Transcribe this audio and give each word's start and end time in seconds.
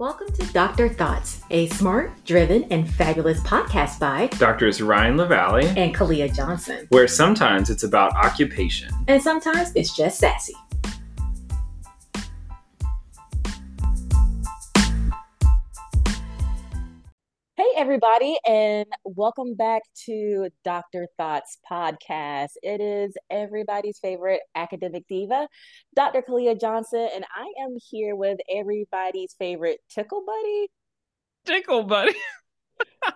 Welcome 0.00 0.32
to 0.34 0.46
Doctor 0.52 0.88
Thoughts, 0.88 1.40
a 1.50 1.66
smart, 1.70 2.24
driven, 2.24 2.62
and 2.70 2.88
fabulous 2.88 3.40
podcast 3.40 3.98
by 3.98 4.28
Doctors 4.38 4.80
Ryan 4.80 5.16
Lavalley 5.16 5.64
and 5.76 5.92
Khalilah 5.92 6.32
Johnson, 6.32 6.86
where 6.90 7.08
sometimes 7.08 7.68
it's 7.68 7.82
about 7.82 8.14
occupation 8.14 8.90
and 9.08 9.20
sometimes 9.20 9.72
it's 9.74 9.96
just 9.96 10.20
sassy. 10.20 10.54
Everybody, 17.88 18.36
and 18.46 18.84
welcome 19.04 19.54
back 19.54 19.80
to 20.04 20.50
Dr. 20.62 21.06
Thoughts 21.16 21.56
Podcast. 21.72 22.50
It 22.62 22.82
is 22.82 23.14
everybody's 23.30 23.98
favorite 23.98 24.42
academic 24.54 25.04
diva, 25.08 25.48
Dr. 25.96 26.20
Khalilah 26.20 26.60
Johnson, 26.60 27.08
and 27.14 27.24
I 27.34 27.50
am 27.62 27.78
here 27.90 28.14
with 28.14 28.40
everybody's 28.54 29.34
favorite 29.38 29.80
tickle 29.88 30.22
buddy. 30.26 30.68
Tickle 31.46 31.84
buddy. 31.84 32.14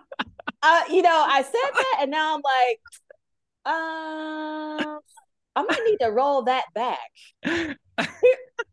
uh, 0.63 0.81
you 0.89 1.03
know, 1.03 1.23
I 1.27 1.43
said 1.43 1.71
that, 1.75 1.97
and 2.01 2.09
now 2.09 2.33
I'm 2.33 2.41
like, 2.43 2.79
um, 4.87 4.99
I 5.55 5.61
might 5.61 5.83
need 5.85 5.97
to 6.01 6.09
roll 6.09 6.45
that 6.45 6.65
back. 6.73 7.11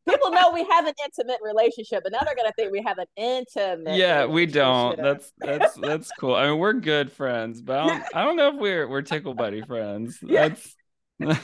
people 0.08 0.30
know 0.30 0.50
we 0.52 0.64
have 0.70 0.86
an 0.86 0.94
intimate 1.04 1.38
relationship, 1.42 2.02
but 2.02 2.12
now 2.12 2.20
they're 2.24 2.34
gonna 2.34 2.52
think 2.56 2.72
we 2.72 2.82
have 2.82 2.98
an 2.98 3.06
intimate. 3.16 3.96
Yeah, 3.96 4.26
we 4.26 4.46
don't. 4.46 4.96
That's 4.96 5.32
that's 5.38 5.74
that's 5.74 6.10
cool. 6.18 6.34
I 6.34 6.48
mean, 6.48 6.58
we're 6.58 6.74
good 6.74 7.12
friends, 7.12 7.62
but 7.62 7.78
I 7.78 7.86
don't, 7.86 8.04
I 8.16 8.24
don't 8.24 8.36
know 8.36 8.54
if 8.54 8.60
we're 8.60 8.88
we're 8.88 9.02
tickle 9.02 9.34
buddy 9.34 9.62
friends. 9.62 10.18
That's. 10.22 10.76
well, 11.18 11.38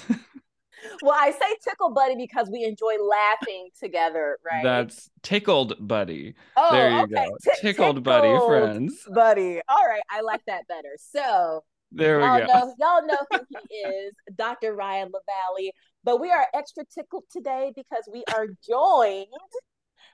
I 1.15 1.30
say 1.30 1.56
tickle 1.62 1.92
buddy 1.92 2.16
because 2.16 2.48
we 2.51 2.65
enjoy 2.65 2.95
laughing 3.02 3.68
together, 3.79 4.38
right? 4.45 4.62
That's 4.62 5.10
tickled 5.23 5.74
buddy. 5.80 6.34
Oh, 6.57 6.73
there 6.73 6.90
you 6.90 7.02
okay. 7.02 7.15
go. 7.15 7.24
T- 7.43 7.51
tickled, 7.60 7.62
tickled 7.62 8.04
buddy 8.04 8.38
friends. 8.46 9.07
Buddy. 9.15 9.60
All 9.68 9.87
right, 9.87 10.02
I 10.10 10.23
like 10.23 10.43
that 10.46 10.66
better. 10.68 10.96
So 10.99 11.62
there 11.93 12.18
we 12.18 12.24
y'all 12.24 12.38
go. 12.38 12.46
Know, 12.46 12.74
y'all 12.79 13.07
know 13.07 13.18
who 13.30 13.59
he 13.71 13.77
is, 13.77 14.15
Dr. 14.37 14.74
Ryan 14.74 15.09
Lavalley. 15.09 15.71
But 16.07 16.21
we 16.21 16.30
are 16.30 16.46
extra 16.54 16.85
tickled 16.95 17.24
today 17.32 17.73
because 17.74 18.09
we 18.12 18.23
are 18.32 18.46
joined 18.65 19.26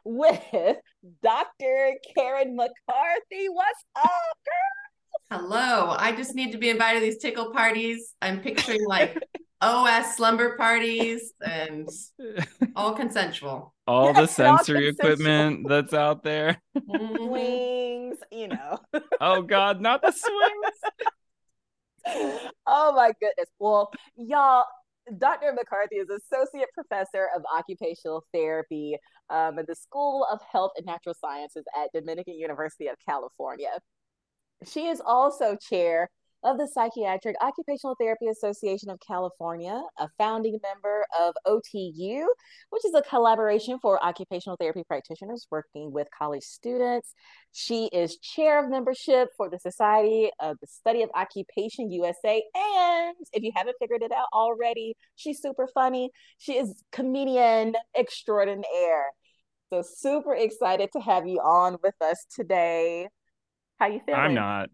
with 0.07 0.41
Dr. 1.23 1.93
Karen 2.17 2.57
McCarthy. 2.57 3.51
What's 3.51 3.85
up, 3.95 4.39
girl? 4.47 5.39
Hello. 5.39 5.95
I 5.99 6.13
just 6.17 6.35
need 6.35 6.53
to 6.53 6.59
be 6.59 6.71
invited 6.71 7.01
to 7.01 7.05
these 7.05 7.19
tickle 7.19 7.53
parties. 7.53 8.15
I'm 8.23 8.41
picturing 8.41 8.87
like 8.87 9.23
OS 9.61 10.17
slumber 10.17 10.57
parties 10.57 11.35
and 11.45 11.87
all 12.75 12.95
consensual. 12.95 13.75
All 13.87 14.15
the 14.15 14.27
sensory 14.27 14.87
all 14.87 14.93
equipment 14.95 15.69
that's 15.69 15.93
out 15.93 16.23
there. 16.23 16.59
Mm-hmm. 16.75 17.17
Swings, 17.17 18.17
you 18.31 18.49
know. 18.49 18.79
oh 19.21 19.43
God, 19.43 19.83
not 19.83 20.01
the 20.01 20.13
swings. 22.07 22.51
oh 22.67 22.93
my 22.95 23.13
goodness. 23.21 23.51
Well, 23.59 23.93
y'all, 24.17 24.65
Dr. 25.19 25.53
McCarthy 25.53 25.97
is 25.97 26.09
Associate 26.09 26.69
Professor 26.75 27.29
of 27.35 27.43
Occupational 27.57 28.25
Therapy 28.33 28.97
um, 29.31 29.59
at 29.59 29.67
the 29.67 29.75
School 29.75 30.27
of 30.31 30.41
Health 30.51 30.73
and 30.77 30.87
Natural 30.87 31.15
Sciences 31.21 31.65
at 31.77 31.91
Dominican 31.93 32.35
University 32.35 32.87
of 32.87 32.97
California. 33.07 33.71
She 34.65 34.87
is 34.87 35.03
also 35.05 35.57
chair 35.57 36.09
of 36.45 36.59
the 36.59 36.67
Psychiatric 36.67 37.37
Occupational 37.41 37.97
Therapy 37.99 38.29
Association 38.29 38.91
of 38.91 38.99
California, 39.07 39.81
a 39.99 40.09
founding 40.19 40.59
member 40.63 41.05
of 41.21 41.35
OTU, 41.47 42.25
which 42.71 42.85
is 42.85 42.95
a 42.95 43.03
collaboration 43.03 43.79
for 43.81 44.03
occupational 44.05 44.57
therapy 44.57 44.83
practitioners 44.87 45.47
working 45.51 45.93
with 45.93 46.09
college 46.17 46.43
students. 46.43 47.15
She 47.53 47.87
is 47.87 48.19
chair 48.19 48.63
of 48.63 48.71
membership 48.71 49.29
for 49.37 49.49
the 49.49 49.59
Society 49.59 50.31
of 50.41 50.57
the 50.61 50.67
Study 50.67 51.03
of 51.03 51.11
Occupation 51.15 51.91
USA. 51.91 52.43
And 52.55 53.17
if 53.33 53.43
you 53.43 53.53
haven't 53.55 53.77
figured 53.81 54.03
it 54.03 54.13
out 54.13 54.27
already, 54.33 54.97
she's 55.17 55.41
super 55.41 55.69
funny. 55.73 56.11
She 56.39 56.55
is 56.55 56.83
comedian 56.93 57.75
extraordinaire. 57.97 59.07
So 59.73 59.83
super 59.83 60.35
excited 60.35 60.91
to 60.93 61.01
have 61.01 61.27
you 61.27 61.39
on 61.39 61.79
with 61.83 61.95
us 62.03 62.27
today. 62.35 63.09
How 63.79 63.87
you 63.87 64.01
feeling? 64.05 64.21
I'm 64.21 64.35
not. 64.35 64.69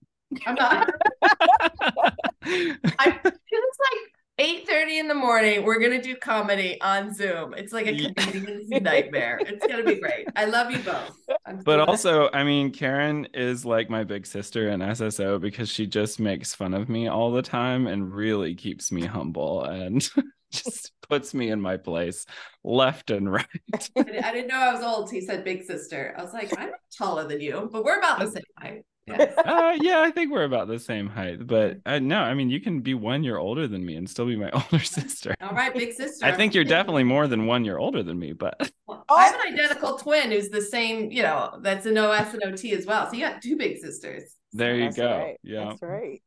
I'm 0.46 0.54
not. 0.54 0.90
I, 1.40 3.20
it's 3.24 3.34
like 3.34 4.12
eight 4.38 4.66
thirty 4.66 4.98
in 4.98 5.08
the 5.08 5.14
morning. 5.14 5.64
We're 5.64 5.80
gonna 5.80 6.02
do 6.02 6.16
comedy 6.16 6.80
on 6.80 7.12
Zoom. 7.12 7.54
It's 7.54 7.72
like 7.72 7.86
a 7.86 8.12
comedian's 8.14 8.68
nightmare. 8.70 9.40
It's 9.42 9.66
gonna 9.66 9.84
be 9.84 9.96
great. 9.96 10.28
I 10.36 10.46
love 10.46 10.70
you 10.70 10.78
both. 10.78 11.16
I'm 11.46 11.62
but 11.62 11.80
also, 11.80 12.30
I 12.32 12.44
mean, 12.44 12.70
Karen 12.70 13.26
is 13.34 13.64
like 13.64 13.90
my 13.90 14.04
big 14.04 14.26
sister 14.26 14.70
in 14.70 14.80
SSO 14.80 15.40
because 15.40 15.68
she 15.68 15.86
just 15.86 16.20
makes 16.20 16.54
fun 16.54 16.74
of 16.74 16.88
me 16.88 17.08
all 17.08 17.30
the 17.30 17.42
time 17.42 17.86
and 17.86 18.12
really 18.12 18.54
keeps 18.54 18.92
me 18.92 19.04
humble 19.04 19.64
and 19.64 20.08
just 20.52 20.92
puts 21.08 21.34
me 21.34 21.50
in 21.50 21.60
my 21.60 21.76
place 21.76 22.26
left 22.64 23.10
and 23.10 23.30
right. 23.30 23.46
I 23.96 24.02
didn't 24.32 24.48
know 24.48 24.58
I 24.58 24.72
was 24.72 24.82
old. 24.82 25.10
He 25.10 25.20
said 25.20 25.44
big 25.44 25.64
sister. 25.64 26.14
I 26.16 26.22
was 26.22 26.32
like, 26.32 26.56
I'm 26.58 26.70
taller 26.96 27.26
than 27.26 27.40
you, 27.40 27.68
but 27.72 27.84
we're 27.84 27.98
about 27.98 28.18
the 28.18 28.30
same 28.30 28.42
height. 28.58 28.84
Yes. 29.08 29.34
uh, 29.44 29.76
yeah, 29.80 30.00
I 30.00 30.10
think 30.10 30.32
we're 30.32 30.44
about 30.44 30.68
the 30.68 30.78
same 30.78 31.08
height. 31.08 31.46
But 31.46 31.78
uh, 31.86 31.98
no, 31.98 32.18
I 32.18 32.34
mean, 32.34 32.50
you 32.50 32.60
can 32.60 32.80
be 32.80 32.94
one 32.94 33.24
year 33.24 33.38
older 33.38 33.66
than 33.66 33.84
me 33.84 33.96
and 33.96 34.08
still 34.08 34.26
be 34.26 34.36
my 34.36 34.50
older 34.50 34.84
sister. 34.84 35.34
All 35.40 35.52
right, 35.52 35.72
big 35.72 35.92
sister. 35.92 36.24
I 36.24 36.32
think 36.32 36.54
you're 36.54 36.64
definitely 36.64 37.04
more 37.04 37.26
than 37.26 37.46
one 37.46 37.64
year 37.64 37.78
older 37.78 38.02
than 38.02 38.18
me, 38.18 38.32
but 38.32 38.70
well, 38.86 39.04
I 39.08 39.26
have 39.26 39.34
an 39.34 39.54
identical 39.54 39.98
twin 39.98 40.30
who's 40.30 40.50
the 40.50 40.62
same, 40.62 41.10
you 41.10 41.22
know, 41.22 41.58
that's 41.62 41.86
an 41.86 41.98
OS 41.98 42.34
and 42.34 42.44
OT 42.44 42.72
as 42.72 42.86
well. 42.86 43.06
So 43.06 43.14
you 43.14 43.26
got 43.26 43.42
two 43.42 43.56
big 43.56 43.78
sisters. 43.78 44.34
There 44.52 44.76
you 44.76 44.84
that's 44.84 44.96
go. 44.96 45.18
Right. 45.18 45.40
Yeah. 45.42 45.74
That's 45.80 45.82
right. 45.82 46.22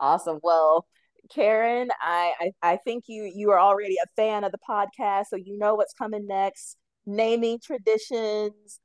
awesome. 0.00 0.40
Well, 0.42 0.86
Karen, 1.30 1.88
I, 2.00 2.32
I 2.40 2.72
I 2.72 2.76
think 2.78 3.04
you 3.06 3.30
you 3.32 3.50
are 3.50 3.60
already 3.60 3.96
a 4.02 4.06
fan 4.16 4.42
of 4.42 4.52
the 4.52 4.58
podcast, 4.58 5.26
so 5.30 5.36
you 5.36 5.56
know 5.58 5.76
what's 5.76 5.94
coming 5.94 6.26
next. 6.26 6.76
Naming 7.06 7.60
traditions, 7.62 8.80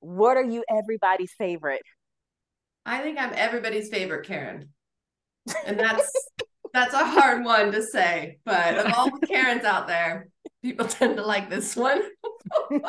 what 0.00 0.36
are 0.36 0.44
you 0.44 0.64
everybody's 0.70 1.32
favorite? 1.36 1.82
I 2.86 3.02
think 3.02 3.18
I'm 3.18 3.32
everybody's 3.34 3.88
favorite, 3.90 4.26
Karen. 4.26 4.70
And 5.66 5.78
that's 5.80 6.10
that's 6.72 6.94
a 6.94 7.04
hard 7.04 7.44
one 7.44 7.72
to 7.72 7.82
say, 7.82 8.38
but 8.44 8.78
of 8.78 8.92
all 8.94 9.10
the 9.18 9.26
Karens 9.26 9.64
out 9.64 9.86
there, 9.86 10.28
people 10.62 10.86
tend 10.88 11.16
to 11.16 11.24
like 11.24 11.50
this 11.50 11.76
one. 11.76 12.02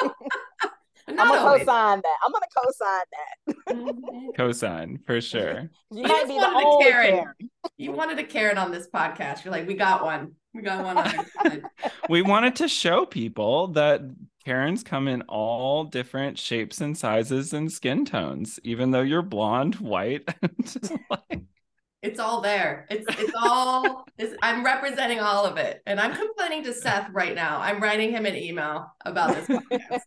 I'm 1.07 1.15
gonna 1.15 1.39
always. 1.39 1.65
co-sign 1.65 2.01
that. 2.03 2.17
I'm 2.23 2.31
gonna 2.31 2.45
co-sign 2.55 3.05
that. 3.11 3.75
Mm-hmm. 3.75 4.29
co-sign 4.37 4.99
for 5.07 5.19
sure. 5.19 5.69
You, 5.91 6.03
might 6.03 6.27
be 6.27 6.33
wanted 6.33 6.67
a 6.67 6.83
Karen. 6.83 7.11
Karen. 7.11 7.49
You 7.77 7.91
wanted 7.93 8.19
a 8.19 8.23
Karen 8.23 8.59
on 8.59 8.71
this 8.71 8.87
podcast. 8.93 9.43
You're 9.43 9.51
like, 9.51 9.67
we 9.67 9.73
got 9.73 10.03
one. 10.03 10.35
We 10.53 10.61
got 10.61 10.83
one 10.83 10.97
on 10.97 11.61
We 12.09 12.21
wanted 12.21 12.57
to 12.57 12.67
show 12.67 13.05
people 13.05 13.69
that 13.69 14.01
Karens 14.45 14.83
come 14.83 15.07
in 15.07 15.21
all 15.23 15.83
different 15.83 16.39
shapes 16.39 16.81
and 16.81 16.97
sizes 16.97 17.53
and 17.53 17.71
skin 17.71 18.05
tones, 18.05 18.59
even 18.63 18.91
though 18.91 19.01
you're 19.01 19.21
blonde, 19.21 19.75
white. 19.75 20.27
it's 22.01 22.19
all 22.19 22.41
there. 22.41 22.87
It's 22.89 23.05
it's 23.19 23.33
all. 23.35 24.05
It's, 24.17 24.35
I'm 24.41 24.63
representing 24.63 25.19
all 25.19 25.45
of 25.45 25.57
it, 25.57 25.81
and 25.85 25.99
I'm 25.99 26.15
complaining 26.15 26.63
to 26.63 26.73
Seth 26.73 27.09
right 27.11 27.35
now. 27.35 27.59
I'm 27.59 27.81
writing 27.81 28.11
him 28.11 28.25
an 28.25 28.35
email 28.35 28.87
about 29.05 29.35
this 29.35 29.47
podcast. 29.47 29.99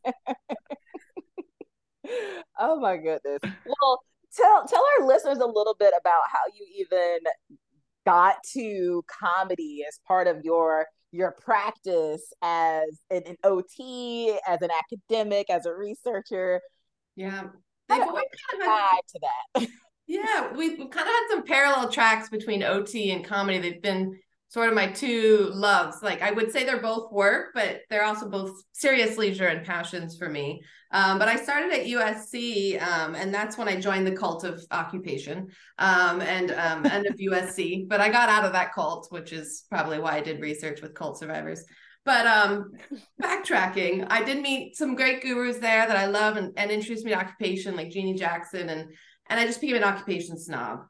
oh 2.58 2.80
my 2.80 2.96
goodness. 2.96 3.40
Well, 3.42 4.00
tell 4.34 4.66
tell 4.66 4.84
our 4.98 5.06
listeners 5.06 5.38
a 5.38 5.46
little 5.46 5.76
bit 5.78 5.92
about 6.00 6.22
how 6.32 6.40
you 6.54 6.66
even 6.78 7.18
got 8.06 8.36
to 8.52 9.04
comedy 9.06 9.84
as 9.86 10.00
part 10.06 10.26
of 10.26 10.44
your 10.44 10.86
your 11.12 11.32
practice 11.32 12.32
as 12.42 12.88
an, 13.10 13.22
an 13.26 13.36
OT, 13.44 14.36
as 14.48 14.60
an 14.62 14.70
academic, 14.70 15.50
as 15.50 15.66
a 15.66 15.72
researcher. 15.72 16.60
Yeah. 17.14 17.44
They've 17.88 18.00
always 18.00 18.24
kind 18.50 18.62
of 18.62 18.68
had, 18.68 19.00
to 19.08 19.20
that. 19.20 19.68
yeah, 20.06 20.52
we've 20.56 20.78
kind 20.78 20.84
of 20.84 21.14
had 21.14 21.26
some 21.30 21.44
parallel 21.44 21.90
tracks 21.90 22.30
between 22.30 22.62
OT 22.62 23.10
and 23.12 23.24
comedy. 23.24 23.58
They've 23.58 23.82
been 23.82 24.18
sort 24.52 24.68
of 24.68 24.74
my 24.74 24.86
two 24.86 25.50
loves. 25.54 26.02
Like 26.02 26.20
I 26.20 26.30
would 26.30 26.52
say 26.52 26.64
they're 26.64 26.78
both 26.78 27.10
work, 27.10 27.52
but 27.54 27.80
they're 27.88 28.04
also 28.04 28.28
both 28.28 28.62
serious 28.72 29.16
leisure 29.16 29.46
and 29.46 29.64
passions 29.64 30.18
for 30.18 30.28
me. 30.28 30.62
Um, 30.90 31.18
but 31.18 31.26
I 31.26 31.36
started 31.36 31.72
at 31.72 31.86
USC, 31.86 32.80
um, 32.82 33.14
and 33.14 33.32
that's 33.32 33.56
when 33.56 33.66
I 33.66 33.80
joined 33.80 34.06
the 34.06 34.12
cult 34.14 34.44
of 34.44 34.62
occupation 34.70 35.48
um, 35.78 36.20
and 36.20 36.50
um, 36.50 36.84
and 36.84 37.06
of 37.06 37.16
USC. 37.32 37.88
But 37.88 38.02
I 38.02 38.10
got 38.10 38.28
out 38.28 38.44
of 38.44 38.52
that 38.52 38.74
cult, 38.74 39.06
which 39.08 39.32
is 39.32 39.64
probably 39.70 39.98
why 39.98 40.16
I 40.16 40.20
did 40.20 40.42
research 40.42 40.82
with 40.82 40.92
cult 40.92 41.18
survivors. 41.18 41.64
But 42.04 42.26
um, 42.26 42.72
backtracking, 43.22 44.06
I 44.10 44.22
did 44.22 44.42
meet 44.42 44.76
some 44.76 44.96
great 44.96 45.22
gurus 45.22 45.58
there 45.58 45.86
that 45.86 45.96
I 45.96 46.06
love 46.06 46.36
and, 46.36 46.52
and 46.58 46.70
introduced 46.70 47.06
me 47.06 47.12
to 47.12 47.18
occupation, 47.18 47.74
like 47.74 47.88
Jeanne 47.88 48.18
Jackson, 48.18 48.68
and 48.68 48.92
and 49.30 49.40
I 49.40 49.46
just 49.46 49.62
became 49.62 49.76
an 49.76 49.84
occupation 49.84 50.38
snob. 50.38 50.80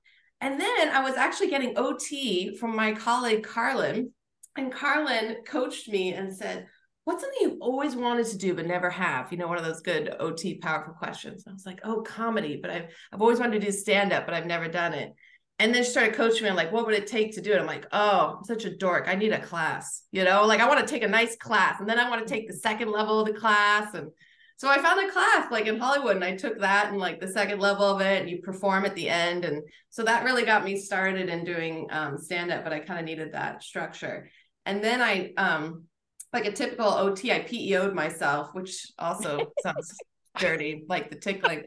And 0.43 0.61
then 0.61 0.89
I 0.89 1.03
was 1.03 1.15
actually 1.15 1.51
getting 1.51 1.79
OT 1.79 2.57
from 2.57 2.75
my 2.75 2.93
colleague 2.93 3.45
Carlin, 3.45 4.11
and 4.57 4.73
Carlin 4.73 5.37
coached 5.47 5.89
me 5.89 6.13
and 6.13 6.35
said, 6.35 6.67
what's 7.05 7.23
something 7.23 7.39
you've 7.41 7.61
always 7.61 7.95
wanted 7.95 8.27
to 8.27 8.37
do 8.37 8.53
but 8.53 8.67
never 8.67 8.91
have? 8.91 9.31
You 9.31 9.39
know, 9.39 9.47
one 9.47 9.57
of 9.57 9.65
those 9.65 9.81
good 9.81 10.15
OT 10.19 10.59
powerful 10.59 10.95
questions. 10.95 11.45
And 11.47 11.53
I 11.53 11.55
was 11.55 11.65
like, 11.65 11.81
oh, 11.85 12.03
comedy, 12.03 12.59
but 12.61 12.71
I've 12.71 12.87
I've 13.13 13.23
always 13.23 13.39
wanted 13.39 13.61
to 13.61 13.67
do 13.67 13.73
stand 13.73 14.13
up, 14.13 14.27
but 14.27 14.35
I've 14.35 14.47
never 14.47 14.69
done 14.69 14.95
it. 14.95 15.13
And 15.61 15.73
then 15.73 15.85
she 15.85 15.91
started 15.91 16.15
coaching 16.15 16.43
me 16.43 16.51
on 16.51 16.57
like, 16.57 16.73
what 16.73 16.87
would 16.87 16.95
it 16.97 17.07
take 17.07 17.35
to 17.35 17.41
do 17.41 17.53
it? 17.53 17.61
I'm 17.61 17.67
like, 17.67 17.87
oh, 17.93 18.39
I'm 18.39 18.45
such 18.45 18.65
a 18.65 18.77
dork. 18.77 19.05
I 19.07 19.15
need 19.15 19.33
a 19.33 19.41
class, 19.41 20.03
you 20.11 20.25
know, 20.25 20.45
like 20.45 20.59
I 20.59 20.67
want 20.67 20.81
to 20.81 20.93
take 20.93 21.05
a 21.05 21.09
nice 21.09 21.37
class 21.37 21.79
and 21.79 21.89
then 21.89 22.01
I 22.01 22.11
want 22.11 22.27
to 22.27 22.33
take 22.33 22.49
the 22.49 22.57
second 22.57 22.91
level 22.91 23.21
of 23.21 23.27
the 23.27 23.39
class. 23.39 23.95
And 23.95 24.09
so 24.57 24.69
I 24.69 24.81
found 24.81 25.01
a 25.01 25.13
class 25.13 25.51
like 25.51 25.67
in 25.67 25.79
Hollywood 25.79 26.17
and 26.17 26.25
I 26.25 26.37
took 26.37 26.61
that 26.61 26.89
and 26.89 26.99
like 26.99 27.21
the 27.21 27.29
second 27.29 27.61
level 27.61 27.85
of 27.85 28.01
it 28.01 28.21
and 28.21 28.31
you 28.31 28.41
perform 28.43 28.85
at 28.85 28.95
the 28.95 29.09
end. 29.09 29.45
And 29.45 29.63
so 29.91 30.05
that 30.05 30.25
really 30.25 30.45
got 30.45 30.65
me 30.65 30.77
started 30.77 31.29
in 31.29 31.45
doing 31.45 31.89
um, 31.91 32.19
stand 32.19 32.51
up, 32.53 32.65
but 32.65 32.73
I 32.73 32.81
kind 32.81 33.01
of 33.01 33.07
needed 33.07 33.33
that 33.33 33.63
structure. 33.63 34.31
And 34.65 34.83
then 34.83 35.03
I, 35.03 35.33
um, 35.37 35.85
like 36.33 36.47
a 36.47 36.53
typical 36.53 36.87
OT, 36.87 37.33
I 37.33 37.41
PEO'd 37.41 37.95
myself, 37.95 38.55
which 38.55 38.87
also 38.99 39.53
sounds 39.63 39.95
dirty, 40.39 40.85
like 40.89 41.11
the 41.11 41.17
tickling. 41.17 41.65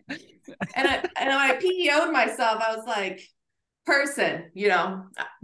And 0.76 0.88
I, 0.88 1.06
and 1.18 1.32
I 1.32 1.58
PEO'd 1.58 2.12
myself. 2.12 2.62
I 2.66 2.76
was 2.76 2.86
like, 2.88 3.22
person, 3.86 4.50
you 4.54 4.68
know, 4.68 5.04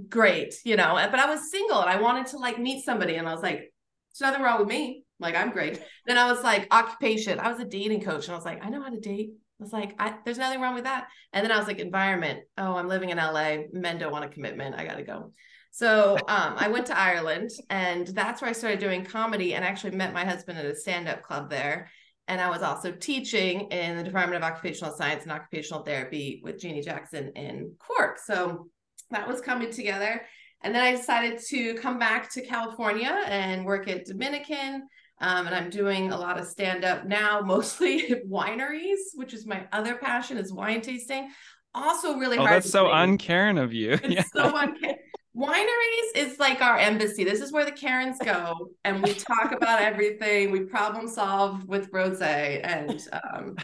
great, 0.10 0.56
you 0.66 0.76
know, 0.76 0.98
but 1.12 1.20
I 1.20 1.28
was 1.28 1.52
single 1.52 1.80
and 1.80 1.90
I 1.90 2.02
wanted 2.02 2.28
to 2.28 2.38
like 2.38 2.60
meet 2.60 2.84
somebody. 2.84 3.16
And 3.16 3.28
I 3.28 3.34
was 3.34 3.44
like, 3.44 3.72
there's 4.12 4.22
nothing 4.22 4.44
wrong 4.44 4.60
with 4.60 4.68
me. 4.68 5.04
Like, 5.22 5.36
I'm 5.36 5.52
great. 5.52 5.82
Then 6.06 6.18
I 6.18 6.32
was 6.32 6.44
like, 6.44 6.68
occupation. 6.72 7.40
I 7.40 7.50
was 7.52 7.60
a 7.60 7.66
dating 7.66 8.02
coach 8.02 8.26
and 8.26 8.34
I 8.34 8.38
was 8.38 8.46
like, 8.46 8.66
I 8.66 8.70
know 8.70 8.82
how 8.82 8.90
to 8.90 9.00
date. 9.00 9.32
I 9.60 9.64
was 9.64 9.72
like, 9.72 9.96
I, 10.00 10.16
there's 10.26 10.40
nothing 10.40 10.60
wrong 10.60 10.74
with 10.74 10.86
that. 10.86 11.08
And 11.32 11.44
then 11.44 11.52
I 11.52 11.58
was 11.58 11.68
like, 11.68 11.80
environment. 11.80 12.40
Oh, 12.58 12.76
I'm 12.76 12.88
living 12.88 13.12
in 13.12 13.18
LA. 13.18 13.58
Men 13.72 14.00
don't 14.00 14.12
want 14.12 14.26
a 14.26 14.30
commitment. 14.30 14.76
I 14.76 14.86
got 14.86 14.98
to 14.98 15.04
go. 15.04 15.32
So 15.72 16.18
um, 16.28 16.56
I 16.58 16.68
went 16.68 16.88
to 16.88 17.00
Ireland 17.00 17.50
and 17.70 18.08
that's 18.08 18.42
where 18.42 18.50
I 18.50 18.54
started 18.54 18.80
doing 18.80 19.06
comedy 19.06 19.54
and 19.54 19.64
actually 19.64 19.96
met 19.96 20.14
my 20.14 20.26
husband 20.26 20.60
at 20.60 20.66
a 20.66 20.76
stand 20.76 21.08
up 21.08 21.22
club 21.22 21.50
there. 21.50 21.90
And 22.28 22.42
I 22.42 22.50
was 22.50 22.62
also 22.62 22.92
teaching 22.92 23.72
in 23.72 23.98
the 23.98 24.04
Department 24.04 24.44
of 24.44 24.50
Occupational 24.50 24.94
Science 24.94 25.24
and 25.24 25.32
Occupational 25.32 25.84
Therapy 25.84 26.42
with 26.44 26.60
Jeanne 26.60 26.82
Jackson 26.82 27.32
in 27.36 27.74
Cork. 27.80 28.20
So 28.20 28.68
that 29.12 29.28
was 29.28 29.42
coming 29.42 29.72
together. 29.72 30.22
And 30.62 30.76
then 30.76 30.84
I 30.84 30.96
decided 30.96 31.40
to 31.50 31.74
come 31.76 31.98
back 31.98 32.30
to 32.32 32.46
California 32.46 33.24
and 33.26 33.66
work 33.66 33.88
at 33.88 34.06
Dominican. 34.06 34.88
Um, 35.22 35.48
and 35.48 35.56
I'm 35.56 35.70
doing 35.70 36.12
a 36.12 36.18
lot 36.18 36.40
of 36.40 36.48
stand 36.48 36.84
up 36.84 37.06
now, 37.06 37.42
mostly 37.46 38.12
at 38.12 38.28
wineries, 38.28 39.16
which 39.16 39.34
is 39.34 39.46
my 39.46 39.66
other 39.72 39.96
passion 39.96 40.38
is 40.38 40.52
wine 40.52 40.82
tasting. 40.82 41.30
Also, 41.74 42.18
really 42.18 42.38
oh, 42.38 42.42
hard. 42.42 42.56
That's 42.64 42.70
so 42.70 42.92
uncaring 42.92 43.58
of 43.58 43.74
you. 43.74 43.94
It's 43.94 44.10
yeah. 44.10 44.24
so 44.34 44.56
uncaring 44.56 44.98
wineries 45.36 46.16
is 46.16 46.40
like 46.40 46.62
our 46.62 46.78
embassy. 46.78 47.24
This 47.24 47.42
is 47.42 47.52
where 47.52 47.66
the 47.66 47.72
Karens 47.72 48.18
go, 48.20 48.70
and 48.84 49.02
we 49.02 49.14
talk 49.14 49.52
about 49.52 49.82
everything. 49.82 50.52
We 50.52 50.62
problem 50.62 51.08
solve 51.08 51.68
with 51.68 51.92
rosé, 51.92 52.62
and 52.64 53.08
um, 53.14 53.56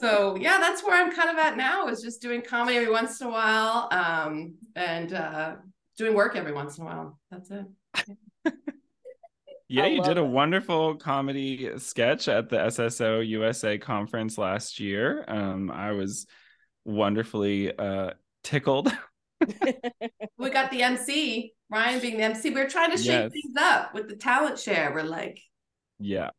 so 0.00 0.36
yeah, 0.36 0.58
that's 0.58 0.82
where 0.82 1.02
I'm 1.02 1.12
kind 1.12 1.30
of 1.30 1.36
at 1.36 1.56
now. 1.56 1.88
Is 1.88 2.02
just 2.02 2.22
doing 2.22 2.42
comedy 2.42 2.76
every 2.76 2.90
once 2.90 3.20
in 3.20 3.28
a 3.28 3.30
while, 3.30 3.88
um, 3.92 4.54
and 4.74 5.12
uh, 5.12 5.56
doing 5.96 6.14
work 6.14 6.36
every 6.36 6.52
once 6.52 6.78
in 6.78 6.84
a 6.84 6.86
while. 6.86 7.18
That's 7.30 7.50
it. 7.50 7.66
Yeah, 8.08 8.14
you 9.70 10.02
did 10.02 10.18
a 10.18 10.24
wonderful 10.24 10.96
comedy 10.96 11.70
sketch 11.78 12.28
at 12.28 12.48
the 12.48 12.56
SSO 12.56 13.26
USA 13.26 13.78
conference 13.78 14.38
last 14.38 14.80
year. 14.80 15.24
Um, 15.28 15.70
I 15.70 15.92
was 15.92 16.26
wonderfully 16.84 17.76
uh, 17.76 18.10
tickled 18.42 18.92
we 20.38 20.50
got 20.50 20.70
the 20.70 20.82
MC, 20.82 21.54
Ryan 21.70 22.00
being 22.00 22.16
the 22.18 22.24
MC. 22.24 22.50
We 22.50 22.60
are 22.60 22.68
trying 22.68 22.90
to 22.90 22.98
shake 22.98 23.06
yes. 23.06 23.32
things 23.32 23.54
up 23.58 23.94
with 23.94 24.08
the 24.08 24.16
talent 24.16 24.58
share. 24.58 24.92
We're 24.92 25.02
like, 25.02 25.40
yeah. 25.98 26.30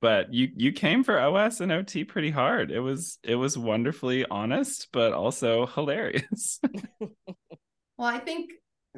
But 0.00 0.32
you 0.32 0.48
you 0.56 0.72
came 0.72 1.04
for 1.04 1.18
OS 1.18 1.60
and 1.60 1.70
OT 1.70 2.04
pretty 2.04 2.30
hard. 2.30 2.70
It 2.70 2.80
was 2.80 3.18
it 3.22 3.34
was 3.34 3.58
wonderfully 3.58 4.24
honest, 4.30 4.88
but 4.92 5.12
also 5.12 5.66
hilarious. 5.66 6.58
well, 7.00 8.08
I 8.08 8.18
think 8.18 8.50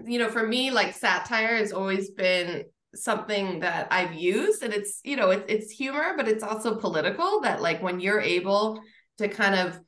you 0.06 0.18
know, 0.18 0.28
for 0.28 0.46
me, 0.46 0.70
like 0.70 0.94
satire 0.94 1.56
has 1.56 1.72
always 1.72 2.10
been 2.10 2.64
something 2.94 3.60
that 3.60 3.88
I've 3.90 4.14
used, 4.14 4.62
and 4.62 4.72
it's 4.72 5.00
you 5.04 5.16
know, 5.16 5.30
it's 5.30 5.44
it's 5.48 5.70
humor, 5.70 6.14
but 6.16 6.28
it's 6.28 6.42
also 6.42 6.76
political. 6.76 7.40
That 7.40 7.62
like 7.62 7.82
when 7.82 8.00
you're 8.00 8.20
able 8.20 8.80
to 9.18 9.28
kind 9.28 9.54
of 9.54 9.80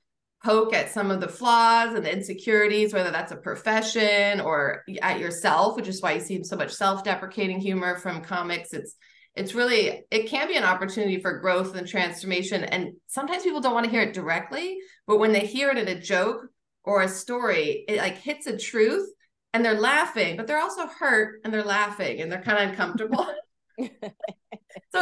poke 0.45 0.75
at 0.75 0.91
some 0.91 1.11
of 1.11 1.21
the 1.21 1.29
flaws 1.29 1.95
and 1.95 2.05
the 2.05 2.13
insecurities, 2.13 2.93
whether 2.93 3.11
that's 3.11 3.33
a 3.33 3.37
profession 3.37 4.41
or 4.41 4.85
at 5.01 5.19
yourself, 5.19 5.75
which 5.75 5.89
is 5.89 6.03
why 6.03 6.13
you 6.13 6.21
see 6.21 6.45
so 6.45 6.57
much 6.57 6.71
self-deprecating 6.71 7.61
humor 7.61 7.99
from 7.99 8.23
comics. 8.23 8.73
It's 8.73 8.95
it's 9.35 9.55
really 9.55 10.05
it 10.11 10.29
can 10.29 10.47
be 10.47 10.57
an 10.57 10.65
opportunity 10.65 11.21
for 11.21 11.39
growth 11.39 11.75
and 11.75 11.89
transformation. 11.89 12.65
And 12.65 12.93
sometimes 13.07 13.43
people 13.43 13.61
don't 13.61 13.75
want 13.75 13.85
to 13.85 13.91
hear 13.91 14.03
it 14.03 14.15
directly, 14.15 14.79
but 15.07 15.19
when 15.19 15.33
they 15.33 15.47
hear 15.47 15.71
it 15.71 15.79
in 15.79 15.89
a 15.89 16.01
joke 16.01 16.47
or 16.85 17.03
a 17.03 17.09
story, 17.09 17.85
it 17.89 17.99
like 17.99 18.19
hits 18.19 18.47
a 18.47 18.57
truth 18.57 19.09
and 19.55 19.65
they're 19.65 19.81
laughing, 19.81 20.37
but 20.37 20.47
they're 20.47 20.61
also 20.61 20.87
hurt 20.87 21.41
and 21.45 21.55
they're 21.55 21.65
laughing 21.65 22.21
and 22.21 22.31
they're 22.31 22.43
kind 22.43 22.59
of 22.59 22.71
uncomfortable. 22.71 23.27
so 23.81 23.89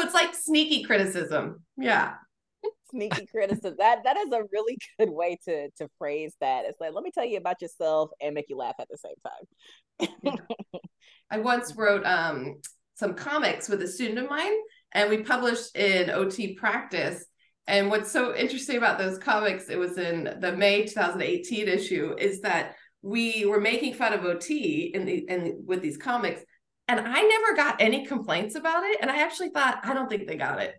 it's 0.01 0.15
like 0.15 0.35
sneaky 0.35 0.85
criticism. 0.85 1.65
Yeah 1.77 2.15
sneaky 2.91 3.27
criticism. 3.27 3.75
That 3.79 4.05
that 4.05 4.17
is 4.17 4.33
a 4.33 4.43
really 4.53 4.79
good 4.99 5.11
way 5.11 5.39
to 5.47 5.71
to 5.79 5.89
phrase 5.99 6.35
that. 6.41 6.65
It's 6.67 6.81
like 6.81 6.93
let 6.93 7.03
me 7.03 7.11
tell 7.11 7.25
you 7.25 7.39
about 7.39 7.61
yourself 7.61 8.11
and 8.21 8.35
make 8.35 8.47
you 8.49 8.57
laugh 8.57 8.77
at 8.79 8.89
the 8.89 8.99
same 8.99 10.09
time. 10.31 10.39
I 11.31 11.39
once 11.39 11.75
wrote 11.75 12.05
um 12.07 12.61
some 12.95 13.15
comics 13.15 13.69
with 13.69 13.83
a 13.83 13.89
student 13.89 14.19
of 14.19 14.31
mine, 14.31 14.53
and 14.93 15.11
we 15.11 15.23
published 15.23 15.77
in 15.77 16.11
OT 16.11 16.55
practice. 16.55 17.25
And 17.69 17.91
what's 17.91 18.11
so 18.11 18.35
interesting 18.35 18.77
about 18.77 18.99
those 18.99 19.19
comics, 19.19 19.69
it 19.69 19.79
was 19.79 19.97
in 19.97 20.37
the 20.41 20.53
May 20.53 20.85
2018 20.85 21.69
issue, 21.69 22.15
is 22.19 22.41
that 22.41 22.75
we 23.03 23.45
were 23.45 23.61
making 23.61 23.95
fun 23.95 24.13
of 24.13 24.25
OT 24.25 24.93
in 24.95 25.05
the 25.05 25.27
and 25.29 25.67
with 25.67 25.83
these 25.83 25.97
comics. 25.97 26.43
And 26.89 27.01
I 27.01 27.23
never 27.23 27.57
got 27.57 27.81
any 27.81 28.07
complaints 28.07 28.55
about 28.55 28.85
it. 28.85 28.99
And 29.01 29.11
I 29.11 29.23
actually 29.23 29.51
thought, 29.51 29.81
I 29.85 29.95
don't 29.95 30.09
think 30.09 30.27
they 30.27 30.37
got 30.37 30.61
it. 30.61 30.75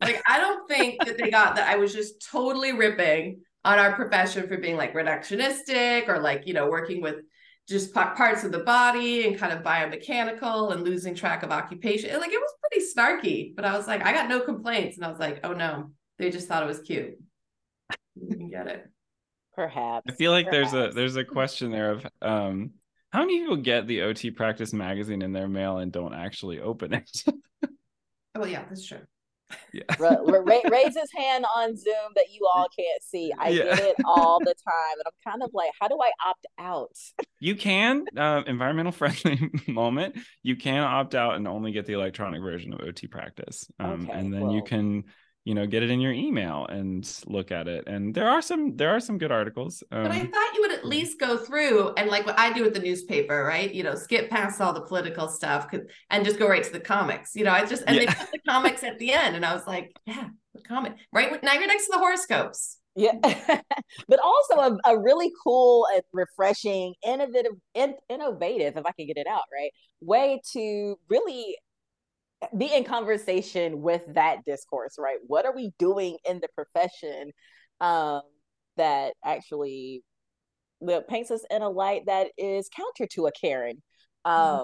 Like, 0.00 0.22
I 0.26 0.38
don't 0.38 0.66
think 0.68 1.04
that 1.04 1.18
they 1.18 1.30
got 1.30 1.56
that 1.56 1.68
I 1.68 1.76
was 1.76 1.92
just 1.92 2.26
totally 2.30 2.72
ripping 2.72 3.40
on 3.64 3.78
our 3.78 3.94
profession 3.94 4.48
for 4.48 4.56
being 4.56 4.76
like 4.76 4.94
reductionistic 4.94 6.08
or 6.08 6.18
like, 6.18 6.46
you 6.46 6.54
know, 6.54 6.68
working 6.68 7.02
with 7.02 7.16
just 7.68 7.92
parts 7.92 8.42
of 8.42 8.52
the 8.52 8.60
body 8.60 9.26
and 9.26 9.38
kind 9.38 9.52
of 9.52 9.62
biomechanical 9.62 10.72
and 10.72 10.82
losing 10.82 11.14
track 11.14 11.42
of 11.42 11.50
occupation. 11.50 12.18
Like, 12.18 12.32
it 12.32 12.40
was 12.40 12.54
pretty 12.68 12.86
snarky, 12.86 13.54
but 13.54 13.64
I 13.64 13.76
was 13.76 13.86
like, 13.86 14.04
I 14.04 14.12
got 14.12 14.28
no 14.28 14.40
complaints. 14.40 14.96
And 14.96 15.04
I 15.04 15.10
was 15.10 15.20
like, 15.20 15.40
oh 15.44 15.52
no, 15.52 15.90
they 16.18 16.30
just 16.30 16.48
thought 16.48 16.62
it 16.62 16.66
was 16.66 16.80
cute. 16.80 17.14
You 18.14 18.36
can 18.36 18.48
get 18.50 18.66
it. 18.66 18.86
Perhaps. 19.60 20.06
I 20.08 20.12
feel 20.14 20.30
like 20.30 20.48
Perhaps. 20.48 20.72
there's 20.72 20.90
a 20.90 20.94
there's 20.94 21.16
a 21.16 21.24
question 21.24 21.70
there 21.70 21.90
of 21.92 22.06
um 22.22 22.70
how 23.12 23.20
many 23.20 23.40
people 23.40 23.56
get 23.56 23.86
the 23.86 24.02
OT 24.02 24.30
practice 24.30 24.72
magazine 24.72 25.20
in 25.20 25.32
their 25.32 25.48
mail 25.48 25.78
and 25.78 25.92
don't 25.92 26.14
actually 26.14 26.60
open 26.60 26.94
it? 26.94 27.24
oh 28.34 28.46
yeah, 28.46 28.64
that's 28.70 28.86
true. 28.86 29.00
Yeah. 29.74 29.82
raise 29.98 30.96
his 30.96 31.10
hand 31.14 31.44
on 31.56 31.76
Zoom 31.76 32.12
that 32.14 32.26
you 32.32 32.48
all 32.54 32.68
can't 32.74 33.02
see. 33.02 33.32
I 33.38 33.50
yeah. 33.50 33.64
get 33.64 33.78
it 33.80 33.96
all 34.06 34.38
the 34.38 34.54
time. 34.54 34.96
And 34.96 35.02
I'm 35.06 35.32
kind 35.32 35.42
of 35.42 35.50
like, 35.52 35.72
how 35.78 35.88
do 35.88 35.98
I 36.00 36.10
opt 36.26 36.46
out? 36.58 36.96
You 37.40 37.56
can, 37.56 38.04
uh, 38.16 38.42
environmental 38.46 38.92
friendly 38.92 39.50
moment. 39.68 40.16
You 40.42 40.56
can 40.56 40.84
opt 40.84 41.16
out 41.16 41.34
and 41.34 41.48
only 41.48 41.72
get 41.72 41.84
the 41.84 41.94
electronic 41.94 42.40
version 42.40 42.72
of 42.72 42.80
OT 42.80 43.08
practice. 43.08 43.68
Um, 43.80 44.02
okay, 44.02 44.12
and 44.12 44.32
then 44.32 44.42
well, 44.42 44.52
you 44.54 44.62
can 44.62 45.04
you 45.50 45.56
know 45.56 45.66
get 45.66 45.82
it 45.82 45.90
in 45.90 46.00
your 46.00 46.12
email 46.12 46.64
and 46.68 47.12
look 47.26 47.50
at 47.50 47.66
it. 47.66 47.82
And 47.88 48.14
there 48.14 48.28
are 48.28 48.40
some 48.40 48.76
there 48.76 48.90
are 48.90 49.00
some 49.00 49.18
good 49.18 49.32
articles 49.32 49.82
um, 49.90 50.04
but 50.04 50.12
i 50.12 50.20
thought 50.20 50.54
you 50.54 50.60
would 50.60 50.70
at 50.70 50.84
least 50.84 51.18
go 51.18 51.36
through 51.36 51.92
and 51.96 52.08
like 52.08 52.24
what 52.24 52.38
i 52.38 52.52
do 52.52 52.62
with 52.62 52.72
the 52.72 52.78
newspaper 52.78 53.42
right? 53.42 53.74
You 53.74 53.82
know 53.82 53.96
skip 53.96 54.30
past 54.30 54.60
all 54.60 54.72
the 54.72 54.82
political 54.82 55.26
stuff 55.26 55.66
and 56.10 56.24
just 56.24 56.38
go 56.38 56.46
right 56.48 56.62
to 56.62 56.70
the 56.70 56.78
comics 56.78 57.34
you 57.34 57.42
know? 57.42 57.50
I 57.50 57.66
just 57.66 57.82
and 57.88 57.96
yeah. 57.96 58.02
they 58.02 58.06
put 58.06 58.30
the 58.30 58.38
comics 58.48 58.84
at 58.84 58.96
the 59.00 59.10
end 59.12 59.34
and 59.34 59.44
i 59.44 59.52
was 59.52 59.66
like 59.66 59.90
yeah 60.06 60.28
the 60.54 60.62
comic 60.62 60.92
right 61.12 61.42
now 61.42 61.54
you're 61.54 61.66
next 61.66 61.86
to 61.86 61.92
the 61.94 61.98
horoscopes. 61.98 62.76
Yeah. 62.94 63.12
But 64.08 64.20
also 64.20 64.54
a, 64.54 64.92
a 64.92 65.00
really 65.00 65.32
cool 65.42 65.86
and 65.94 66.02
refreshing 66.12 66.94
innovative 67.04 67.52
in, 67.74 67.94
innovative 68.08 68.76
if 68.76 68.86
i 68.86 68.92
can 68.92 69.06
get 69.06 69.16
it 69.16 69.26
out 69.26 69.42
right 69.52 69.70
way 70.00 70.40
to 70.52 70.96
really 71.08 71.56
be 72.56 72.72
in 72.74 72.84
conversation 72.84 73.82
with 73.82 74.02
that 74.14 74.44
discourse, 74.46 74.94
right? 74.98 75.18
What 75.26 75.44
are 75.44 75.54
we 75.54 75.72
doing 75.78 76.16
in 76.24 76.40
the 76.40 76.48
profession 76.54 77.32
um, 77.80 78.22
that 78.76 79.14
actually 79.24 80.02
that 80.82 81.08
paints 81.08 81.30
us 81.30 81.44
in 81.50 81.62
a 81.62 81.68
light 81.68 82.06
that 82.06 82.28
is 82.38 82.68
counter 82.74 83.06
to 83.12 83.26
a 83.26 83.32
Karen 83.32 83.82
um, 84.24 84.34
mm-hmm. 84.34 84.62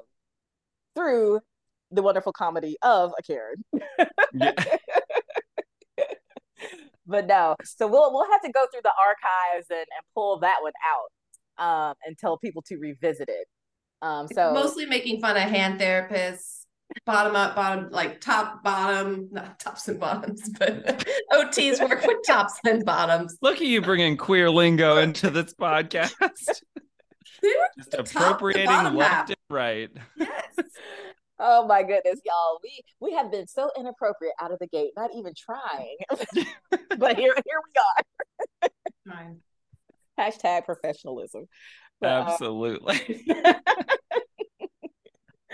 through 0.95 1.40
the 1.90 2.02
wonderful 2.02 2.33
comedy 2.33 2.76
of 2.83 3.12
a 3.18 3.23
Karen. 3.23 3.62
but 7.06 7.26
no, 7.26 7.56
so 7.64 7.87
we'll 7.87 8.12
we'll 8.12 8.30
have 8.30 8.42
to 8.42 8.50
go 8.52 8.66
through 8.73 8.83
the 8.83 8.92
archives 9.06 9.66
and, 9.71 9.78
and 9.78 10.06
pull 10.14 10.38
that 10.40 10.56
one 10.62 10.73
out 10.87 11.11
um, 11.64 11.95
and 12.04 12.16
tell 12.18 12.38
people 12.38 12.62
to 12.62 12.76
revisit 12.78 13.28
it. 13.28 13.47
Um, 14.02 14.28
so 14.33 14.52
mostly 14.52 14.87
making 14.87 15.21
fun 15.21 15.37
of 15.37 15.42
hand 15.42 15.80
therapists 15.80 16.65
bottom 17.05 17.37
up, 17.37 17.55
bottom 17.57 17.90
like 17.90 18.21
top, 18.21 18.62
bottom, 18.62 19.28
not 19.33 19.59
tops 19.59 19.88
and 19.88 19.99
bottoms, 19.99 20.49
but 20.59 21.07
OTs 21.33 21.81
work 21.81 22.05
with 22.07 22.19
tops 22.26 22.59
and 22.66 22.85
bottoms. 22.85 23.37
Look 23.43 23.57
at 23.57 23.66
you 23.66 23.81
bringing 23.81 24.16
queer 24.16 24.50
lingo 24.50 24.99
into 24.99 25.31
this 25.31 25.55
podcast. 25.55 26.14
Just 27.76 27.90
the 27.90 28.02
top 28.02 28.07
to 28.07 28.19
appropriating 28.19 28.95
left 28.95 29.12
half. 29.12 29.28
and 29.28 29.37
right. 29.50 29.90
Yes. 30.16 30.33
Oh 31.38 31.66
my 31.66 31.83
goodness, 31.83 32.19
y'all. 32.25 32.59
We 32.62 32.81
we 32.99 33.12
have 33.12 33.31
been 33.31 33.47
so 33.47 33.71
inappropriate 33.78 34.33
out 34.40 34.52
of 34.52 34.59
the 34.59 34.69
gate, 34.69 34.93
not 34.97 35.11
even 35.14 35.35
trying. 35.37 35.97
but 36.97 37.19
here 37.19 37.35
here 37.45 37.61
we 37.66 38.64
are. 38.64 38.71
Fine. 39.07 39.40
Hashtag 40.19 40.64
professionalism. 40.64 41.47
But, 42.00 42.07
uh, 42.11 42.25
Absolutely. 42.31 43.26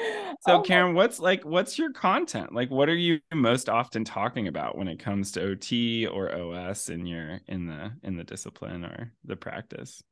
So 0.44 0.58
my- 0.58 0.64
Karen, 0.64 0.94
what's 0.94 1.20
like 1.20 1.44
what's 1.44 1.78
your 1.78 1.92
content? 1.92 2.52
Like 2.52 2.70
what 2.70 2.88
are 2.88 2.96
you 2.96 3.20
most 3.32 3.68
often 3.68 4.04
talking 4.04 4.48
about 4.48 4.76
when 4.76 4.88
it 4.88 4.98
comes 4.98 5.32
to 5.32 5.42
OT 5.42 6.06
or 6.06 6.34
OS 6.34 6.88
in 6.88 7.06
your 7.06 7.40
in 7.46 7.66
the 7.66 7.92
in 8.02 8.16
the 8.16 8.24
discipline 8.24 8.84
or 8.84 9.12
the 9.24 9.36
practice? 9.36 10.02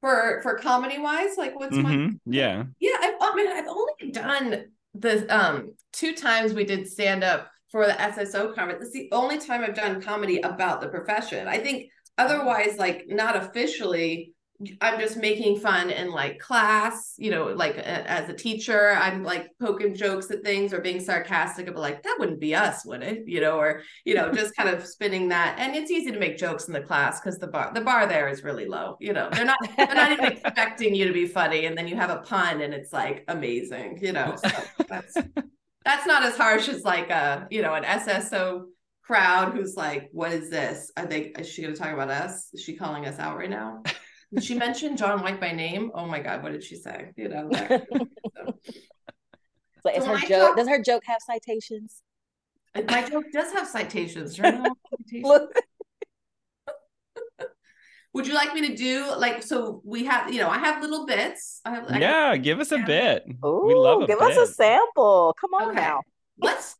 For 0.00 0.40
for 0.42 0.58
comedy 0.58 0.98
wise, 0.98 1.36
like 1.38 1.58
what's 1.58 1.76
my 1.76 1.92
Mhm. 1.94 2.18
Yeah. 2.26 2.64
Yeah, 2.80 2.96
I've, 3.00 3.14
I 3.20 3.34
mean, 3.36 3.48
I've 3.48 3.68
only 3.68 4.10
done 4.12 4.64
the 4.94 5.34
um 5.34 5.74
two 5.92 6.14
times 6.14 6.52
we 6.52 6.64
did 6.64 6.88
stand 6.88 7.24
up 7.24 7.50
for 7.70 7.86
the 7.86 7.94
SSO 8.00 8.54
conference. 8.54 8.84
It's 8.84 8.92
the 8.92 9.08
only 9.12 9.38
time 9.38 9.62
I've 9.62 9.74
done 9.74 10.02
comedy 10.02 10.40
about 10.40 10.80
the 10.80 10.88
profession. 10.88 11.48
I 11.48 11.58
think 11.58 11.86
otherwise, 12.18 12.76
like 12.76 13.04
not 13.08 13.36
officially, 13.36 14.33
I'm 14.80 15.00
just 15.00 15.16
making 15.16 15.58
fun 15.58 15.90
in 15.90 16.10
like 16.10 16.38
class, 16.38 17.14
you 17.18 17.30
know, 17.30 17.46
like 17.46 17.76
a- 17.76 18.10
as 18.10 18.28
a 18.28 18.34
teacher, 18.34 18.90
I'm 18.92 19.24
like 19.24 19.48
poking 19.60 19.94
jokes 19.94 20.30
at 20.30 20.44
things 20.44 20.72
or 20.72 20.80
being 20.80 21.00
sarcastic 21.00 21.66
about 21.66 21.80
like 21.80 22.02
that 22.04 22.16
wouldn't 22.18 22.40
be 22.40 22.54
us, 22.54 22.84
would 22.86 23.02
it? 23.02 23.24
You 23.26 23.40
know, 23.40 23.58
or 23.58 23.82
you 24.04 24.14
know, 24.14 24.32
just 24.32 24.54
kind 24.56 24.68
of 24.68 24.86
spinning 24.86 25.28
that. 25.30 25.56
And 25.58 25.74
it's 25.74 25.90
easy 25.90 26.12
to 26.12 26.18
make 26.18 26.38
jokes 26.38 26.66
in 26.68 26.72
the 26.72 26.80
class 26.80 27.20
because 27.20 27.38
the 27.38 27.48
bar 27.48 27.72
the 27.74 27.80
bar 27.80 28.06
there 28.06 28.28
is 28.28 28.44
really 28.44 28.66
low. 28.66 28.96
You 29.00 29.12
know, 29.12 29.28
they're 29.32 29.44
not 29.44 29.58
they're 29.76 29.94
not 29.94 30.12
even 30.12 30.24
expecting 30.32 30.94
you 30.94 31.06
to 31.06 31.12
be 31.12 31.26
funny 31.26 31.66
and 31.66 31.76
then 31.76 31.88
you 31.88 31.96
have 31.96 32.10
a 32.10 32.18
pun 32.18 32.60
and 32.60 32.72
it's 32.72 32.92
like 32.92 33.24
amazing 33.28 33.98
you 34.00 34.12
know 34.12 34.34
so 34.36 34.50
that's 34.88 35.16
that's 35.84 36.06
not 36.06 36.22
as 36.22 36.36
harsh 36.36 36.68
as 36.68 36.82
like 36.84 37.10
a 37.10 37.46
you 37.50 37.62
know 37.62 37.74
an 37.74 37.84
sso 37.84 38.64
crowd 39.02 39.52
who's 39.52 39.74
like 39.76 40.08
what 40.12 40.32
is 40.32 40.50
this 40.50 40.90
Are 40.96 41.06
they 41.06 41.32
is 41.38 41.48
she 41.48 41.62
going 41.62 41.74
to 41.74 41.80
talk 41.80 41.92
about 41.92 42.10
us 42.10 42.48
is 42.52 42.62
she 42.62 42.76
calling 42.76 43.06
us 43.06 43.18
out 43.18 43.36
right 43.36 43.50
now 43.50 43.82
she 44.40 44.54
mentioned 44.54 44.96
john 44.98 45.22
white 45.22 45.40
by 45.40 45.52
name 45.52 45.90
oh 45.94 46.06
my 46.06 46.20
god 46.20 46.42
what 46.42 46.52
did 46.52 46.62
she 46.62 46.76
say 46.76 47.12
you 47.16 47.28
know 47.28 47.48
that- 47.50 47.86
so. 47.92 48.58
So 49.82 49.90
is 49.90 50.04
So 50.04 50.14
her 50.14 50.18
joke 50.26 50.48
talk- 50.48 50.56
does 50.56 50.68
her 50.68 50.82
joke 50.82 51.02
have 51.06 51.20
citations? 51.22 52.02
my 52.88 53.02
joke 53.08 53.24
does 53.32 53.52
have 53.52 53.68
citations 53.68 54.34
journal 54.38 54.64
citations. 54.90 55.48
Would 58.14 58.28
you 58.28 58.34
like 58.34 58.54
me 58.54 58.68
to 58.68 58.76
do 58.76 59.12
like 59.18 59.42
so 59.42 59.82
we 59.84 60.04
have 60.04 60.32
you 60.32 60.40
know 60.40 60.48
i 60.48 60.56
have 60.58 60.80
little 60.80 61.04
bits 61.04 61.60
i 61.64 61.74
have 61.74 61.84
I- 61.90 61.98
Yeah, 61.98 62.36
give 62.36 62.60
us 62.60 62.70
a 62.72 62.78
Yeah. 62.78 62.84
bit. 62.84 63.24
Ooh, 63.44 63.64
we 63.66 63.74
love 63.74 64.02
a 64.02 64.06
give 64.06 64.20
bit. 64.20 64.36
us 64.38 64.48
a 64.48 64.52
sample. 64.52 65.34
Come 65.40 65.52
on 65.54 65.70
Okay. 65.70 65.80
now. 65.80 66.00
let's 66.38 66.76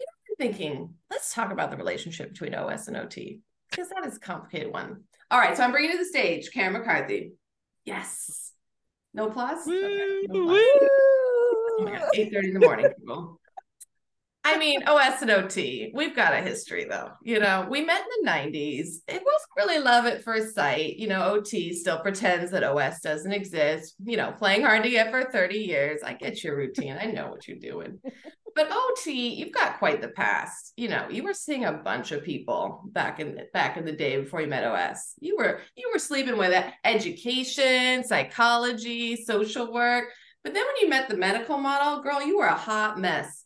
you 0.00 0.06
know 0.06 0.12
i'm 0.28 0.36
thinking 0.52 0.94
let's 1.10 1.32
talk 1.32 1.52
about 1.52 1.70
the 1.70 1.76
relationship 1.76 2.30
between 2.32 2.54
os 2.54 2.88
and 2.88 2.96
ot 2.96 3.14
because 3.70 3.88
that 3.90 4.04
is 4.06 4.16
a 4.16 4.20
complicated 4.20 4.72
one 4.72 5.04
all 5.30 5.38
right 5.38 5.56
so 5.56 5.62
i'm 5.62 5.72
bringing 5.72 5.92
to 5.92 5.98
the 5.98 6.04
stage 6.04 6.50
karen 6.52 6.72
mccarthy. 6.72 7.32
Yes. 7.84 8.52
No 9.14 9.28
applause? 9.28 9.66
Okay, 9.66 10.26
no 10.28 10.42
applause. 10.42 10.60
Oh 11.78 11.84
8.30 11.84 12.44
in 12.44 12.54
the 12.54 12.60
morning 12.60 12.90
people. 12.96 13.38
I 14.44 14.56
mean 14.56 14.82
os 14.86 15.20
and 15.20 15.30
ot 15.30 15.56
we've 15.92 16.16
got 16.16 16.32
a 16.32 16.40
history 16.40 16.86
though. 16.88 17.10
You 17.22 17.38
know 17.38 17.66
we 17.68 17.84
met 17.84 18.00
in 18.00 18.24
the 18.24 18.30
90s 18.30 19.02
it 19.06 19.22
wasn't 19.22 19.56
really 19.58 19.78
love 19.78 20.06
at 20.06 20.24
first 20.24 20.54
sight. 20.54 20.96
You 20.96 21.08
know 21.08 21.34
ot 21.34 21.48
still 21.74 21.98
pretends 21.98 22.50
that 22.52 22.64
os 22.64 23.00
doesn't 23.00 23.30
exist. 23.32 23.96
You 24.06 24.16
know 24.16 24.32
playing 24.32 24.62
hard 24.62 24.84
to 24.84 24.90
get 24.90 25.10
for 25.10 25.24
30 25.24 25.58
years. 25.58 26.00
I 26.02 26.14
get 26.14 26.42
your 26.42 26.56
routine. 26.56 26.96
I 26.98 27.06
know 27.06 27.28
what 27.28 27.46
you're 27.46 27.58
doing 27.58 27.98
but 28.56 28.68
oh, 28.70 28.94
ot 28.96 29.06
you've 29.06 29.52
got 29.52 29.78
quite 29.78 30.00
the 30.00 30.08
past. 30.08 30.72
You 30.76 30.88
know 30.88 31.06
you 31.10 31.22
were 31.22 31.34
seeing 31.34 31.66
a 31.66 31.72
bunch 31.72 32.10
of 32.10 32.24
people 32.24 32.82
back 32.86 33.20
in 33.20 33.38
back 33.52 33.76
in 33.76 33.84
the 33.84 33.92
day 33.92 34.18
before 34.18 34.40
you 34.40 34.48
met 34.48 34.64
os 34.64 35.12
you 35.20 35.36
were 35.36 35.60
you 35.76 35.90
were 35.92 35.98
sleeping 35.98 36.38
with 36.38 36.64
education 36.82 38.02
psychology 38.02 39.14
social 39.16 39.72
work. 39.72 40.06
But 40.42 40.54
then 40.54 40.64
when 40.64 40.76
you 40.80 40.88
met 40.88 41.08
the 41.08 41.16
medical 41.16 41.58
model 41.58 42.02
girl 42.02 42.26
you 42.26 42.38
were 42.38 42.46
a 42.46 42.54
hot 42.54 42.98
mess. 42.98 43.44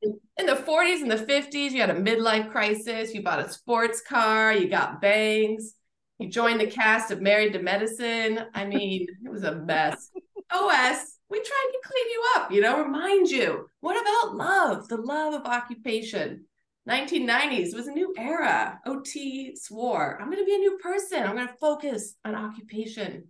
In 0.00 0.18
in 0.38 0.46
the 0.46 0.54
40s 0.54 1.02
and 1.02 1.10
the 1.10 1.16
50s 1.16 1.72
you 1.72 1.80
had 1.80 1.90
a 1.90 2.00
midlife 2.00 2.50
crisis. 2.52 3.12
You 3.12 3.22
bought 3.22 3.44
a 3.44 3.50
sports 3.50 4.00
car. 4.00 4.54
You 4.54 4.68
got 4.68 5.00
bangs. 5.00 5.74
You 6.20 6.28
joined 6.28 6.60
the 6.60 6.68
cast 6.68 7.10
of 7.10 7.20
married 7.20 7.54
to 7.54 7.58
medicine. 7.58 8.38
I 8.54 8.64
mean 8.64 9.08
it 9.24 9.28
was 9.30 9.42
a 9.42 9.56
mess. 9.56 10.10
Os 10.52 11.18
we 11.32 11.38
tried 11.38 11.70
to 11.72 11.80
clean 11.84 12.10
you 12.10 12.24
up 12.36 12.52
you 12.52 12.60
know 12.60 12.82
remind 12.82 13.28
you 13.28 13.66
what 13.80 14.00
about 14.00 14.36
love 14.36 14.88
the 14.88 14.96
love 14.96 15.34
of 15.34 15.46
occupation 15.46 16.44
1990s 16.88 17.74
was 17.74 17.88
a 17.88 17.92
new 17.92 18.12
era 18.16 18.78
ot 18.86 19.56
swore 19.56 20.18
i'm 20.20 20.26
going 20.26 20.38
to 20.38 20.44
be 20.44 20.54
a 20.54 20.58
new 20.58 20.78
person 20.78 21.22
i'm 21.22 21.34
going 21.34 21.48
to 21.48 21.54
focus 21.54 22.14
on 22.24 22.34
occupation 22.34 23.24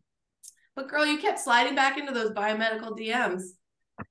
but 0.77 0.89
girl 0.89 1.07
you 1.07 1.19
kept 1.19 1.39
sliding 1.39 1.75
back 1.75 1.97
into 1.97 2.13
those 2.13 2.33
biomedical 2.33 2.99
dms 2.99 3.43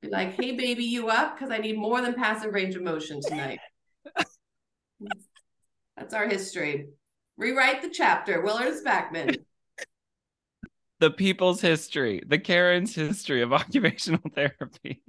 be 0.02 0.10
like, 0.10 0.34
hey, 0.34 0.56
baby, 0.56 0.86
you 0.86 1.10
up? 1.10 1.36
Because 1.36 1.52
I 1.52 1.58
need 1.58 1.78
more 1.78 2.02
than 2.02 2.14
passive 2.14 2.54
range 2.54 2.76
of 2.76 2.84
motion 2.84 3.20
tonight. 3.22 3.60
That's 5.98 6.14
our 6.14 6.28
history. 6.28 6.88
Rewrite 7.38 7.82
the 7.82 7.90
chapter. 7.90 8.42
Willard 8.42 8.74
Spackman. 8.74 9.38
The 11.02 11.12
people's 11.12 11.62
history, 11.62 12.24
the 12.26 12.40
Karen's 12.40 12.96
history 12.96 13.42
of 13.44 13.54
occupational 13.62 14.22
therapy. 14.36 15.04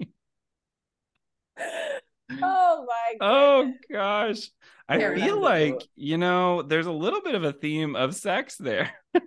Oh 2.42 2.84
my 2.88 3.20
Oh 3.20 3.72
gosh. 3.90 4.50
I 4.88 4.99
Karen, 4.99 5.20
feel 5.20 5.37
I'm 5.37 5.42
like, 5.42 5.82
you 5.96 6.18
know, 6.18 6.62
there's 6.62 6.87
a 6.87 6.92
little 6.92 7.22
bit 7.22 7.34
of 7.34 7.44
a 7.44 7.52
theme 7.52 7.96
of 7.96 8.14
sex 8.14 8.56
there. 8.56 8.92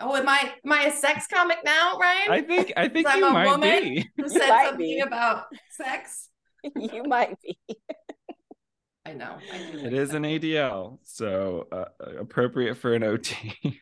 Oh, 0.00 0.14
am 0.14 0.28
I 0.28 0.52
am 0.64 0.72
I 0.72 0.84
a 0.84 0.92
sex 0.92 1.26
comic 1.26 1.58
now, 1.64 1.98
Ryan? 1.98 2.28
I 2.28 2.42
think 2.42 2.72
I 2.76 2.88
think 2.88 3.08
I'm 3.08 3.18
you 3.18 3.26
a 3.26 3.30
might 3.32 3.46
woman. 3.50 3.60
be. 3.60 4.08
Who 4.16 4.28
said 4.28 4.48
might 4.48 4.62
something 4.62 4.78
be. 4.78 5.00
about 5.00 5.46
sex? 5.70 6.28
you 6.76 7.02
might 7.04 7.36
be. 7.42 7.58
I 9.04 9.12
know. 9.14 9.38
I 9.50 9.58
do 9.58 9.78
It 9.82 9.92
that. 9.92 9.94
an 10.14 10.24
ADL, 10.24 10.98
so 11.02 11.66
uh, 11.72 11.86
appropriate 12.18 12.76
for 12.76 12.94
an 12.94 13.02
OT. 13.02 13.80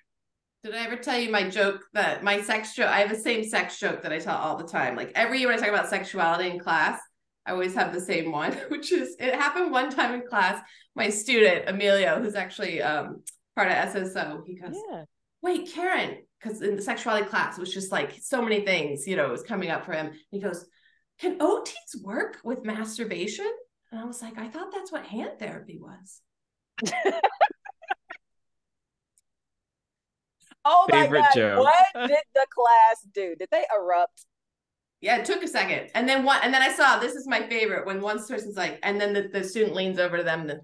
Did 0.67 0.75
I 0.75 0.85
ever 0.85 0.97
tell 0.97 1.17
you 1.17 1.31
my 1.31 1.49
joke 1.49 1.85
that 1.93 2.25
my 2.25 2.43
sex 2.43 2.75
joke? 2.75 2.89
I 2.89 2.99
have 2.99 3.09
the 3.09 3.15
same 3.15 3.45
sex 3.45 3.79
joke 3.79 4.03
that 4.03 4.13
I 4.13 4.19
tell 4.19 4.37
all 4.37 4.57
the 4.57 4.67
time. 4.67 4.97
Like 4.97 5.13
every 5.15 5.39
year 5.39 5.47
when 5.47 5.57
I 5.57 5.61
talk 5.61 5.69
about 5.69 5.89
sexuality 5.89 6.51
in 6.51 6.59
class, 6.59 6.99
I 7.47 7.53
always 7.53 7.73
have 7.77 7.95
the 7.95 8.01
same 8.01 8.33
one, 8.33 8.51
which 8.69 8.91
is 8.91 9.15
it 9.21 9.37
happened 9.37 9.71
one 9.71 9.91
time 9.91 10.13
in 10.13 10.27
class. 10.27 10.61
My 10.97 11.09
student 11.09 11.69
Emilio, 11.69 12.21
who's 12.21 12.35
actually 12.35 12.83
um, 12.83 13.23
part 13.55 13.69
of 13.69 13.75
SSO, 13.75 14.45
he 14.45 14.57
goes, 14.57 14.75
Yeah. 14.91 15.05
"Wait, 15.41 15.71
Karen," 15.73 16.25
because 16.43 16.61
in 16.61 16.75
the 16.75 16.83
sexuality 16.83 17.29
class 17.29 17.57
it 17.57 17.61
was 17.61 17.73
just 17.73 17.93
like 17.93 18.19
so 18.21 18.43
many 18.43 18.63
things, 18.63 19.07
you 19.07 19.15
know, 19.15 19.27
it 19.27 19.31
was 19.31 19.45
coming 19.45 19.71
up 19.71 19.85
for 19.85 19.93
him. 19.93 20.15
He 20.33 20.41
goes, 20.41 20.67
"Can 21.21 21.39
OTs 21.39 22.03
work 22.03 22.39
with 22.43 22.65
masturbation?" 22.65 23.53
And 23.93 24.01
I 24.01 24.05
was 24.05 24.21
like, 24.21 24.37
"I 24.37 24.49
thought 24.49 24.73
that's 24.73 24.91
what 24.91 25.07
hand 25.07 25.39
therapy 25.39 25.79
was." 25.79 26.23
Oh 30.67 30.89
my 30.91 31.07
Favorite 31.07 31.13
god. 31.13 31.35
joke. 31.35 31.65
What 31.65 31.87
did 32.09 32.25
the 32.35 32.47
class 32.55 33.07
do? 33.15 33.37
Did 33.37 33.49
they 33.51 33.65
erupt? 33.75 34.27
Yeah, 35.01 35.19
it 35.19 35.25
took 35.27 35.43
a 35.43 35.49
second. 35.49 35.91
And 35.95 36.09
then 36.09 36.25
one 36.25 36.41
and 36.43 36.53
then 36.53 36.63
I 36.63 36.73
saw 36.73 36.99
this 36.99 37.15
is 37.15 37.27
my 37.27 37.47
favorite 37.49 37.87
when 37.87 38.01
one 38.01 38.19
person's 38.27 38.57
like, 38.57 38.79
and 38.83 39.01
then 39.01 39.13
the, 39.13 39.29
the 39.29 39.45
student 39.45 39.75
leans 39.75 39.99
over 39.99 40.17
to 40.19 40.23
them 40.23 40.41
and 40.43 40.51
then 40.51 40.61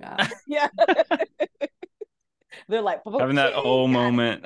yeah. 0.00 0.28
Yeah. 0.46 0.68
They're 2.68 2.82
like 2.82 3.02
Having 3.18 3.36
that 3.36 3.52
"Okay, 3.52 3.62
oh 3.64 3.86
got 3.90 4.14
moment. 4.14 4.44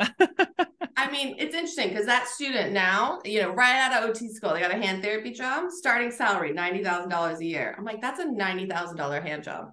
I 0.97 1.11
mean, 1.11 1.37
it's 1.39 1.55
interesting 1.55 1.89
because 1.89 2.07
that 2.07 2.29
student 2.29 2.73
now, 2.73 3.21
you 3.25 3.41
know, 3.43 3.51
right 3.51 3.77
out 3.77 4.03
of 4.05 4.11
OT 4.11 4.29
school, 4.29 4.53
they 4.53 4.61
got 4.61 4.71
a 4.71 4.77
hand 4.77 5.03
therapy 5.03 5.33
job, 5.33 5.71
starting 5.71 6.11
salary 6.11 6.53
$90,000 6.53 7.41
a 7.41 7.45
year. 7.45 7.75
I'm 7.79 7.85
like, 7.85 8.01
that's 8.01 8.21
a 8.21 8.27
$90,000 8.27 9.21
hand 9.21 9.43
job. 9.45 9.73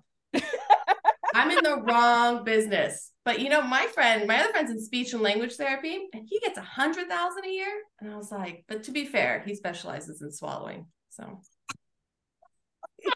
I'm 1.39 1.51
in 1.51 1.63
the 1.63 1.77
wrong 1.77 2.43
business. 2.43 3.12
But 3.24 3.39
you 3.39 3.48
know, 3.50 3.62
my 3.62 3.86
friend, 3.93 4.27
my 4.27 4.39
other 4.39 4.51
friend's 4.51 4.72
in 4.72 4.81
speech 4.81 5.13
and 5.13 5.22
language 5.22 5.53
therapy, 5.55 6.08
and 6.13 6.27
he 6.27 6.39
gets 6.39 6.58
a 6.58 6.62
hundred 6.62 7.08
thousand 7.08 7.46
a 7.46 7.50
year. 7.50 7.72
And 8.01 8.12
I 8.12 8.17
was 8.17 8.31
like, 8.31 8.65
but 8.67 8.84
to 8.84 8.91
be 8.91 9.05
fair, 9.05 9.41
he 9.46 9.55
specializes 9.55 10.22
in 10.22 10.31
swallowing. 10.31 10.88
So 11.12 11.39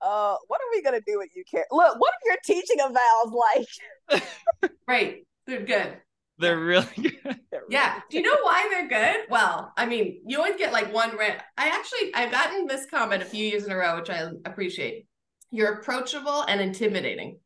Uh, 0.00 0.36
what 0.48 0.60
are 0.60 0.70
we 0.72 0.82
gonna 0.82 1.00
do 1.06 1.18
with 1.18 1.30
you, 1.34 1.44
Karen? 1.50 1.66
Look, 1.70 1.98
what 1.98 2.12
are 2.12 2.26
your 2.26 2.36
teaching 2.44 2.76
evals 2.78 3.32
like? 3.32 4.22
Right. 4.86 5.26
They're 5.46 5.64
good. 5.64 5.96
They're 6.38 6.58
really 6.58 6.86
good. 6.96 7.40
They're 7.50 7.64
Yeah. 7.70 8.00
Do 8.10 8.16
you 8.18 8.22
know 8.22 8.36
why 8.42 8.68
they're 8.70 8.88
good? 8.88 9.26
Well, 9.30 9.72
I 9.76 9.86
mean, 9.86 10.22
you 10.26 10.38
always 10.38 10.56
get 10.56 10.72
like 10.72 10.92
one 10.92 11.16
rant. 11.16 11.40
I 11.56 11.68
actually 11.68 12.14
I've 12.14 12.30
gotten 12.30 12.66
this 12.66 12.86
comment 12.86 13.22
a 13.22 13.26
few 13.26 13.44
years 13.44 13.64
in 13.64 13.72
a 13.72 13.76
row, 13.76 13.96
which 13.96 14.10
I 14.10 14.28
appreciate. 14.44 15.06
You're 15.52 15.74
approachable 15.74 16.42
and 16.42 16.60
intimidating. 16.60 17.38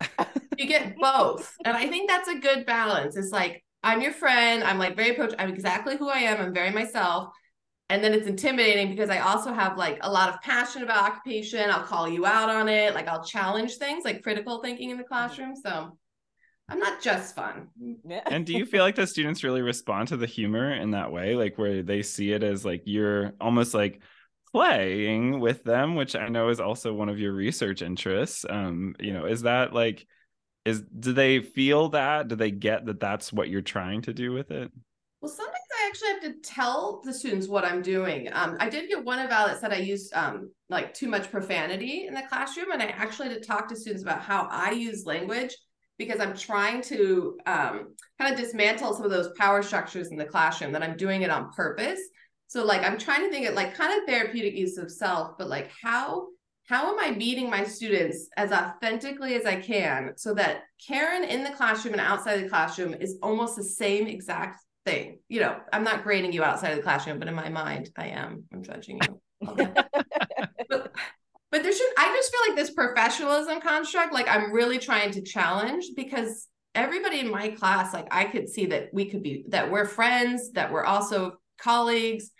you 0.58 0.66
get 0.66 0.96
both. 0.96 1.54
And 1.64 1.76
I 1.76 1.86
think 1.88 2.08
that's 2.08 2.28
a 2.28 2.38
good 2.38 2.64
balance. 2.64 3.16
It's 3.16 3.32
like 3.32 3.62
I'm 3.82 4.00
your 4.00 4.12
friend. 4.12 4.64
I'm 4.64 4.78
like 4.78 4.96
very 4.96 5.10
approach. 5.10 5.34
I'm 5.38 5.50
exactly 5.50 5.96
who 5.96 6.08
I 6.08 6.20
am. 6.20 6.40
I'm 6.40 6.54
very 6.54 6.70
myself. 6.70 7.34
And 7.90 8.02
then 8.02 8.14
it's 8.14 8.26
intimidating 8.26 8.88
because 8.88 9.10
I 9.10 9.18
also 9.18 9.52
have 9.52 9.76
like 9.76 9.98
a 10.00 10.10
lot 10.10 10.30
of 10.30 10.40
passion 10.40 10.82
about 10.82 11.10
occupation. 11.10 11.70
I'll 11.70 11.82
call 11.82 12.08
you 12.08 12.24
out 12.24 12.48
on 12.48 12.68
it. 12.68 12.94
Like 12.94 13.08
I'll 13.08 13.24
challenge 13.24 13.76
things 13.76 14.04
like 14.04 14.22
critical 14.22 14.62
thinking 14.62 14.88
in 14.90 14.96
the 14.96 15.02
mm-hmm. 15.02 15.12
classroom. 15.12 15.54
So 15.54 15.98
I'm 16.68 16.78
not 16.78 17.02
just 17.02 17.34
fun. 17.34 17.68
Mm-hmm. 17.80 18.10
and 18.26 18.46
do 18.46 18.54
you 18.54 18.64
feel 18.64 18.82
like 18.82 18.94
the 18.94 19.06
students 19.06 19.44
really 19.44 19.60
respond 19.60 20.08
to 20.08 20.16
the 20.16 20.26
humor 20.26 20.72
in 20.72 20.92
that 20.92 21.12
way? 21.12 21.34
Like 21.34 21.58
where 21.58 21.82
they 21.82 22.00
see 22.02 22.32
it 22.32 22.42
as 22.42 22.64
like 22.64 22.82
you're 22.86 23.32
almost 23.38 23.74
like 23.74 24.00
playing 24.54 25.40
with 25.40 25.64
them, 25.64 25.96
which 25.96 26.14
I 26.14 26.28
know 26.28 26.48
is 26.48 26.60
also 26.60 26.94
one 26.94 27.08
of 27.08 27.18
your 27.18 27.32
research 27.32 27.82
interests. 27.82 28.46
Um, 28.48 28.94
you 29.00 29.12
know, 29.12 29.26
is 29.26 29.42
that 29.42 29.72
like 29.72 30.06
is 30.64 30.82
do 30.82 31.12
they 31.12 31.40
feel 31.40 31.88
that? 31.90 32.28
Do 32.28 32.36
they 32.36 32.52
get 32.52 32.86
that 32.86 33.00
that's 33.00 33.32
what 33.32 33.48
you're 33.48 33.62
trying 33.62 34.02
to 34.02 34.14
do 34.14 34.32
with 34.32 34.52
it? 34.52 34.70
Well, 35.20 35.30
sometimes 35.30 35.56
I 35.72 35.88
actually 35.88 36.08
have 36.08 36.20
to 36.22 36.48
tell 36.48 37.02
the 37.04 37.12
students 37.12 37.48
what 37.48 37.64
I'm 37.64 37.82
doing. 37.82 38.28
Um, 38.32 38.56
I 38.60 38.68
did 38.68 38.88
get 38.88 39.04
one 39.04 39.18
eval 39.18 39.46
that 39.46 39.60
said 39.60 39.72
I 39.72 39.78
used 39.78 40.14
um, 40.14 40.50
like 40.68 40.94
too 40.94 41.08
much 41.08 41.30
profanity 41.30 42.06
in 42.06 42.14
the 42.14 42.22
classroom, 42.28 42.70
and 42.72 42.82
I 42.82 42.86
actually 42.86 43.30
had 43.30 43.42
to 43.42 43.46
talk 43.46 43.68
to 43.68 43.76
students 43.76 44.02
about 44.02 44.22
how 44.22 44.46
I 44.50 44.70
use 44.70 45.04
language 45.04 45.54
because 45.98 46.20
I'm 46.20 46.36
trying 46.36 46.82
to 46.82 47.38
um, 47.46 47.94
kind 48.20 48.32
of 48.32 48.38
dismantle 48.38 48.94
some 48.94 49.04
of 49.04 49.10
those 49.10 49.30
power 49.36 49.62
structures 49.62 50.08
in 50.08 50.16
the 50.16 50.24
classroom 50.24 50.72
that 50.72 50.82
I'm 50.82 50.96
doing 50.96 51.22
it 51.22 51.30
on 51.30 51.50
purpose. 51.52 52.00
So 52.54 52.64
like 52.64 52.84
I'm 52.84 52.98
trying 52.98 53.22
to 53.22 53.30
think 53.30 53.48
of 53.48 53.56
like 53.56 53.74
kind 53.74 53.98
of 53.98 54.06
therapeutic 54.06 54.54
use 54.54 54.78
of 54.78 54.88
self, 54.88 55.32
but 55.36 55.48
like 55.48 55.72
how 55.82 56.28
how 56.68 56.92
am 56.92 57.00
I 57.00 57.10
meeting 57.10 57.50
my 57.50 57.64
students 57.64 58.28
as 58.36 58.52
authentically 58.52 59.34
as 59.34 59.44
I 59.44 59.56
can 59.56 60.12
so 60.16 60.34
that 60.34 60.62
Karen 60.86 61.24
in 61.24 61.42
the 61.42 61.50
classroom 61.50 61.94
and 61.94 62.00
outside 62.00 62.44
the 62.44 62.48
classroom 62.48 62.94
is 62.94 63.18
almost 63.24 63.56
the 63.56 63.64
same 63.64 64.06
exact 64.06 64.62
thing. 64.86 65.18
You 65.28 65.40
know, 65.40 65.56
I'm 65.72 65.82
not 65.82 66.04
grading 66.04 66.32
you 66.32 66.44
outside 66.44 66.70
of 66.70 66.76
the 66.76 66.84
classroom, 66.84 67.18
but 67.18 67.26
in 67.26 67.34
my 67.34 67.48
mind, 67.48 67.90
I 67.96 68.10
am. 68.10 68.44
I'm 68.52 68.62
judging 68.62 69.00
you. 69.02 69.20
but, 69.56 69.82
but 70.68 70.92
there 71.50 71.72
should 71.72 71.92
I 71.98 72.14
just 72.14 72.30
feel 72.30 72.40
like 72.48 72.56
this 72.56 72.70
professionalism 72.70 73.62
construct, 73.62 74.12
like 74.12 74.28
I'm 74.28 74.52
really 74.52 74.78
trying 74.78 75.10
to 75.10 75.22
challenge 75.22 75.86
because 75.96 76.46
everybody 76.76 77.18
in 77.18 77.32
my 77.32 77.48
class, 77.48 77.92
like 77.92 78.06
I 78.12 78.26
could 78.26 78.48
see 78.48 78.66
that 78.66 78.90
we 78.92 79.06
could 79.06 79.24
be 79.24 79.44
that 79.48 79.72
we're 79.72 79.86
friends, 79.86 80.52
that 80.52 80.70
we're 80.70 80.84
also 80.84 81.32
colleagues, 81.58 82.30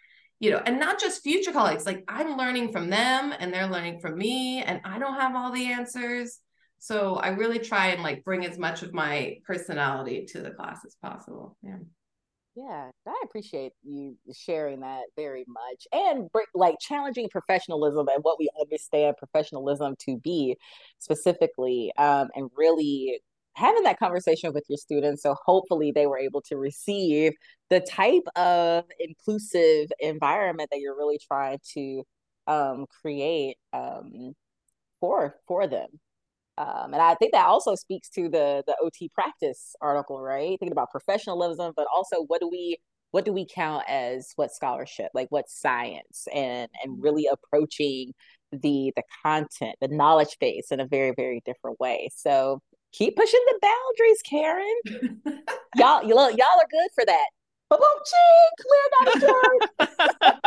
you 0.44 0.50
know, 0.50 0.60
and 0.66 0.78
not 0.78 1.00
just 1.00 1.22
future 1.22 1.52
colleagues. 1.52 1.86
Like 1.86 2.04
I'm 2.06 2.36
learning 2.36 2.70
from 2.70 2.90
them 2.90 3.32
and 3.38 3.52
they're 3.52 3.66
learning 3.66 4.00
from 4.00 4.18
me, 4.18 4.62
and 4.62 4.78
I 4.84 4.98
don't 4.98 5.18
have 5.18 5.34
all 5.34 5.50
the 5.50 5.72
answers. 5.72 6.38
So 6.78 7.14
I 7.14 7.28
really 7.28 7.58
try 7.58 7.88
and 7.88 8.02
like 8.02 8.24
bring 8.24 8.44
as 8.44 8.58
much 8.58 8.82
of 8.82 8.92
my 8.92 9.38
personality 9.46 10.26
to 10.32 10.42
the 10.42 10.50
class 10.50 10.80
as 10.84 10.96
possible. 11.02 11.56
Yeah. 11.62 11.78
Yeah, 12.56 12.90
I 13.08 13.22
appreciate 13.24 13.72
you 13.82 14.16
sharing 14.32 14.80
that 14.80 15.04
very 15.16 15.44
much 15.48 15.88
and 15.92 16.28
like 16.54 16.76
challenging 16.78 17.28
professionalism 17.28 18.06
and 18.06 18.22
what 18.22 18.38
we 18.38 18.48
understand 18.60 19.16
professionalism 19.16 19.96
to 20.00 20.18
be 20.18 20.56
specifically, 20.98 21.90
um, 21.96 22.28
and 22.36 22.50
really 22.54 23.22
having 23.54 23.84
that 23.84 23.98
conversation 23.98 24.52
with 24.52 24.64
your 24.68 24.78
students. 24.78 25.22
So 25.22 25.36
hopefully 25.44 25.92
they 25.92 26.06
were 26.06 26.18
able 26.18 26.42
to 26.42 26.56
receive 26.56 27.32
the 27.70 27.80
type 27.80 28.24
of 28.36 28.84
inclusive 28.98 29.90
environment 30.00 30.70
that 30.72 30.80
you're 30.80 30.96
really 30.96 31.18
trying 31.18 31.58
to 31.74 32.02
um, 32.46 32.86
create 33.02 33.56
um, 33.72 34.34
for 35.00 35.36
for 35.46 35.66
them. 35.66 35.88
Um, 36.56 36.92
and 36.94 37.02
I 37.02 37.14
think 37.16 37.32
that 37.32 37.46
also 37.46 37.74
speaks 37.74 38.08
to 38.10 38.28
the 38.28 38.62
the 38.66 38.76
OT 38.82 39.10
practice 39.14 39.74
article, 39.80 40.20
right? 40.20 40.58
Thinking 40.58 40.72
about 40.72 40.90
professionalism, 40.90 41.72
but 41.76 41.86
also 41.94 42.24
what 42.26 42.40
do 42.40 42.48
we 42.48 42.78
what 43.10 43.24
do 43.24 43.32
we 43.32 43.46
count 43.46 43.84
as 43.88 44.32
what 44.36 44.52
scholarship, 44.52 45.08
like 45.14 45.28
what 45.30 45.48
science, 45.48 46.26
and 46.34 46.68
and 46.82 47.02
really 47.02 47.28
approaching 47.30 48.12
the 48.52 48.92
the 48.96 49.02
content, 49.22 49.76
the 49.80 49.88
knowledge 49.88 50.36
base 50.40 50.70
in 50.70 50.80
a 50.80 50.86
very 50.86 51.12
very 51.16 51.42
different 51.44 51.80
way. 51.80 52.08
So 52.14 52.60
keep 52.94 53.16
pushing 53.16 53.40
the 53.48 53.58
boundaries, 53.60 54.22
Karen. 54.22 55.20
y'all, 55.76 56.02
you 56.04 56.14
look, 56.14 56.36
y'all 56.36 56.46
are 56.46 56.68
good 56.70 56.90
for 56.94 57.04
that. 57.04 57.26
Boom, 57.70 57.80
clear 58.60 59.58
not 59.80 60.38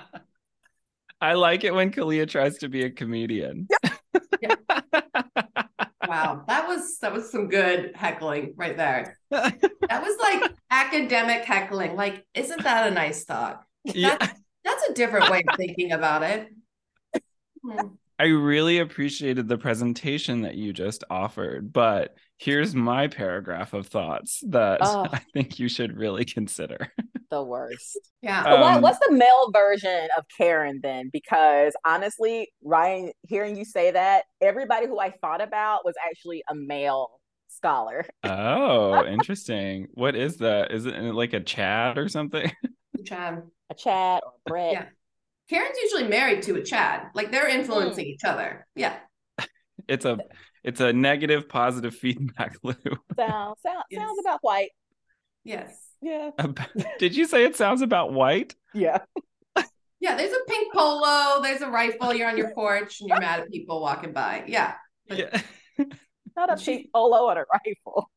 I 1.20 1.34
like 1.34 1.64
it 1.64 1.74
when 1.74 1.92
Khalilah 1.92 2.28
tries 2.28 2.56
to 2.58 2.68
be 2.68 2.84
a 2.84 2.90
comedian. 2.90 3.68
Yeah. 4.40 4.54
wow, 6.08 6.44
that 6.48 6.66
was 6.66 6.98
that 7.00 7.12
was 7.12 7.30
some 7.30 7.48
good 7.48 7.92
heckling 7.94 8.54
right 8.56 8.76
there. 8.76 9.18
That 9.30 10.02
was 10.02 10.16
like 10.18 10.50
academic 10.70 11.44
heckling. 11.44 11.94
Like, 11.94 12.24
isn't 12.32 12.62
that 12.62 12.90
a 12.90 12.90
nice 12.90 13.24
thought? 13.24 13.64
Yeah. 13.84 14.16
That's, 14.18 14.40
that's 14.64 14.88
a 14.88 14.94
different 14.94 15.30
way 15.30 15.42
of 15.46 15.56
thinking 15.56 15.92
about 15.92 16.22
it. 16.22 16.48
Hmm. 17.62 17.88
I 18.20 18.26
really 18.26 18.80
appreciated 18.80 19.48
the 19.48 19.56
presentation 19.56 20.42
that 20.42 20.54
you 20.54 20.74
just 20.74 21.04
offered, 21.08 21.72
but 21.72 22.14
here's 22.36 22.74
my 22.74 23.06
paragraph 23.06 23.72
of 23.72 23.86
thoughts 23.86 24.42
that 24.48 24.80
oh. 24.82 25.06
I 25.10 25.22
think 25.32 25.58
you 25.58 25.70
should 25.70 25.96
really 25.96 26.24
consider. 26.26 26.92
The 27.30 27.44
worst. 27.44 27.96
Yeah. 28.22 28.42
Um, 28.42 28.60
what, 28.60 28.82
what's 28.82 28.98
the 29.06 29.12
male 29.12 29.52
version 29.52 30.08
of 30.18 30.24
Karen 30.36 30.80
then? 30.82 31.10
Because 31.12 31.74
honestly, 31.86 32.50
Ryan, 32.64 33.12
hearing 33.22 33.56
you 33.56 33.64
say 33.64 33.92
that, 33.92 34.24
everybody 34.40 34.88
who 34.88 34.98
I 34.98 35.10
thought 35.10 35.40
about 35.40 35.84
was 35.84 35.94
actually 36.04 36.42
a 36.50 36.56
male 36.56 37.08
scholar. 37.46 38.04
Oh, 38.24 39.06
interesting. 39.06 39.86
what 39.94 40.16
is 40.16 40.38
that? 40.38 40.72
Is 40.72 40.86
it 40.86 40.96
like 40.96 41.32
a 41.32 41.38
Chad 41.38 41.98
or 41.98 42.08
something? 42.08 42.50
Chad. 43.06 43.44
A 43.70 43.74
Chad 43.74 44.22
or 44.26 44.32
Brett. 44.44 44.72
Yeah. 44.72 44.84
Karen's 45.50 45.76
usually 45.82 46.08
married 46.08 46.42
to 46.42 46.54
a 46.54 46.62
Chad. 46.62 47.08
Like 47.12 47.32
they're 47.32 47.48
influencing 47.48 48.04
mm. 48.04 48.08
each 48.08 48.24
other. 48.24 48.66
Yeah. 48.74 48.96
It's 49.88 50.04
a 50.04 50.18
it's 50.62 50.80
a 50.80 50.92
negative 50.92 51.48
positive 51.48 51.96
feedback 51.96 52.54
loop. 52.62 52.78
Sound, 53.16 53.56
sound 53.60 53.84
yes. 53.90 54.00
sounds 54.00 54.18
about 54.20 54.38
white. 54.42 54.70
Yes. 55.42 55.74
Yeah. 56.00 56.30
Did 57.00 57.16
you 57.16 57.26
say 57.26 57.44
it 57.44 57.56
sounds 57.56 57.82
about 57.82 58.12
white? 58.12 58.54
Yeah. 58.72 58.98
yeah, 59.98 60.16
there's 60.16 60.32
a 60.32 60.44
pink 60.46 60.72
polo, 60.72 61.42
there's 61.42 61.62
a 61.62 61.70
rifle, 61.70 62.14
you're 62.14 62.28
on 62.28 62.36
your 62.36 62.52
porch 62.52 63.00
and 63.00 63.08
you're 63.08 63.18
mad 63.18 63.40
at 63.40 63.50
people 63.50 63.80
walking 63.80 64.12
by. 64.12 64.44
Yeah. 64.46 64.74
But 65.08 65.18
yeah. 65.18 65.40
Not 66.36 66.52
a 66.52 66.56
pink 66.56 66.90
polo 66.94 67.30
and 67.30 67.40
a 67.40 67.44
rifle. 67.52 68.10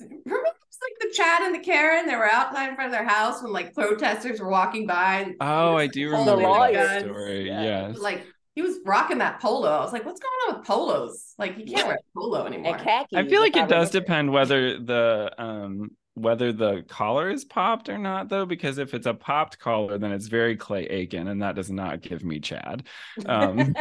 Remember 0.00 0.48
like 0.84 1.10
the 1.10 1.14
Chad 1.14 1.42
and 1.42 1.54
the 1.54 1.60
Karen? 1.60 2.06
They 2.06 2.16
were 2.16 2.30
outside 2.30 2.68
in 2.68 2.74
front 2.74 2.92
of 2.92 2.92
their 2.92 3.08
house 3.08 3.42
when 3.42 3.52
like 3.52 3.74
protesters 3.74 4.40
were 4.40 4.48
walking 4.48 4.86
by. 4.86 5.34
oh, 5.40 5.76
I 5.76 5.86
do 5.86 6.10
remember 6.10 6.72
that 6.72 7.02
story. 7.02 7.48
Yeah. 7.48 7.62
Yes. 7.62 7.98
Like 7.98 8.26
he 8.54 8.62
was 8.62 8.78
rocking 8.84 9.18
that 9.18 9.40
polo. 9.40 9.68
I 9.68 9.80
was 9.80 9.92
like, 9.92 10.04
what's 10.04 10.20
going 10.20 10.32
on 10.48 10.58
with 10.58 10.66
polos? 10.66 11.34
Like 11.38 11.56
he 11.56 11.64
can't 11.64 11.78
yeah. 11.78 11.86
wear 11.86 11.98
polo 12.16 12.46
anymore. 12.46 12.78
Khaki, 12.78 13.16
I 13.16 13.26
feel 13.26 13.40
like 13.40 13.56
it 13.56 13.68
does 13.68 13.90
depend 13.90 14.32
whether 14.32 14.78
the 14.78 15.32
um 15.38 15.90
whether 16.14 16.52
the 16.52 16.84
collar 16.88 17.28
is 17.28 17.44
popped 17.44 17.88
or 17.88 17.98
not 17.98 18.28
though 18.28 18.46
because 18.46 18.78
if 18.78 18.94
it's 18.94 19.06
a 19.06 19.14
popped 19.14 19.58
collar 19.58 19.98
then 19.98 20.12
it's 20.12 20.28
very 20.28 20.56
clay 20.56 20.84
aiken 20.84 21.26
and 21.26 21.42
that 21.42 21.56
does 21.56 21.70
not 21.70 22.00
give 22.00 22.24
me 22.24 22.38
chad 22.38 22.84
um, 23.26 23.74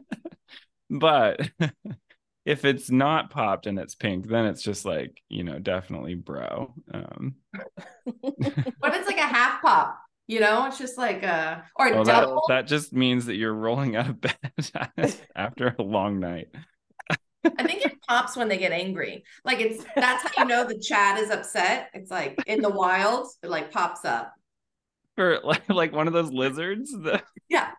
but 0.90 1.50
if 2.48 2.64
it's 2.64 2.90
not 2.90 3.28
popped 3.28 3.66
and 3.66 3.78
it's 3.78 3.94
pink, 3.94 4.26
then 4.26 4.46
it's 4.46 4.62
just 4.62 4.86
like, 4.86 5.20
you 5.28 5.44
know, 5.44 5.58
definitely 5.58 6.14
bro. 6.14 6.72
Um 6.90 7.34
what 8.22 8.94
it's 8.94 9.06
like 9.06 9.18
a 9.18 9.26
half 9.26 9.60
pop, 9.60 9.98
you 10.26 10.40
know, 10.40 10.64
it's 10.64 10.78
just 10.78 10.96
like 10.96 11.22
a 11.22 11.62
or 11.76 11.92
well, 11.92 12.04
double. 12.04 12.42
That, 12.48 12.62
that 12.62 12.66
just 12.66 12.94
means 12.94 13.26
that 13.26 13.34
you're 13.34 13.52
rolling 13.52 13.96
out 13.96 14.08
of 14.08 14.20
bed 14.22 15.20
after 15.36 15.76
a 15.78 15.82
long 15.82 16.20
night. 16.20 16.48
I 17.44 17.64
think 17.64 17.84
it 17.84 18.00
pops 18.08 18.34
when 18.34 18.48
they 18.48 18.56
get 18.56 18.72
angry. 18.72 19.24
Like 19.44 19.60
it's 19.60 19.84
that's 19.94 20.34
how 20.34 20.42
you 20.42 20.48
know 20.48 20.66
the 20.66 20.78
Chad 20.78 21.18
is 21.18 21.28
upset. 21.28 21.90
It's 21.92 22.10
like 22.10 22.38
in 22.46 22.62
the 22.62 22.70
wild, 22.70 23.28
it 23.42 23.50
like 23.50 23.70
pops 23.70 24.06
up. 24.06 24.32
For 25.16 25.38
like 25.44 25.68
like 25.68 25.92
one 25.92 26.06
of 26.06 26.14
those 26.14 26.32
lizards. 26.32 26.92
The... 26.92 27.22
Yeah 27.50 27.72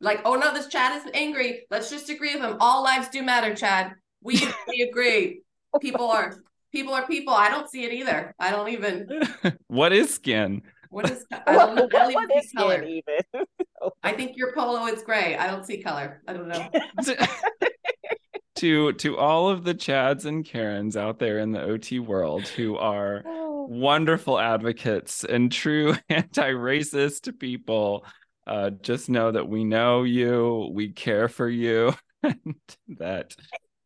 like, 0.00 0.20
oh 0.24 0.34
no, 0.34 0.52
this 0.52 0.68
Chad 0.68 1.04
is 1.04 1.10
angry. 1.14 1.66
Let's 1.70 1.90
just 1.90 2.08
agree 2.08 2.34
with 2.34 2.42
him. 2.42 2.56
All 2.60 2.82
lives 2.82 3.08
do 3.08 3.22
matter, 3.22 3.54
Chad. 3.54 3.92
We 4.22 4.42
we 4.68 4.82
agree. 4.90 5.42
People 5.80 6.08
are 6.10 6.34
people 6.72 6.94
are 6.94 7.06
people. 7.06 7.34
I 7.34 7.50
don't 7.50 7.68
see 7.68 7.84
it 7.84 7.92
either. 7.92 8.34
I 8.38 8.50
don't 8.50 8.68
even. 8.70 9.08
what 9.66 9.92
is 9.92 10.12
skin? 10.12 10.62
What 10.88 11.08
is? 11.08 11.24
I 11.46 11.52
don't, 11.52 11.78
I 11.78 11.86
don't 11.86 12.12
even 12.12 12.42
see 12.42 12.56
color. 12.56 12.82
Even? 12.82 13.18
I 14.02 14.12
think 14.12 14.36
your 14.36 14.52
polo 14.54 14.86
is 14.86 15.02
gray. 15.02 15.36
I 15.36 15.46
don't 15.46 15.64
see 15.64 15.82
color. 15.82 16.22
I 16.26 16.32
don't 16.32 16.48
know. 16.48 16.68
to 18.56 18.92
to 18.94 19.16
all 19.18 19.48
of 19.48 19.64
the 19.64 19.74
Chads 19.74 20.24
and 20.24 20.44
Karens 20.44 20.96
out 20.96 21.18
there 21.18 21.38
in 21.38 21.52
the 21.52 21.62
OT 21.62 21.98
world 21.98 22.48
who 22.48 22.76
are 22.76 23.22
wonderful 23.68 24.40
advocates 24.40 25.22
and 25.22 25.52
true 25.52 25.94
anti-racist 26.08 27.38
people. 27.38 28.04
Uh, 28.46 28.70
just 28.70 29.08
know 29.08 29.30
that 29.30 29.48
we 29.48 29.64
know 29.64 30.02
you, 30.02 30.70
we 30.72 30.88
care 30.90 31.28
for 31.28 31.48
you, 31.48 31.94
and 32.22 32.54
that 32.98 33.34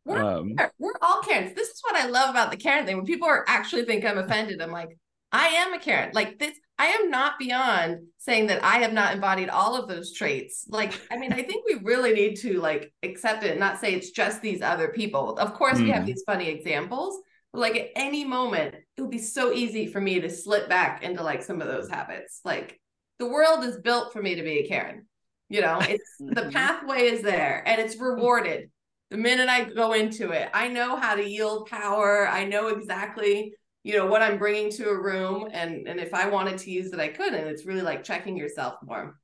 We're, 0.05 0.23
um, 0.23 0.55
we're 0.79 0.93
all 1.03 1.21
Karens. 1.23 1.55
This 1.55 1.69
is 1.69 1.81
what 1.83 1.97
I 1.97 2.07
love 2.07 2.31
about 2.31 2.51
the 2.51 2.57
Karen 2.57 2.87
thing. 2.87 2.97
When 2.97 3.07
people 3.07 3.29
are 3.29 3.45
actually 3.49 3.85
think 3.85 4.05
I'm 4.05 4.19
offended, 4.19 4.61
I'm 4.63 4.71
like, 4.71 4.97
I 5.33 5.47
am 5.49 5.75
a 5.75 5.79
Karen. 5.79 6.11
Like 6.15 6.39
this, 6.39 6.57
I 6.79 6.87
am 6.87 7.11
not 7.11 7.39
beyond 7.39 7.99
saying 8.19 8.47
that 8.47 8.65
I 8.65 8.79
have 8.79 8.93
not 8.93 9.15
embodied 9.15 9.49
all 9.49 9.77
of 9.77 9.89
those 9.89 10.13
traits. 10.13 10.67
Like, 10.69 10.93
I 11.11 11.17
mean, 11.17 11.33
I 11.33 11.43
think 11.43 11.65
we 11.67 11.81
really 11.83 12.13
need 12.13 12.37
to 12.37 12.61
like 12.61 12.93
accept 13.03 13.45
it 13.45 13.51
and 13.53 13.61
not 13.61 13.81
say 13.81 13.95
it's 13.95 14.11
just 14.11 14.41
these 14.41 14.63
other 14.63 14.89
people. 14.89 15.37
Of 15.39 15.55
course, 15.55 15.79
we 15.79 15.91
have 15.91 16.03
Mm. 16.03 16.07
these 16.07 16.23
funny 16.27 16.49
examples, 16.49 17.19
but 17.53 17.61
like 17.61 17.77
at 17.77 17.91
any 17.97 18.25
moment, 18.25 18.75
it 18.97 19.01
would 19.03 19.11
be 19.11 19.19
so 19.19 19.53
easy 19.53 19.87
for 19.89 20.01
me 20.01 20.21
to 20.21 20.31
slip 20.31 20.69
back 20.69 21.03
into 21.03 21.23
like 21.23 21.43
some 21.43 21.61
of 21.61 21.67
those 21.69 21.89
habits. 21.89 22.41
Like 22.45 22.81
the 23.19 23.29
world 23.29 23.65
is 23.65 23.79
built 23.79 24.13
for 24.13 24.23
me 24.23 24.35
to 24.37 24.43
be 24.43 24.59
a 24.61 24.69
Karen. 24.69 25.07
You 25.49 25.61
know, 25.61 25.81
it's 25.89 26.23
the 26.29 26.43
Mhm. 26.43 26.51
pathway 26.53 27.03
is 27.07 27.23
there 27.23 27.63
and 27.67 27.81
it's 27.81 27.97
rewarded 28.01 28.71
the 29.11 29.17
minute 29.17 29.49
I 29.49 29.65
go 29.65 29.93
into 29.93 30.31
it. 30.31 30.51
I 30.55 30.69
know 30.69 30.97
how 30.97 31.15
to 31.15 31.29
yield 31.29 31.69
power. 31.69 32.27
I 32.27 32.45
know 32.45 32.69
exactly, 32.69 33.55
you 33.83 33.97
know, 33.97 34.07
what 34.07 34.23
I'm 34.23 34.39
bringing 34.39 34.71
to 34.73 34.89
a 34.89 35.01
room, 35.01 35.49
and 35.53 35.87
and 35.87 36.01
if 36.01 36.15
I 36.15 36.29
wanted 36.29 36.59
to 36.59 36.71
use 36.71 36.93
it, 36.93 37.01
I 37.01 37.09
could. 37.09 37.35
And 37.35 37.49
it's 37.49 37.67
really 37.67 37.83
like 37.83 38.03
checking 38.05 38.37
yourself 38.37 38.77
more. 38.83 39.19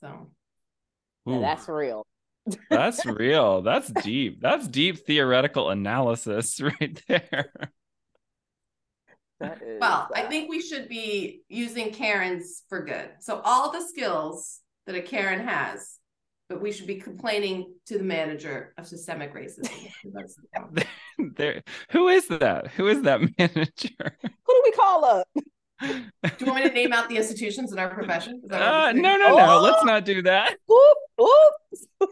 So 0.00 0.30
Yeah, 1.26 1.40
that's 1.40 1.68
real. 1.68 2.06
that's 2.70 3.04
real. 3.06 3.62
That's 3.62 3.88
deep. 3.92 4.40
That's 4.40 4.68
deep 4.68 5.06
theoretical 5.06 5.70
analysis 5.70 6.60
right 6.80 7.02
there. 7.08 7.52
That 9.40 9.62
is, 9.62 9.78
well, 9.80 10.08
I 10.14 10.24
uh, 10.24 10.28
think 10.28 10.50
we 10.50 10.60
should 10.60 10.88
be 10.88 11.42
using 11.48 11.92
Karens 11.92 12.62
for 12.68 12.84
good. 12.84 13.08
So 13.20 13.40
all 13.44 13.72
the 13.72 13.80
skills 13.80 14.60
that 14.86 14.94
a 14.94 15.00
Karen 15.00 15.46
has, 15.46 15.96
but 16.50 16.60
we 16.60 16.72
should 16.72 16.86
be 16.86 16.96
complaining 16.96 17.72
to 17.86 17.96
the 17.96 18.04
manager 18.04 18.74
of 18.76 18.86
systemic 18.86 19.34
racism. 19.34 19.70
There 21.36 21.62
who 21.90 22.08
is 22.08 22.26
that? 22.28 22.68
Who 22.68 22.88
is 22.88 23.02
that 23.02 23.20
manager? 23.38 24.16
who 24.22 24.54
do 24.54 24.62
we 24.64 24.72
call 24.72 25.04
up? 25.04 25.28
Do 25.34 25.44
you 26.38 26.46
want 26.46 26.62
me 26.62 26.68
to 26.68 26.74
name 26.74 26.92
out 26.92 27.08
the 27.08 27.16
institutions 27.16 27.72
in 27.72 27.78
our 27.78 27.88
profession? 27.88 28.40
Is 28.42 28.50
that 28.50 28.60
what 28.60 28.68
Uh, 28.68 28.90
you're 28.92 29.02
no, 29.02 29.16
no, 29.16 29.36
no. 29.36 29.58
Oh! 29.58 29.62
Let's 29.62 29.84
not 29.84 30.04
do 30.04 30.22
that. 30.22 30.56
Whoop, 30.66 30.98
whoop. 31.18 32.10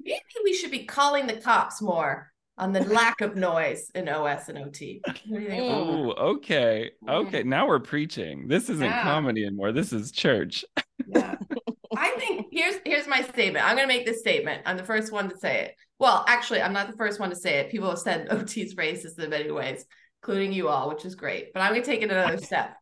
Maybe 0.00 0.20
we 0.44 0.54
should 0.54 0.70
be 0.70 0.84
calling 0.84 1.26
the 1.26 1.34
cops 1.34 1.80
more 1.82 2.30
on 2.60 2.72
the 2.72 2.84
lack 2.84 3.20
of 3.20 3.36
noise 3.36 3.90
in 3.94 4.08
OS 4.08 4.48
and 4.48 4.58
OT. 4.58 5.00
What 5.04 5.16
mm. 5.16 5.22
do 5.26 5.40
you 5.40 5.48
think 5.48 5.62
about 5.64 5.86
that? 5.86 5.92
Oh, 5.92 6.28
okay. 6.34 6.90
Okay. 7.08 7.42
Now 7.42 7.66
we're 7.66 7.80
preaching. 7.80 8.46
This 8.48 8.68
isn't 8.70 8.84
Yeah. 8.84 9.02
comedy 9.02 9.44
anymore. 9.44 9.72
This 9.72 9.92
is 9.92 10.12
church. 10.12 10.64
Yeah. 11.06 11.36
I 11.96 12.10
think 12.18 12.46
here's 12.52 12.76
here's 12.84 13.08
my 13.08 13.22
statement. 13.22 13.64
I'm 13.64 13.76
gonna 13.76 13.88
make 13.88 14.06
this 14.06 14.20
statement. 14.20 14.62
I'm 14.64 14.76
the 14.76 14.84
first 14.84 15.12
one 15.12 15.28
to 15.28 15.36
say 15.36 15.64
it. 15.64 15.74
Well, 15.98 16.24
actually, 16.28 16.62
I'm 16.62 16.72
not 16.72 16.88
the 16.90 16.96
first 16.96 17.18
one 17.18 17.30
to 17.30 17.36
say 17.36 17.58
it. 17.58 17.70
People 17.70 17.90
have 17.90 17.98
said 17.98 18.28
OT's 18.30 18.74
racist 18.74 19.18
in 19.18 19.30
many 19.30 19.50
ways, 19.50 19.84
including 20.22 20.52
you 20.52 20.68
all, 20.68 20.88
which 20.88 21.04
is 21.04 21.14
great. 21.16 21.52
But 21.52 21.60
I'm 21.60 21.72
gonna 21.72 21.84
take 21.84 22.02
it 22.02 22.10
another 22.10 22.38
step. 22.38 22.76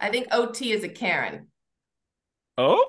I 0.00 0.10
think 0.10 0.28
OT 0.30 0.72
is 0.72 0.84
a 0.84 0.88
Karen. 0.88 1.48
Oh, 2.56 2.84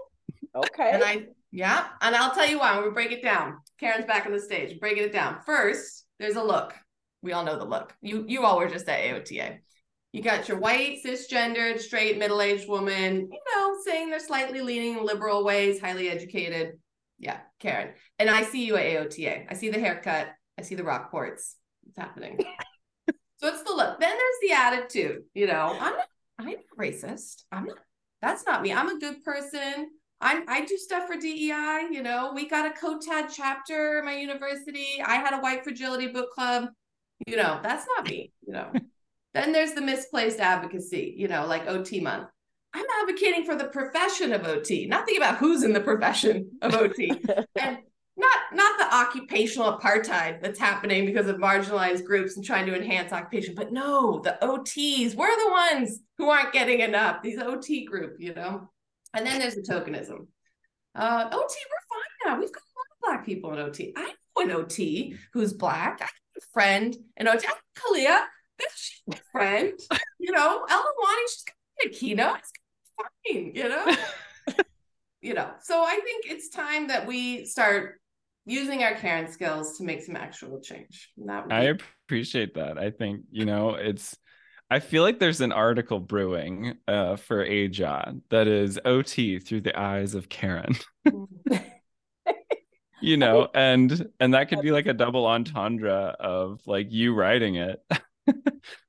Okay. 0.55 0.91
And 0.91 1.03
I, 1.03 1.27
yeah, 1.51 1.87
and 2.01 2.15
I'll 2.15 2.33
tell 2.33 2.47
you 2.47 2.59
why. 2.59 2.71
I'm 2.71 2.81
gonna 2.81 2.91
break 2.91 3.11
it 3.11 3.23
down. 3.23 3.57
Karen's 3.79 4.05
back 4.05 4.25
on 4.25 4.31
the 4.31 4.39
stage, 4.39 4.79
breaking 4.79 5.03
it 5.03 5.13
down. 5.13 5.39
First, 5.45 6.00
there's 6.21 6.35
a 6.35 6.43
look. 6.43 6.73
We 7.21 7.33
all 7.33 7.43
know 7.43 7.57
the 7.57 7.65
look. 7.65 7.93
You 8.01 8.25
you 8.27 8.45
all 8.45 8.57
were 8.57 8.69
just 8.69 8.87
at 8.87 9.03
AOTA. 9.03 9.59
You 10.13 10.21
got 10.21 10.47
your 10.47 10.59
white, 10.59 10.99
cisgendered, 11.05 11.79
straight, 11.79 12.17
middle-aged 12.17 12.67
woman, 12.67 13.29
you 13.31 13.39
know, 13.55 13.77
saying 13.85 14.09
they're 14.09 14.19
slightly 14.19 14.59
leaning 14.59 15.05
liberal 15.05 15.45
ways, 15.45 15.79
highly 15.79 16.09
educated. 16.09 16.79
Yeah, 17.17 17.37
Karen. 17.59 17.93
And 18.19 18.29
I 18.29 18.43
see 18.43 18.65
you 18.65 18.75
at 18.75 18.85
AOTA. 18.85 19.45
I 19.49 19.53
see 19.53 19.69
the 19.69 19.79
haircut. 19.79 20.27
I 20.59 20.63
see 20.63 20.75
the 20.75 20.83
Rockports. 20.83 21.53
It's 21.87 21.97
happening. 21.97 22.39
so 23.37 23.47
it's 23.47 23.63
the 23.63 23.71
look. 23.71 23.99
Then 24.01 24.17
there's 24.17 24.41
the 24.41 24.51
attitude. 24.51 25.23
You 25.33 25.47
know, 25.47 25.77
I'm 25.79 25.93
not. 25.93 26.07
I'm 26.39 26.45
not 26.47 26.57
racist. 26.77 27.43
I'm 27.51 27.65
not. 27.65 27.77
That's 28.21 28.45
not 28.45 28.61
me. 28.61 28.73
I'm 28.73 28.89
a 28.89 28.99
good 28.99 29.23
person. 29.23 29.91
I 30.21 30.43
I 30.47 30.65
do 30.65 30.77
stuff 30.77 31.07
for 31.07 31.15
DEI. 31.15 31.87
You 31.91 32.03
know, 32.03 32.31
we 32.33 32.47
got 32.47 32.65
a 32.65 32.79
COTAD 32.79 33.29
chapter 33.33 33.99
at 33.99 34.05
my 34.05 34.15
university. 34.15 35.01
I 35.03 35.15
had 35.15 35.33
a 35.33 35.39
white 35.39 35.63
fragility 35.63 36.07
book 36.07 36.31
club. 36.31 36.69
You 37.27 37.37
know, 37.37 37.59
that's 37.61 37.85
not 37.95 38.07
me. 38.07 38.31
You 38.45 38.53
know. 38.53 38.71
then 39.33 39.51
there's 39.51 39.73
the 39.73 39.81
misplaced 39.81 40.39
advocacy. 40.39 41.15
You 41.17 41.27
know, 41.27 41.45
like 41.47 41.67
OT 41.67 41.99
month. 41.99 42.27
I'm 42.73 42.85
advocating 43.01 43.43
for 43.43 43.55
the 43.55 43.65
profession 43.65 44.31
of 44.31 44.45
OT, 44.45 44.85
not 44.85 45.05
thinking 45.05 45.21
about 45.21 45.37
who's 45.39 45.63
in 45.63 45.73
the 45.73 45.81
profession 45.81 46.51
of 46.61 46.73
OT, 46.73 47.11
and 47.59 47.79
not 48.15 48.37
not 48.53 48.77
the 48.77 48.95
occupational 48.95 49.77
apartheid 49.77 50.41
that's 50.41 50.59
happening 50.59 51.05
because 51.05 51.27
of 51.27 51.37
marginalized 51.37 52.05
groups 52.05 52.35
and 52.35 52.45
trying 52.45 52.65
to 52.67 52.75
enhance 52.75 53.11
occupation, 53.11 53.55
but 53.55 53.73
no, 53.73 54.19
the 54.19 54.37
OTs. 54.41 55.15
We're 55.15 55.35
the 55.35 55.51
ones 55.51 55.99
who 56.17 56.29
aren't 56.29 56.53
getting 56.53 56.79
enough. 56.81 57.21
These 57.21 57.39
OT 57.39 57.85
group, 57.85 58.17
you 58.19 58.33
know. 58.33 58.69
And 59.13 59.25
then 59.25 59.39
there's 59.39 59.55
the 59.55 59.61
tokenism. 59.61 60.27
Uh, 60.95 61.29
OT, 61.31 61.33
we're 61.33 61.87
fine 61.89 62.25
now. 62.25 62.39
We've 62.39 62.51
got 62.51 62.63
a 62.63 62.75
lot 62.77 62.91
of 62.91 63.01
black 63.01 63.25
people 63.25 63.53
in 63.53 63.59
OT. 63.59 63.93
I 63.95 64.13
know 64.35 64.43
an 64.43 64.51
OT 64.51 65.15
who's 65.33 65.53
black. 65.53 65.99
I 66.01 66.05
have 66.05 66.11
a 66.37 66.41
friend 66.53 66.95
in 67.17 67.27
OT. 67.27 67.45
I 67.45 67.51
know 67.51 67.55
Khalilah. 67.75 68.25
This 68.59 68.73
she's 68.75 69.01
my 69.07 69.17
friend. 69.31 69.73
You 70.19 70.31
know, 70.31 70.65
Ella 70.69 70.93
Wani, 71.01 71.21
she's 71.29 71.43
got 71.43 71.87
a 71.87 71.89
keynote. 71.89 72.37
It's 72.37 72.51
fine, 72.97 73.51
you 73.55 73.69
know. 73.69 73.95
you 75.21 75.33
know, 75.33 75.51
so 75.61 75.81
I 75.83 75.99
think 76.03 76.25
it's 76.27 76.49
time 76.49 76.87
that 76.87 77.07
we 77.07 77.45
start 77.45 77.99
using 78.45 78.83
our 78.83 78.95
Karen 78.95 79.31
skills 79.31 79.77
to 79.77 79.83
make 79.83 80.03
some 80.03 80.15
actual 80.15 80.59
change. 80.61 81.09
That 81.25 81.45
I 81.51 81.75
appreciate 82.05 82.55
that. 82.55 82.77
I 82.77 82.91
think, 82.91 83.21
you 83.31 83.45
know, 83.45 83.75
it's 83.75 84.17
I 84.71 84.79
feel 84.79 85.03
like 85.03 85.19
there's 85.19 85.41
an 85.41 85.51
article 85.51 85.99
brewing 85.99 86.77
uh 86.87 87.17
for 87.17 87.45
AJOT 87.45 88.21
that 88.29 88.47
is 88.47 88.79
OT 88.85 89.37
through 89.37 89.61
the 89.61 89.77
eyes 89.77 90.15
of 90.15 90.29
Karen. 90.29 90.73
you 93.01 93.17
know, 93.17 93.49
and 93.53 94.07
and 94.21 94.33
that 94.33 94.47
could 94.47 94.61
be 94.61 94.71
like 94.71 94.85
a 94.85 94.93
double 94.93 95.27
entendre 95.27 96.15
of 96.19 96.61
like 96.65 96.87
you 96.89 97.13
writing 97.13 97.55
it. 97.55 97.83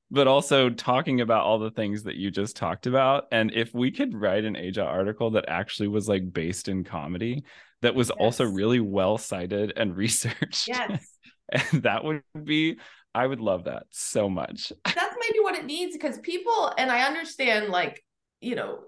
but 0.09 0.27
also 0.27 0.69
talking 0.69 1.19
about 1.19 1.43
all 1.43 1.59
the 1.59 1.71
things 1.71 2.03
that 2.03 2.15
you 2.15 2.31
just 2.31 2.55
talked 2.55 2.85
about 2.85 3.25
and 3.31 3.51
if 3.51 3.73
we 3.73 3.89
could 3.89 4.13
write 4.13 4.45
an 4.45 4.53
AJOT 4.53 4.85
article 4.85 5.31
that 5.31 5.45
actually 5.47 5.87
was 5.87 6.07
like 6.07 6.31
based 6.31 6.67
in 6.67 6.83
comedy 6.83 7.43
that 7.81 7.95
was 7.95 8.11
also 8.11 8.45
really 8.45 8.79
well 8.79 9.17
cited 9.17 9.73
and 9.75 9.97
researched 9.97 10.67
yes. 10.67 11.03
and 11.49 11.81
that 11.81 12.03
would 12.03 12.21
be 12.43 12.77
i 13.15 13.25
would 13.25 13.41
love 13.41 13.65
that 13.65 13.83
so 13.89 14.29
much. 14.29 14.71
That's 14.85 15.15
maybe 15.19 15.39
what 15.39 15.55
it 15.55 15.65
needs 15.65 15.95
because 15.95 16.17
people 16.19 16.73
and 16.77 16.91
i 16.91 17.03
understand 17.03 17.69
like 17.69 18.03
you 18.41 18.55
know 18.55 18.79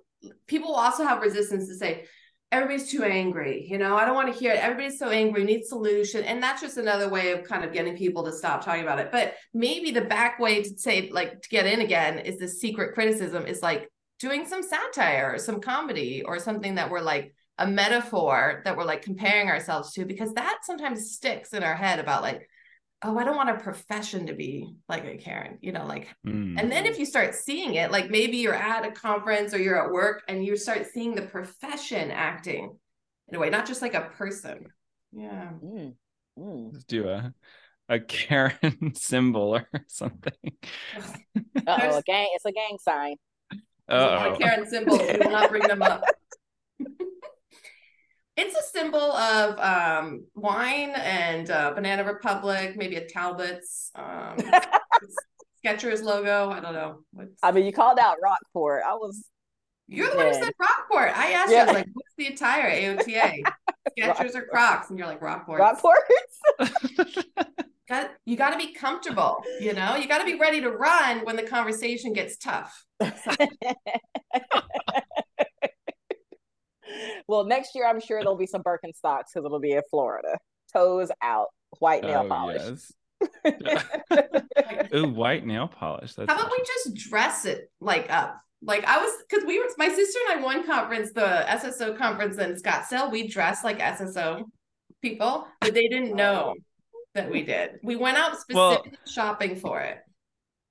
people 0.47 0.73
also 0.73 1.03
have 1.03 1.21
resistance 1.21 1.67
to 1.67 1.75
say 1.75 2.05
everybody's 2.51 2.89
too 2.89 3.03
angry 3.03 3.67
you 3.69 3.77
know? 3.77 3.95
I 3.97 4.05
don't 4.05 4.15
want 4.15 4.31
to 4.31 4.39
hear 4.39 4.51
it. 4.51 4.59
Everybody's 4.59 4.99
so 4.99 5.09
angry 5.09 5.43
need 5.43 5.65
solution 5.65 6.23
and 6.23 6.41
that's 6.41 6.61
just 6.61 6.77
another 6.77 7.09
way 7.09 7.31
of 7.31 7.43
kind 7.43 7.63
of 7.63 7.73
getting 7.73 7.97
people 7.97 8.23
to 8.23 8.31
stop 8.31 8.63
talking 8.63 8.83
about 8.83 8.99
it. 8.99 9.11
But 9.11 9.35
maybe 9.53 9.91
the 9.91 10.01
back 10.01 10.39
way 10.39 10.63
to 10.63 10.77
say 10.77 11.09
like 11.11 11.41
to 11.41 11.49
get 11.49 11.65
in 11.65 11.81
again 11.81 12.19
is 12.19 12.38
the 12.38 12.47
secret 12.47 12.93
criticism 12.93 13.45
is 13.45 13.61
like 13.61 13.89
doing 14.19 14.45
some 14.45 14.63
satire 14.63 15.31
or 15.33 15.38
some 15.38 15.59
comedy 15.59 16.23
or 16.23 16.39
something 16.39 16.75
that 16.75 16.89
we're 16.89 17.01
like 17.01 17.33
a 17.57 17.67
metaphor 17.67 18.61
that 18.65 18.75
we're 18.75 18.83
like 18.83 19.01
comparing 19.01 19.49
ourselves 19.49 19.93
to 19.93 20.05
because 20.05 20.33
that 20.33 20.59
sometimes 20.63 21.11
sticks 21.11 21.53
in 21.53 21.63
our 21.63 21.75
head 21.75 21.99
about 21.99 22.21
like 22.21 22.47
oh 23.03 23.17
i 23.17 23.23
don't 23.23 23.36
want 23.36 23.49
a 23.49 23.55
profession 23.55 24.27
to 24.27 24.34
be 24.34 24.73
like 24.88 25.05
a 25.05 25.17
karen 25.17 25.58
you 25.62 25.71
know 25.71 25.86
like 25.86 26.08
Mm. 26.25 26.60
and 26.60 26.71
then 26.71 26.86
if 26.86 26.97
you 26.97 27.05
start 27.05 27.36
seeing 27.36 27.75
it, 27.75 27.91
like 27.91 28.10
maybe 28.10 28.38
you're 28.38 28.53
at 28.55 28.86
a 28.86 28.91
conference 28.91 29.53
or 29.53 29.60
you're 29.60 29.84
at 29.86 29.91
work 29.91 30.23
and 30.27 30.43
you 30.43 30.55
start 30.58 30.88
seeing 30.91 31.13
the 31.13 31.21
profession 31.23 32.10
acting 32.12 32.75
in 33.27 33.36
a 33.36 33.39
way, 33.39 33.49
not 33.49 33.65
just 33.67 33.81
like 33.81 33.93
a 33.93 34.10
person. 34.17 34.67
Yeah. 35.12 35.49
Mm, 35.63 35.93
mm. 36.39 36.73
let's 36.73 36.86
do 36.86 37.08
a 37.10 37.34
a 37.89 37.99
karen 37.99 38.93
symbol 38.95 39.55
or 39.55 39.67
something 39.88 40.34
Uh-oh, 41.67 41.97
a 41.97 42.01
gang. 42.03 42.27
It's 42.34 42.45
a 42.45 42.51
gang 42.51 42.77
sign. 42.81 43.15
There's 43.88 44.01
a 44.01 44.05
lot 44.08 44.27
Uh-oh. 44.31 44.38
Karen 44.38 44.67
symbol. 44.67 44.97
We 44.97 45.17
will 45.17 45.31
not 45.31 45.49
bring 45.51 45.67
them 45.67 45.81
up. 45.84 46.03
it's 48.38 48.56
a 48.56 48.63
symbol 48.63 49.00
of 49.00 49.60
um, 49.60 50.26
wine 50.36 50.91
and 50.95 51.50
uh, 51.50 51.71
Banana 51.74 52.04
Republic, 52.04 52.76
maybe 52.76 52.98
a 52.98 53.08
Talbot's 53.08 53.91
um, 53.95 54.38
Skechers 55.65 56.04
logo. 56.04 56.50
I 56.50 56.60
don't 56.60 56.74
know. 56.74 57.00
What's... 57.12 57.32
I 57.41 57.52
mean, 57.52 57.65
you 57.65 57.71
called 57.71 57.98
out 57.98 58.17
Rockport. 58.21 58.84
I 58.86 58.93
was 58.93 59.26
You're 59.88 60.10
the 60.10 60.17
one 60.17 60.28
who 60.28 60.34
said 60.34 60.52
Rockport. 60.60 61.17
I 61.17 61.32
asked 61.32 61.52
Yeah. 61.52 61.58
you, 61.58 61.62
I 61.62 61.65
was 61.65 61.74
like, 61.74 61.88
what's 61.93 62.13
the 62.17 62.28
attire? 62.28 62.69
AOTA. 62.69 63.41
Skechers 64.00 64.36
or 64.36 64.45
Crocs? 64.48 64.89
And 64.89 65.00
you're 65.00 65.08
like, 65.08 65.21
Rockport. 65.21 65.60
Rockport. 65.60 66.00
Got, 67.88 68.12
you 68.26 68.36
got 68.36 68.50
to 68.50 68.58
be 68.58 68.74
comfortable, 68.74 69.41
you 69.62 69.74
know? 69.74 69.95
You 69.95 70.08
got 70.08 70.19
to 70.19 70.26
be 70.26 70.38
ready 70.38 70.60
to 70.62 70.71
run 70.71 71.24
when 71.24 71.38
the 71.38 71.43
conversation 71.43 72.12
gets 72.12 72.38
tough. 72.38 72.86
well, 77.27 77.45
next 77.45 77.75
year 77.75 77.88
I'm 77.88 77.99
sure 77.99 78.19
there'll 78.21 78.38
be 78.38 78.47
some 78.47 78.63
Birkenstocks 78.63 79.25
because 79.34 79.45
it'll 79.45 79.60
be 79.60 79.73
in 79.73 79.81
Florida. 79.89 80.38
Toes 80.73 81.10
out, 81.21 81.47
white 81.79 82.03
nail 82.03 82.23
Oh, 82.25 82.27
polish. 82.29 82.62
yes. 82.62 82.91
Ooh, 84.93 85.08
white 85.10 85.45
nail 85.45 85.67
polish. 85.67 86.13
That's 86.15 86.31
How 86.31 86.38
about 86.38 86.51
we 86.51 86.63
just 86.65 87.10
dress 87.10 87.45
it 87.45 87.69
like 87.79 88.12
up? 88.12 88.39
Like 88.62 88.84
I 88.86 88.97
was, 88.97 89.12
because 89.29 89.45
we 89.45 89.60
were, 89.60 89.65
my 89.77 89.89
sister 89.89 90.19
and 90.29 90.39
I 90.39 90.43
one 90.43 90.65
conference, 90.65 91.12
the 91.13 91.45
SSO 91.47 91.97
conference 91.97 92.38
in 92.38 92.55
Scottsdale, 92.55 93.12
we 93.12 93.27
dressed 93.27 93.63
like 93.63 93.79
SSO 93.79 94.43
people, 95.01 95.47
but 95.62 95.73
they 95.73 95.88
didn't 95.88 96.15
know 96.15 96.55
that 97.13 97.29
we 97.29 97.43
did. 97.43 97.71
We 97.84 97.95
went 97.95 98.17
out 98.17 98.36
Well- 98.51 98.71
specifically 98.73 98.97
shopping 99.08 99.55
for 99.55 99.81
it. 99.81 99.99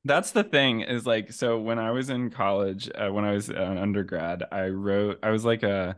That's 0.06 0.32
the 0.32 0.44
thing 0.44 0.82
is 0.82 1.06
like 1.06 1.32
so 1.32 1.58
when 1.58 1.78
I 1.78 1.90
was 1.92 2.10
in 2.10 2.28
college, 2.28 2.90
uh, 2.94 3.08
when 3.08 3.24
I 3.24 3.32
was 3.32 3.48
an 3.48 3.78
undergrad, 3.78 4.42
I 4.52 4.66
wrote 4.68 5.18
I 5.22 5.30
was 5.30 5.46
like 5.46 5.62
a 5.62 5.96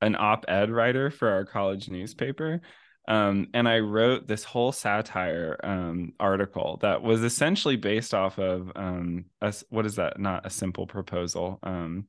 an 0.00 0.16
op-ed 0.16 0.70
writer 0.70 1.10
for 1.10 1.28
our 1.28 1.44
college 1.44 1.88
newspaper. 1.88 2.60
Um, 3.08 3.48
and 3.54 3.68
I 3.68 3.78
wrote 3.78 4.26
this 4.26 4.42
whole 4.42 4.72
satire 4.72 5.56
um, 5.62 6.12
article 6.18 6.78
that 6.82 7.02
was 7.02 7.22
essentially 7.22 7.76
based 7.76 8.14
off 8.14 8.38
of 8.38 8.72
um, 8.74 9.26
a, 9.40 9.54
what 9.70 9.86
is 9.86 9.96
that? 9.96 10.18
Not 10.18 10.44
a 10.44 10.50
simple 10.50 10.86
proposal, 10.86 11.60
um, 11.62 12.08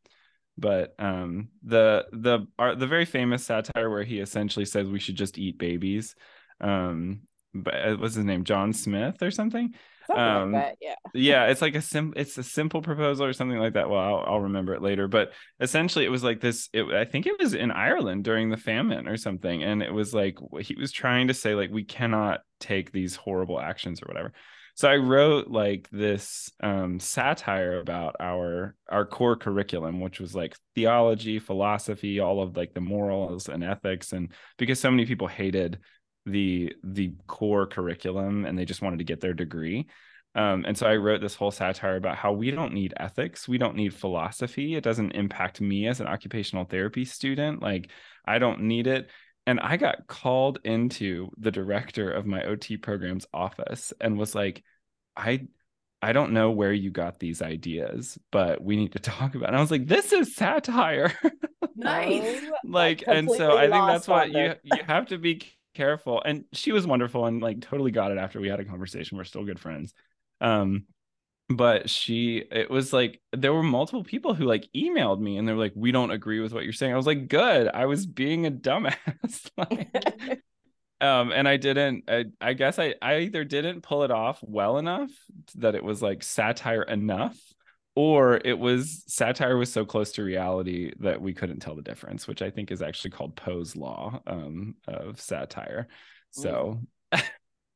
but 0.58 0.96
um, 0.98 1.50
the 1.64 2.08
the 2.12 2.48
art, 2.58 2.80
the 2.80 2.88
very 2.88 3.06
famous 3.06 3.46
satire 3.46 3.92
where 3.92 4.04
he 4.04 4.20
essentially 4.20 4.66
says 4.66 4.90
we 4.90 5.00
should 5.00 5.16
just 5.18 5.38
eat 5.38 5.60
babies. 5.60 6.16
Um, 6.62 7.22
but 7.54 8.00
what's 8.00 8.16
his 8.16 8.26
name? 8.26 8.44
John 8.44 8.74
Smith 8.74 9.22
or 9.22 9.30
Something 9.30 9.76
Um, 10.16 10.52
like 10.54 10.62
that. 10.62 10.78
Yeah. 10.82 10.96
yeah 11.14 11.46
it's 11.46 11.62
like 11.62 11.76
a 11.76 11.82
sim 11.82 12.14
it's 12.16 12.38
a 12.38 12.44
simple 12.44 12.82
proposal 12.82 13.26
or 13.26 13.34
something 13.34 13.58
like 13.58 13.74
that 13.74 13.90
well 13.90 14.00
I'll, 14.00 14.24
I'll 14.36 14.42
remember 14.42 14.74
it 14.74 14.82
later 14.82 15.08
but 15.08 15.32
essentially 15.60 16.06
it 16.06 16.10
was 16.10 16.24
like 16.24 16.40
this 16.40 16.70
it, 16.74 16.86
i 16.94 17.06
think 17.06 17.26
it 17.26 17.40
was 17.40 17.54
in 17.54 17.72
ireland 17.72 18.24
during 18.24 18.50
the 18.50 18.58
famine 18.58 19.08
or 19.08 19.18
something 19.18 19.64
and 19.64 19.82
it 19.84 19.94
was 19.94 20.14
like 20.14 20.38
he 20.62 20.76
was 20.76 20.92
trying 20.92 21.28
to 21.28 21.34
say 21.34 21.56
like 21.56 21.72
we 21.72 21.84
cannot 21.84 22.42
take 22.60 22.92
these 22.92 23.16
horrible 23.16 23.60
actions 23.60 24.02
or 24.02 24.06
whatever 24.08 24.32
so 24.76 24.88
i 24.90 24.96
wrote 24.96 25.48
like 25.48 25.88
this 25.92 26.50
um 26.62 27.00
satire 27.00 27.80
about 27.80 28.16
our 28.20 28.76
our 28.90 29.06
core 29.06 29.36
curriculum 29.36 30.00
which 30.00 30.20
was 30.20 30.36
like 30.36 30.56
theology 30.76 31.40
philosophy 31.40 32.20
all 32.20 32.42
of 32.42 32.56
like 32.56 32.74
the 32.74 32.82
morals 32.82 33.50
and 33.50 33.64
ethics 33.64 34.14
and 34.14 34.32
because 34.58 34.80
so 34.80 34.92
many 34.92 35.06
people 35.06 35.28
hated 35.28 35.80
the 36.28 36.74
the 36.84 37.14
core 37.26 37.66
curriculum 37.66 38.46
and 38.46 38.58
they 38.58 38.66
just 38.66 38.82
wanted 38.82 39.00
to 39.00 39.06
get 39.06 39.22
their 39.22 39.34
degree 39.34 39.88
um, 40.38 40.66
and 40.68 40.78
so 40.78 40.86
I 40.86 40.98
wrote 40.98 41.20
this 41.20 41.34
whole 41.34 41.50
satire 41.50 41.96
about 41.96 42.16
how 42.16 42.32
we 42.32 42.52
don't 42.52 42.74
need 42.74 42.94
ethics, 42.98 43.48
we 43.48 43.58
don't 43.58 43.76
need 43.76 43.94
philosophy. 43.94 44.76
It 44.76 44.84
doesn't 44.84 45.14
impact 45.14 45.60
me 45.60 45.88
as 45.88 46.00
an 46.00 46.06
occupational 46.06 46.64
therapy 46.64 47.06
student. 47.06 47.64
Like 47.64 47.90
I 48.24 48.38
don't 48.38 48.62
need 48.62 48.86
it. 48.86 49.10
And 49.48 49.60
I 49.60 49.78
got 49.78 50.06
called 50.06 50.60
into 50.64 51.32
the 51.38 51.50
director 51.50 52.12
of 52.12 52.28
my 52.28 52.44
OT 52.44 52.78
program's 52.78 53.26
office 53.34 53.94
and 54.00 54.18
was 54.18 54.36
like, 54.36 54.64
I 55.16 55.48
I 56.04 56.14
don't 56.14 56.34
know 56.34 56.52
where 56.52 56.74
you 56.74 56.92
got 56.92 57.20
these 57.20 57.42
ideas, 57.42 58.20
but 58.32 58.64
we 58.64 58.76
need 58.76 58.92
to 58.92 59.00
talk 59.18 59.34
about 59.34 59.46
it. 59.46 59.48
And 59.48 59.58
I 59.58 59.62
was 59.62 59.72
like, 59.72 59.88
this 59.88 60.14
is 60.14 60.36
satire. 60.36 61.14
Nice. 61.80 62.42
Like 62.64 63.04
and 63.06 63.30
so 63.30 63.56
i 63.56 63.70
think 63.70 63.86
that's 63.86 64.08
why 64.08 64.26
you 64.26 64.56
you 64.64 64.84
have 64.88 65.08
to 65.08 65.20
be 65.20 65.57
careful. 65.78 66.22
And 66.24 66.46
she 66.54 66.72
was 66.72 66.88
wonderful 66.88 67.26
and 67.26 67.42
like 67.42 67.62
totally 67.62 67.92
got 67.92 68.12
it 68.12 68.18
after 68.18 68.40
we 68.40 68.50
had 68.50 68.60
a 68.60 68.66
conversation. 68.66 69.18
We're 69.18 69.24
still 69.24 69.46
good 69.46 69.60
friends. 69.60 69.94
Um 70.42 70.86
but 71.50 71.90
she 71.90 72.44
it 72.52 72.70
was 72.70 72.92
like 72.92 73.22
there 73.32 73.54
were 73.54 73.64
multiple 73.64 74.04
people 74.04 74.34
who 74.34 74.44
like 74.44 74.68
emailed 74.76 75.22
me 75.22 75.38
and 75.38 75.48
they're 75.48 75.56
like 75.56 75.72
we 75.76 75.92
don't 75.94 76.12
agree 76.12 76.42
with 76.42 76.54
what 76.54 76.64
you're 76.64 76.74
saying. 76.74 76.94
I 76.94 76.98
was 76.98 77.08
like 77.08 77.28
good. 77.30 77.70
I 77.74 77.86
was 77.86 78.06
being 78.06 78.46
a 78.46 78.52
dumbass. 78.52 79.50
Like, 79.58 80.44
um 81.00 81.32
and 81.32 81.48
i 81.48 81.58
didn't 81.58 82.06
I, 82.08 82.26
I 82.42 82.54
guess 82.54 82.80
i 82.80 82.96
i 83.02 83.20
either 83.20 83.44
didn't 83.44 83.82
pull 83.82 84.04
it 84.04 84.12
off 84.12 84.40
well 84.42 84.78
enough 84.78 85.12
that 85.56 85.76
it 85.76 85.84
was 85.84 86.02
like 86.02 86.24
satire 86.24 86.82
enough 86.82 87.38
or 87.98 88.40
it 88.46 88.60
was 88.60 89.04
satire 89.08 89.58
was 89.58 89.74
so 89.74 89.84
close 89.84 90.12
to 90.12 90.22
reality 90.24 90.92
that 91.00 91.20
we 91.20 91.34
couldn't 91.34 91.60
tell 91.60 91.76
the 91.76 91.82
difference 91.82 92.28
which 92.28 92.44
i 92.44 92.50
think 92.52 92.72
is 92.72 92.84
actually 92.84 93.10
called 93.10 93.36
poe's 93.36 93.76
law 93.76 94.22
um 94.28 94.76
of 94.88 95.20
satire 95.20 95.88
so 96.32 96.80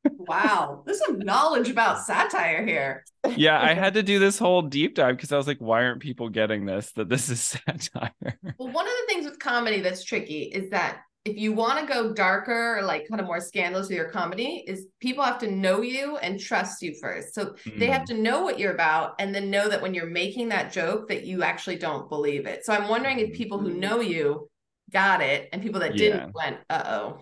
Wow. 0.04 0.82
There's 0.84 0.98
some 0.98 1.20
knowledge 1.20 1.70
about 1.70 2.04
satire 2.04 2.66
here. 2.66 3.04
yeah 3.36 3.60
i 3.60 3.72
had 3.82 3.94
to 3.94 4.02
do 4.02 4.18
this 4.18 4.38
whole 4.38 4.62
deep 4.62 4.94
dive 4.96 5.16
because 5.16 5.32
i 5.32 5.36
was 5.36 5.46
like 5.46 5.58
why 5.58 5.84
aren't 5.84 6.00
people 6.02 6.28
getting 6.28 6.66
this 6.66 6.92
that 6.92 7.08
this 7.08 7.28
is 7.28 7.40
satire 7.66 8.12
Well, 8.58 8.72
one 8.72 8.86
of 8.86 8.92
the 8.92 9.06
things 9.08 9.24
with 9.24 9.38
comedy 9.38 9.80
that's 9.80 10.04
tricky 10.04 10.42
is 10.42 10.70
that 10.70 11.02
if 11.24 11.36
you 11.36 11.52
want 11.52 11.78
to 11.78 11.92
go 11.92 12.12
darker 12.12 12.78
or 12.78 12.82
like 12.82 13.08
kind 13.08 13.20
of 13.20 13.26
more 13.26 13.40
scandalous 13.40 13.88
with 13.88 13.96
your 13.96 14.08
comedy, 14.08 14.64
is 14.66 14.86
people 15.00 15.22
have 15.22 15.38
to 15.38 15.50
know 15.50 15.80
you 15.80 16.16
and 16.16 16.40
trust 16.40 16.82
you 16.82 16.94
first. 17.00 17.34
So 17.34 17.54
they 17.76 17.86
have 17.86 18.02
mm. 18.02 18.06
to 18.06 18.14
know 18.14 18.42
what 18.42 18.58
you're 18.58 18.74
about 18.74 19.14
and 19.20 19.32
then 19.34 19.50
know 19.50 19.68
that 19.68 19.80
when 19.80 19.94
you're 19.94 20.06
making 20.06 20.48
that 20.48 20.72
joke 20.72 21.08
that 21.08 21.24
you 21.24 21.44
actually 21.44 21.76
don't 21.76 22.08
believe 22.08 22.46
it. 22.46 22.64
So 22.64 22.72
I'm 22.72 22.88
wondering 22.88 23.20
if 23.20 23.32
people 23.32 23.58
who 23.58 23.70
mm-hmm. 23.70 23.80
know 23.80 24.00
you 24.00 24.48
got 24.90 25.22
it 25.22 25.48
and 25.52 25.62
people 25.62 25.80
that 25.80 25.96
Yeah. 25.96 26.16
didn't 26.16 26.34
went, 26.34 26.58
uh-oh. 26.68 27.20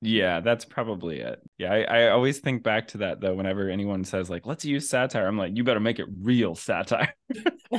Yeah, 0.00 0.40
that's 0.40 0.64
probably 0.64 1.20
it. 1.20 1.40
Yeah, 1.56 1.72
I, 1.72 1.80
I 1.82 2.08
always 2.10 2.38
think 2.38 2.62
back 2.62 2.86
to 2.88 2.98
that 2.98 3.20
though. 3.20 3.34
Whenever 3.34 3.68
anyone 3.68 4.04
says 4.04 4.30
like, 4.30 4.46
"Let's 4.46 4.64
use 4.64 4.88
satire," 4.88 5.26
I'm 5.26 5.36
like, 5.36 5.56
"You 5.56 5.64
better 5.64 5.80
make 5.80 5.98
it 5.98 6.06
real 6.22 6.54
satire." 6.54 7.12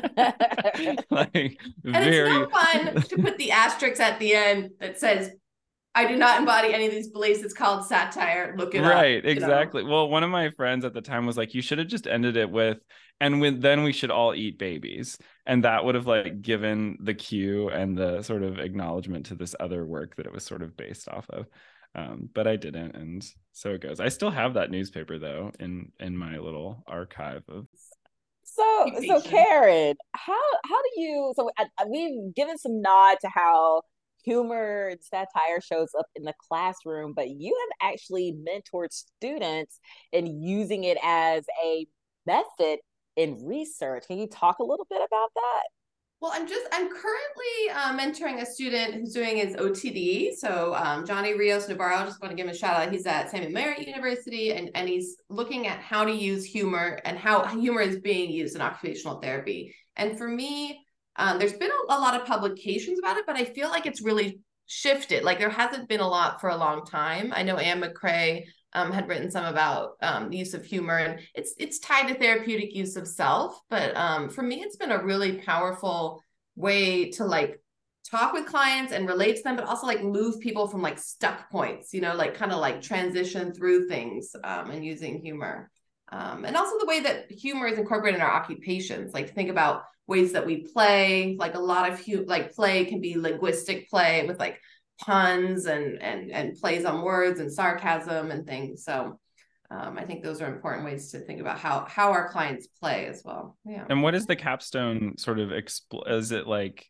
like 1.10 1.58
And 1.86 1.94
very. 1.94 2.30
it's 2.30 2.30
no 2.30 2.50
fun 2.50 3.02
to 3.04 3.18
put 3.20 3.38
the 3.38 3.52
asterisk 3.52 4.02
at 4.02 4.20
the 4.20 4.36
end 4.36 4.72
that 4.82 5.00
says, 5.00 5.32
I 5.96 6.06
do 6.06 6.16
not 6.16 6.40
embody 6.40 6.74
any 6.74 6.86
of 6.86 6.92
these 6.92 7.10
beliefs. 7.10 7.42
It's 7.42 7.54
called 7.54 7.86
satire. 7.86 8.56
Look 8.58 8.76
it 8.76 8.86
up. 8.86 8.92
right, 8.92 9.16
you 9.16 9.22
know? 9.24 9.30
exactly. 9.30 9.84
Well, 9.84 10.10
one 10.10 10.24
of 10.24 10.30
my 10.30 10.50
friends 10.52 10.86
at 10.86 10.94
the 10.94 11.02
time 11.02 11.26
was 11.26 11.38
like, 11.38 11.54
"You 11.54 11.62
should 11.62 11.80
have 11.80 11.88
just 11.88 12.08
ended 12.08 12.38
it 12.38 12.50
with." 12.50 12.78
And 13.22 13.42
with, 13.42 13.62
then 13.62 13.84
we 13.84 13.92
should 13.92 14.12
all 14.12 14.34
eat 14.34 14.58
babies, 14.58 15.18
and 15.46 15.66
that 15.66 15.84
would 15.84 15.96
have 15.96 16.08
like 16.08 16.42
given 16.42 16.98
the 17.02 17.14
cue 17.14 17.70
and 17.70 17.98
the 17.98 18.22
sort 18.22 18.44
of 18.44 18.60
acknowledgement 18.60 19.26
to 19.26 19.36
this 19.36 19.56
other 19.60 19.86
work 19.86 20.16
that 20.16 20.26
it 20.26 20.32
was 20.32 20.46
sort 20.46 20.62
of 20.62 20.78
based 20.78 21.10
off 21.10 21.26
of. 21.30 21.48
Um, 21.96 22.30
but 22.34 22.48
I 22.48 22.56
didn't, 22.56 22.96
and 22.96 23.26
so 23.52 23.72
it 23.72 23.82
goes. 23.82 24.00
I 24.00 24.08
still 24.10 24.30
have 24.32 24.54
that 24.54 24.72
newspaper 24.72 25.18
though 25.20 25.52
in 25.60 25.92
in 26.00 26.16
my 26.18 26.38
little 26.38 26.84
archive 26.88 27.44
of 27.50 27.66
So, 28.44 28.92
so. 29.06 29.22
Karen, 29.22 29.96
how 30.14 30.40
how 30.64 30.82
do 30.82 31.02
you? 31.02 31.34
So 31.36 31.50
I, 31.58 31.66
I- 31.78 31.86
we've 31.86 32.34
given 32.36 32.58
some 32.58 32.82
nod 32.82 33.18
to 33.22 33.30
how 33.30 33.82
humor 34.30 34.90
and 34.90 35.00
satire 35.02 35.60
shows 35.60 35.90
up 35.98 36.06
in 36.16 36.24
the 36.24 36.34
classroom, 36.48 37.14
but 37.14 37.30
you 37.30 37.58
have 37.62 37.92
actually 37.92 38.38
mentored 38.48 38.92
students 38.92 39.80
in 40.12 40.42
using 40.42 40.84
it 40.84 40.98
as 41.04 41.44
a 41.64 41.88
method 42.28 42.80
in 43.16 43.44
research. 43.44 44.06
Can 44.06 44.20
you 44.20 44.28
talk 44.28 44.60
a 44.60 44.64
little 44.64 44.86
bit 44.88 45.02
about 45.04 45.30
that? 45.36 45.64
Well, 46.22 46.32
I'm 46.36 46.48
just, 46.48 46.68
I'm 46.74 46.90
currently 46.90 47.70
uh, 47.74 47.98
mentoring 47.98 48.42
a 48.42 48.46
student 48.46 48.94
who's 48.94 49.14
doing 49.14 49.38
his 49.38 49.56
OTD. 49.56 50.34
So 50.34 50.76
um, 50.76 51.06
Johnny 51.06 51.34
Rios 51.34 51.68
Navarro, 51.68 52.06
just 52.06 52.22
want 52.22 52.32
to 52.32 52.36
give 52.36 52.46
him 52.46 52.52
a 52.52 52.58
shout 52.58 52.76
out. 52.76 52.92
He's 52.92 53.06
at 53.06 53.32
Samuel 53.32 53.54
Merritt 53.54 53.88
University 53.88 54.52
and, 54.52 54.70
and 54.76 54.88
he's 54.88 55.16
looking 55.30 55.66
at 55.66 55.80
how 55.80 56.04
to 56.04 56.12
use 56.12 56.44
humor 56.44 57.00
and 57.06 57.18
how 57.18 57.46
humor 57.46 57.82
is 57.82 58.00
being 58.00 58.30
used 58.30 58.56
in 58.56 58.62
occupational 58.62 59.22
therapy. 59.22 59.74
And 59.96 60.18
for 60.18 60.28
me, 60.28 60.86
um, 61.20 61.38
there's 61.38 61.54
been 61.54 61.70
a, 61.70 61.94
a 61.94 62.00
lot 62.00 62.20
of 62.20 62.26
publications 62.26 62.98
about 62.98 63.18
it, 63.18 63.26
but 63.28 63.36
I 63.36 63.44
feel 63.44 63.70
like 63.70 63.86
it's 63.86 64.02
really 64.02 64.40
shifted. 64.66 65.24
Like 65.24 65.38
there 65.38 65.50
hasn't 65.50 65.90
been 65.90 66.00
a 66.00 66.08
lot 66.08 66.40
for 66.40 66.50
a 66.50 66.58
long 66.58 66.86
time. 66.86 67.34
I 67.36 67.44
know 67.44 67.58
Anne 67.58 67.82
McCrae 67.82 68.46
um, 68.74 68.92
had 68.92 69.10
written 69.10 69.30
some 69.30 69.46
about 69.46 69.98
um, 70.02 70.30
the 70.30 70.38
use 70.38 70.54
of 70.54 70.64
humor, 70.64 70.98
and 70.98 71.20
it's 71.36 71.54
it's 71.60 71.80
tied 71.80 72.08
to 72.08 72.14
therapeutic 72.14 72.74
use 72.74 72.96
of 72.96 73.08
self. 73.08 73.60
But 73.70 73.96
um, 73.98 74.30
for 74.30 74.42
me, 74.42 74.62
it's 74.62 74.78
been 74.78 74.92
a 74.92 75.04
really 75.04 75.40
powerful 75.40 76.24
way 76.56 77.12
to 77.12 77.26
like 77.26 77.62
talk 78.10 78.32
with 78.32 78.46
clients 78.46 78.94
and 78.94 79.08
relate 79.08 79.36
to 79.38 79.44
them, 79.44 79.56
but 79.56 79.66
also 79.66 79.88
like 79.88 80.04
move 80.04 80.40
people 80.40 80.68
from 80.68 80.82
like 80.82 81.00
stuck 81.00 81.50
points. 81.52 81.94
You 81.94 82.00
know, 82.00 82.16
like 82.16 82.36
kind 82.36 82.54
of 82.54 82.60
like 82.60 82.82
transition 82.82 83.54
through 83.54 83.90
things 83.90 84.34
um, 84.44 84.70
and 84.70 84.86
using 84.86 85.20
humor. 85.20 85.70
Um, 86.12 86.46
and 86.46 86.56
also 86.56 86.78
the 86.80 86.86
way 86.86 87.02
that 87.02 87.32
humor 87.32 87.68
is 87.68 87.78
incorporated 87.78 88.20
in 88.20 88.26
our 88.26 88.32
occupations. 88.32 89.14
Like 89.14 89.34
think 89.34 89.50
about 89.50 89.84
ways 90.08 90.34
that 90.34 90.46
we 90.46 90.68
play. 90.74 91.36
Like 91.38 91.56
a 91.56 91.60
lot 91.60 91.92
of 91.92 92.04
hu- 92.04 92.26
like 92.26 92.54
play 92.54 92.86
can 92.86 93.00
be 93.00 93.16
linguistic 93.16 93.90
play 93.90 94.26
with 94.26 94.40
like 94.40 94.60
puns 95.00 95.66
and 95.66 96.02
and 96.02 96.32
and 96.32 96.58
plays 96.60 96.84
on 96.86 97.04
words 97.04 97.40
and 97.40 97.52
sarcasm 97.52 98.32
and 98.32 98.46
things. 98.46 98.84
So 98.84 99.20
um, 99.72 100.00
I 100.00 100.04
think 100.04 100.24
those 100.24 100.42
are 100.42 100.52
important 100.54 100.86
ways 100.86 101.12
to 101.12 101.20
think 101.20 101.40
about 101.40 101.60
how 101.60 101.86
how 101.88 102.12
our 102.12 102.30
clients 102.30 102.68
play 102.68 103.06
as 103.06 103.22
well. 103.24 103.56
Yeah. 103.66 103.86
And 103.90 104.02
what 104.02 104.16
is 104.16 104.26
the 104.26 104.36
capstone 104.36 105.16
sort 105.18 105.40
of 105.40 105.50
expl- 105.50 106.10
is 106.10 106.32
it 106.32 106.48
like 106.48 106.89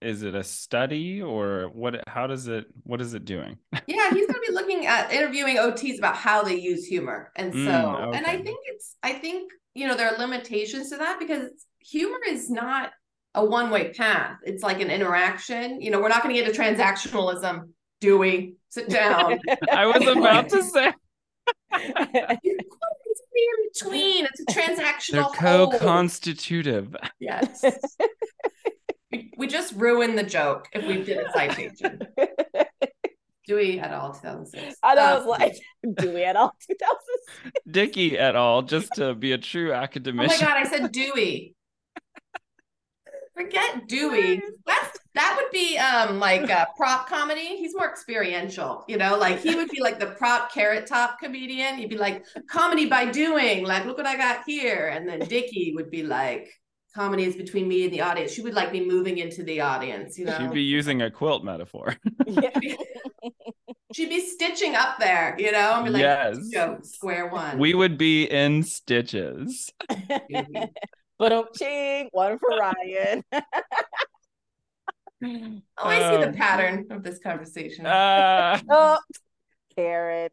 is 0.00 0.22
it 0.22 0.34
a 0.34 0.42
study 0.42 1.20
or 1.20 1.70
what 1.74 2.02
how 2.08 2.26
does 2.26 2.48
it 2.48 2.66
what 2.84 3.00
is 3.00 3.14
it 3.14 3.24
doing? 3.24 3.58
Yeah 3.86 4.10
he's 4.10 4.26
going 4.26 4.40
to 4.40 4.44
be 4.48 4.52
looking 4.52 4.86
at 4.86 5.12
interviewing 5.12 5.56
ots 5.56 5.98
about 5.98 6.16
how 6.16 6.42
they 6.42 6.56
use 6.56 6.86
humor. 6.86 7.32
And 7.36 7.52
so 7.52 7.58
Mm, 7.58 8.16
and 8.16 8.26
i 8.26 8.36
think 8.36 8.58
it's 8.66 8.96
i 9.02 9.12
think 9.12 9.50
you 9.74 9.86
know 9.86 9.94
there 9.94 10.12
are 10.12 10.18
limitations 10.18 10.90
to 10.90 10.96
that 10.96 11.18
because 11.18 11.50
humor 11.78 12.18
is 12.26 12.50
not 12.50 12.92
a 13.34 13.44
one-way 13.44 13.92
path. 13.92 14.38
It's 14.42 14.62
like 14.62 14.80
an 14.80 14.90
interaction. 14.90 15.80
You 15.80 15.90
know 15.90 16.00
we're 16.00 16.08
not 16.08 16.22
going 16.22 16.34
to 16.34 16.42
get 16.42 16.52
to 16.52 16.60
transactionalism. 16.60 17.68
Do 18.00 18.18
we? 18.18 18.54
Sit 18.70 18.88
down. 18.88 19.38
I 19.72 19.86
was 19.86 20.06
about 20.06 20.48
to 20.50 20.62
say. 20.62 20.92
It's 23.12 23.22
in 23.82 23.90
between. 23.90 24.26
It's 24.26 24.40
a 24.40 24.44
transactional 24.44 25.12
they're 25.12 25.22
transactional 25.24 25.70
co-constitutive. 25.70 26.96
Yes 27.18 27.64
we, 29.10 29.32
we 29.36 29.46
just 29.46 29.74
ruined 29.74 30.18
the 30.18 30.22
joke 30.22 30.68
if 30.72 30.86
we 30.86 31.02
did 31.02 31.18
a 31.18 31.32
citation 31.32 32.00
dewey 33.46 33.80
et 33.80 33.90
al 33.90 34.12
2006 34.12 34.76
I 34.82 34.94
know, 34.94 35.02
I 35.02 35.14
was 35.14 35.26
like, 35.26 35.56
do 35.96 36.12
we 36.12 36.24
at 36.24 36.36
all 36.36 36.54
2000? 36.68 37.52
Dickie 37.70 38.18
et 38.18 38.36
al 38.36 38.62
just 38.62 38.92
to 38.94 39.14
be 39.14 39.32
a 39.32 39.38
true 39.38 39.72
academic. 39.72 40.30
Oh 40.30 40.34
my 40.34 40.40
god, 40.40 40.56
I 40.56 40.64
said 40.64 40.92
Dewey. 40.92 41.54
Forget 43.36 43.88
Dewey. 43.88 44.42
That's 44.66 44.98
that 45.14 45.36
would 45.40 45.50
be 45.50 45.78
um 45.78 46.18
like 46.20 46.48
a 46.50 46.68
prop 46.76 47.08
comedy. 47.08 47.56
He's 47.56 47.74
more 47.74 47.88
experiential, 47.88 48.84
you 48.86 48.96
know, 48.98 49.16
like 49.16 49.40
he 49.40 49.54
would 49.54 49.70
be 49.70 49.80
like 49.80 49.98
the 49.98 50.08
prop 50.08 50.52
carrot 50.52 50.86
top 50.86 51.18
comedian. 51.18 51.76
He'd 51.76 51.90
be 51.90 51.96
like 51.96 52.24
comedy 52.48 52.86
by 52.86 53.06
doing, 53.06 53.64
like 53.64 53.84
look 53.86 53.96
what 53.96 54.06
I 54.06 54.16
got 54.16 54.42
here. 54.46 54.88
And 54.94 55.08
then 55.08 55.20
Dickie 55.20 55.72
would 55.74 55.90
be 55.90 56.02
like 56.02 56.48
comedy 56.94 57.24
is 57.24 57.36
between 57.36 57.68
me 57.68 57.84
and 57.84 57.92
the 57.92 58.00
audience. 58.00 58.32
She 58.32 58.42
would 58.42 58.54
like 58.54 58.72
be 58.72 58.84
moving 58.84 59.18
into 59.18 59.42
the 59.42 59.60
audience, 59.60 60.18
you 60.18 60.24
know. 60.26 60.36
she'd 60.36 60.52
be 60.52 60.62
using 60.62 61.02
a 61.02 61.10
quilt 61.10 61.44
metaphor 61.44 61.96
She'd 63.92 64.08
be 64.08 64.20
stitching 64.20 64.76
up 64.76 64.98
there, 64.98 65.36
you 65.38 65.50
know, 65.50 65.72
and 65.74 65.84
be 65.84 65.90
like 65.90 66.02
Yes. 66.02 66.36
joke, 66.52 66.84
square 66.84 67.28
one. 67.28 67.58
we 67.58 67.74
would 67.74 67.98
be 67.98 68.24
in 68.24 68.62
stitches 68.62 69.72
Dewey. 70.28 70.70
But 71.18 71.32
um, 71.32 71.44
ching, 71.54 72.08
one 72.12 72.38
for 72.38 72.56
Ryan. 72.56 73.24
Oh, 75.22 75.86
I 75.88 75.98
see 76.10 76.16
the 76.18 76.28
Um, 76.28 76.32
pattern 76.34 76.86
of 76.90 77.02
this 77.02 77.18
conversation. 77.18 77.84
uh, 77.86 78.58
oh, 78.70 78.98
Karen. 79.76 80.30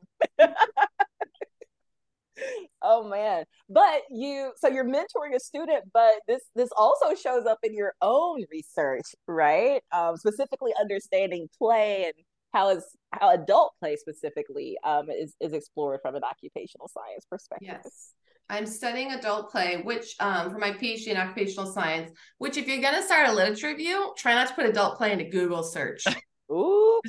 Oh 2.81 3.07
man. 3.07 3.45
But 3.69 4.01
you 4.09 4.51
so 4.57 4.67
you're 4.67 4.85
mentoring 4.85 5.35
a 5.35 5.39
student, 5.39 5.85
but 5.93 6.13
this 6.27 6.41
this 6.55 6.69
also 6.77 7.15
shows 7.15 7.45
up 7.45 7.59
in 7.63 7.73
your 7.73 7.93
own 8.01 8.43
research, 8.51 9.05
right? 9.27 9.81
Um, 9.91 10.17
specifically 10.17 10.73
understanding 10.79 11.49
play 11.57 12.05
and 12.05 12.13
how 12.53 12.69
is 12.69 12.85
how 13.11 13.31
adult 13.33 13.73
play 13.79 13.95
specifically 13.95 14.77
um 14.83 15.09
is, 15.09 15.33
is 15.39 15.53
explored 15.53 15.99
from 16.01 16.15
an 16.15 16.23
occupational 16.23 16.89
science 16.89 17.25
perspective. 17.29 17.79
Yes. 17.83 18.13
I'm 18.49 18.65
studying 18.65 19.11
adult 19.11 19.51
play, 19.51 19.81
which 19.83 20.15
um, 20.21 20.49
for 20.49 20.57
my 20.57 20.71
PhD 20.71 21.07
in 21.07 21.17
occupational 21.17 21.69
science, 21.69 22.11
which 22.37 22.55
if 22.55 22.65
you're 22.65 22.81
gonna 22.81 23.03
start 23.03 23.27
a 23.27 23.33
literature 23.33 23.67
review, 23.67 24.13
try 24.17 24.35
not 24.35 24.47
to 24.47 24.53
put 24.53 24.65
adult 24.65 24.97
play 24.97 25.11
into 25.11 25.25
Google 25.25 25.63
search. 25.63 26.05
Ooh. 26.51 27.01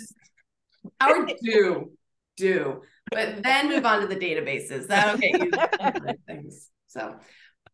or 1.00 1.26
do, 1.40 1.92
do. 2.36 2.82
But 3.10 3.42
then 3.42 3.68
move 3.68 3.86
on 3.86 4.00
to 4.00 4.06
the 4.06 4.16
databases. 4.16 4.86
That'll 4.86 5.18
get 5.18 5.40
you 5.40 6.12
things. 6.26 6.70
So 6.88 7.16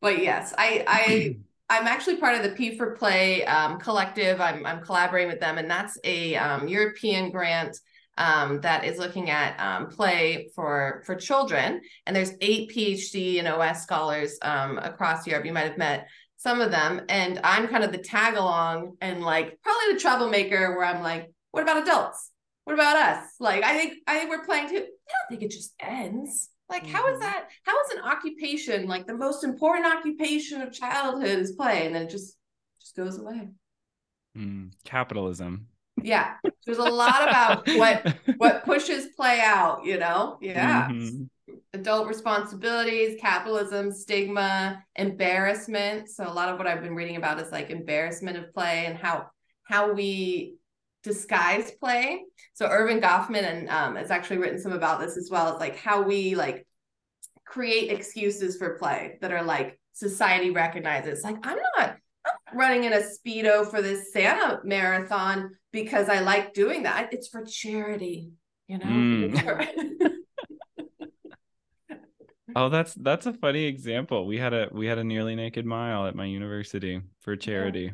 but 0.05 0.23
yes, 0.23 0.55
I 0.59 0.85
I 0.87 1.37
I'm 1.71 1.87
actually 1.87 2.19
part 2.19 2.37
of 2.37 2.43
the 2.43 2.51
P 2.51 2.77
for 2.77 2.95
Play 2.95 3.45
um, 3.47 3.81
collective. 3.81 4.39
I'm 4.41 4.67
I'm 4.67 4.83
collaborating 4.83 5.31
with 5.31 5.41
them, 5.41 5.57
and 5.57 5.69
that's 5.69 5.99
a 6.05 6.37
um, 6.37 6.69
European 6.69 7.31
grant 7.31 7.79
um, 8.19 8.61
that 8.61 8.85
is 8.85 8.99
looking 8.99 9.31
at 9.31 9.59
um, 9.59 9.89
play 9.89 10.51
for 10.55 11.03
for 11.07 11.15
children. 11.15 11.81
And 12.07 12.15
there's 12.15 12.33
eight 12.43 12.71
PhD 12.71 13.39
and 13.39 13.49
OS 13.49 13.83
scholars 13.83 14.39
um, 14.43 14.77
across 14.77 15.27
Europe. 15.27 15.47
You 15.47 15.55
might 15.55 15.69
have 15.69 15.79
met 15.79 16.07
some 16.37 16.61
of 16.61 16.71
them, 16.71 17.01
and 17.09 17.41
I'm 17.43 17.69
kind 17.69 17.83
of 17.83 17.93
the 17.93 17.99
tag 17.99 18.37
along 18.37 18.97
and 19.01 19.23
like 19.23 19.59
probably 19.63 19.95
the 19.95 20.01
troublemaker 20.01 20.77
where 20.77 20.85
I'm 20.85 21.03
like, 21.03 21.33
what 21.53 21.63
about 21.63 21.83
adults? 21.83 22.31
What 22.65 22.75
about 22.75 22.97
us? 22.97 23.31
Like, 23.41 23.63
I 23.65 23.77
think 23.77 23.95
I 24.07 24.19
think 24.19 24.31
we're 24.31 24.45
playing 24.45 24.69
too. 24.69 24.77
I 24.77 24.79
don't 24.81 25.29
think 25.29 25.43
it 25.43 25.51
just 25.51 25.75
ends. 25.81 26.51
Like, 26.69 26.87
how 26.87 27.07
is 27.13 27.19
Mhm. 27.19 27.21
that? 27.21 27.49
How 27.65 27.75
is 27.85 27.93
an 27.93 28.05
occupation 28.05 28.87
like 28.87 29.07
the 29.07 29.17
most 29.17 29.45
important 29.45 29.87
occupation 29.87 30.63
of 30.63 30.73
childhood 30.73 31.39
is 31.41 31.53
play, 31.53 31.87
and 31.87 31.95
then 31.95 32.03
it 32.05 32.11
just 32.11 32.37
just 32.81 32.97
goes 32.97 33.19
away? 33.19 33.49
mm, 34.37 34.71
capitalism 34.85 35.67
Yeah, 36.03 36.35
there's 36.67 36.79
a 36.79 36.85
lot 36.85 37.27
about 37.29 37.73
what 37.73 38.07
what 38.37 38.65
pushes 38.65 39.09
play 39.17 39.41
out. 39.43 39.85
You 39.85 39.99
know, 39.99 40.39
yeah, 40.41 40.93
Mhm. 40.95 41.29
adult 41.75 42.09
responsibilities, 42.09 43.19
capitalism, 43.21 43.93
stigma, 43.93 44.85
embarrassment. 44.97 46.11
So 46.11 46.29
a 46.29 46.33
lot 46.33 46.49
of 46.51 46.59
what 46.59 46.67
I've 46.67 46.83
been 46.83 46.97
reading 46.97 47.17
about 47.17 47.41
is 47.41 47.53
like 47.53 47.71
embarrassment 47.71 48.37
of 48.39 48.53
play 48.55 48.87
and 48.87 48.99
how 48.99 49.29
how 49.65 49.93
we 49.93 50.57
disguise 51.05 51.71
play. 51.73 52.25
So 52.55 52.67
Erving 52.67 53.01
Goffman 53.01 53.45
and 53.45 53.69
um, 53.69 53.97
has 53.97 54.11
actually 54.11 54.39
written 54.39 54.59
some 54.59 54.73
about 54.73 55.01
this 55.01 55.17
as 55.17 55.29
well. 55.31 55.51
It's 55.51 55.61
like 55.61 55.77
how 55.77 56.03
we 56.03 56.35
like 56.35 56.67
create 57.45 57.93
excuses 57.93 58.57
for 58.57 58.77
play 58.79 59.19
that 59.21 59.31
are 59.31 59.45
like 59.45 59.79
society 59.93 60.51
recognizes. 60.51 61.23
Like 61.23 61.37
I'm 61.47 61.59
not 61.77 61.97
I'm 62.51 62.59
running 62.59 62.85
in 62.85 62.95
a 62.95 63.01
speedo 63.01 63.71
for 63.71 63.83
this 63.83 64.13
Santa 64.13 64.61
marathon 64.65 65.51
because 65.73 66.09
I 66.09 66.21
like 66.21 66.55
doing 66.55 66.85
that. 66.85 67.13
It's 67.13 67.29
for 67.29 67.45
charity, 67.45 68.33
you 68.67 68.79
know. 68.79 68.87
Mm. 68.87 70.11
Oh, 72.57 72.69
that's 72.69 72.95
that's 72.95 73.27
a 73.27 73.33
funny 73.33 73.65
example. 73.65 74.27
We 74.27 74.39
had 74.39 74.55
a 74.55 74.69
we 74.71 74.87
had 74.87 74.99
a 74.99 75.03
nearly 75.05 75.35
naked 75.35 75.67
mile 75.67 76.07
at 76.07 76.15
my 76.15 76.25
university 76.25 77.01
for 77.21 77.35
charity. 77.35 77.87
yeah, 77.87 77.93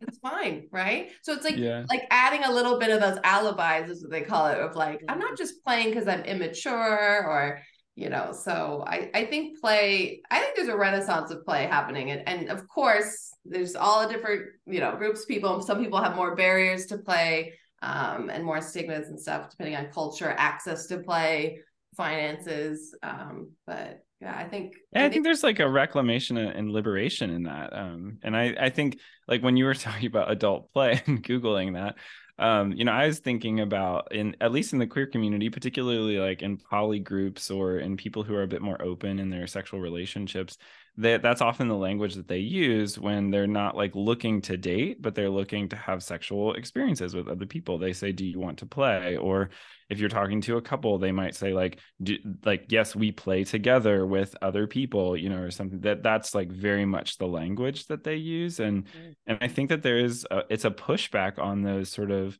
it's 0.00 0.18
fine, 0.18 0.68
right? 0.72 1.10
So 1.22 1.32
it's 1.34 1.44
like 1.44 1.56
Yeah. 1.56 1.86
like 1.90 2.02
adding 2.10 2.44
a 2.44 2.52
little 2.52 2.78
bit 2.78 2.90
of 2.90 3.00
those 3.00 3.18
alibis 3.24 3.90
is 3.90 4.02
what 4.02 4.10
they 4.10 4.22
call 4.22 4.46
it 4.46 4.58
of 4.58 4.76
like 4.76 5.02
i'm 5.08 5.18
Mm-hmm. 5.18 5.28
not 5.28 5.36
just 5.36 5.62
playing 5.64 5.88
because 5.88 6.06
i'm 6.06 6.22
immature 6.22 7.24
or 7.26 7.60
you 7.96 8.08
know 8.08 8.32
so 8.32 8.84
i 8.86 9.10
i 9.14 9.24
think 9.24 9.60
play 9.60 10.20
i 10.30 10.38
think 10.38 10.54
there's 10.54 10.68
a 10.68 10.76
renaissance 10.76 11.30
of 11.30 11.44
play 11.44 11.64
happening 11.66 12.10
and 12.12 12.28
and 12.28 12.48
of 12.48 12.66
course 12.68 13.32
there's 13.44 13.74
all 13.74 14.06
the 14.06 14.12
different 14.12 14.42
you 14.66 14.80
know 14.80 14.94
groups 14.96 15.22
of 15.22 15.28
people 15.28 15.60
some 15.60 15.82
people 15.82 16.00
have 16.00 16.14
more 16.14 16.36
barriers 16.36 16.86
to 16.86 16.98
play 16.98 17.52
um 17.82 18.30
and 18.30 18.44
more 18.44 18.60
stigmas 18.60 19.08
and 19.08 19.18
stuff 19.20 19.50
depending 19.50 19.74
on 19.76 19.86
culture 19.92 20.32
access 20.38 20.86
to 20.86 20.98
play 20.98 21.58
finances 21.96 22.94
um 23.02 23.50
but 23.66 24.00
yeah 24.20 24.36
i 24.36 24.44
think 24.44 24.74
Yeah, 24.92 25.04
I 25.06 25.08
think 25.08 25.24
there's 25.24 25.42
like 25.42 25.60
a 25.60 25.68
reclamation 25.68 26.36
and 26.36 26.50
and 26.50 26.70
liberation 26.70 27.30
in 27.30 27.44
that. 27.44 27.72
Um, 27.72 28.18
and 28.22 28.36
I, 28.36 28.54
I 28.60 28.70
think 28.70 28.98
like 29.28 29.42
when 29.42 29.56
you 29.56 29.64
were 29.64 29.74
talking 29.86 30.06
about 30.06 30.30
adult 30.30 30.72
play 30.72 31.02
and 31.06 31.22
Googling 31.22 31.74
that, 31.74 31.96
um, 32.38 32.72
you 32.72 32.84
know, 32.84 32.92
I 32.92 33.06
was 33.06 33.18
thinking 33.18 33.60
about 33.60 34.12
in 34.12 34.34
at 34.40 34.50
least 34.52 34.72
in 34.72 34.78
the 34.78 34.86
queer 34.86 35.06
community, 35.06 35.50
particularly 35.50 36.18
like 36.18 36.42
in 36.42 36.56
poly 36.56 36.98
groups 36.98 37.50
or 37.50 37.78
in 37.78 37.96
people 37.96 38.22
who 38.22 38.34
are 38.34 38.42
a 38.42 38.48
bit 38.48 38.62
more 38.62 38.80
open 38.82 39.18
in 39.18 39.28
their 39.30 39.46
sexual 39.46 39.80
relationships, 39.80 40.56
that 40.96 41.22
that's 41.22 41.40
often 41.40 41.68
the 41.68 41.76
language 41.76 42.14
that 42.14 42.28
they 42.28 42.38
use 42.38 42.98
when 42.98 43.30
they're 43.30 43.46
not 43.46 43.76
like 43.76 43.94
looking 43.94 44.40
to 44.42 44.56
date, 44.56 45.00
but 45.00 45.14
they're 45.14 45.30
looking 45.30 45.68
to 45.68 45.76
have 45.76 46.02
sexual 46.02 46.54
experiences 46.54 47.14
with 47.14 47.28
other 47.28 47.46
people. 47.46 47.78
They 47.78 47.92
say, 47.92 48.12
"Do 48.12 48.24
you 48.24 48.38
want 48.40 48.58
to 48.58 48.66
play?" 48.66 49.16
Or 49.16 49.50
if 49.88 49.98
you're 49.98 50.08
talking 50.08 50.40
to 50.42 50.56
a 50.56 50.62
couple, 50.62 50.98
they 50.98 51.12
might 51.12 51.34
say 51.34 51.52
like, 51.52 51.80
do, 52.02 52.16
like 52.44 52.66
yes, 52.70 52.94
we 52.94 53.12
play 53.12 53.44
together 53.44 54.06
with 54.06 54.36
other 54.42 54.66
people, 54.66 55.16
you 55.16 55.28
know, 55.28 55.38
or 55.40 55.50
something. 55.50 55.80
That 55.80 56.02
that's 56.02 56.34
like 56.34 56.50
very 56.50 56.84
much 56.84 57.18
the 57.18 57.26
language 57.26 57.86
that 57.86 58.04
they 58.04 58.16
use, 58.16 58.60
and 58.60 58.84
Mm. 58.84 59.14
and 59.26 59.38
I 59.40 59.48
think 59.48 59.68
that 59.70 59.82
there 59.82 59.98
is 59.98 60.26
a, 60.30 60.42
it's 60.50 60.64
a 60.64 60.70
pushback 60.70 61.38
on 61.38 61.62
those 61.62 61.88
sort 61.88 62.10
of 62.10 62.38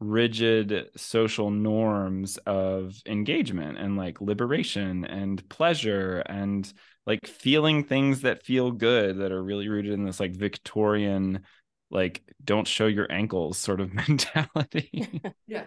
rigid 0.00 0.88
social 0.96 1.50
norms 1.50 2.38
of 2.46 2.94
engagement 3.06 3.76
and 3.78 3.96
like 3.98 4.20
liberation 4.20 5.04
and 5.04 5.46
pleasure 5.50 6.20
and 6.20 6.72
like 7.10 7.26
feeling 7.26 7.82
things 7.82 8.20
that 8.20 8.44
feel 8.44 8.70
good 8.70 9.18
that 9.18 9.32
are 9.32 9.42
really 9.42 9.68
rooted 9.68 9.92
in 9.92 10.04
this 10.04 10.20
like 10.20 10.36
Victorian 10.36 11.40
like 11.90 12.22
don't 12.44 12.68
show 12.68 12.86
your 12.86 13.10
ankles 13.10 13.58
sort 13.58 13.80
of 13.80 13.92
mentality. 14.06 15.10
Yeah, 15.48 15.64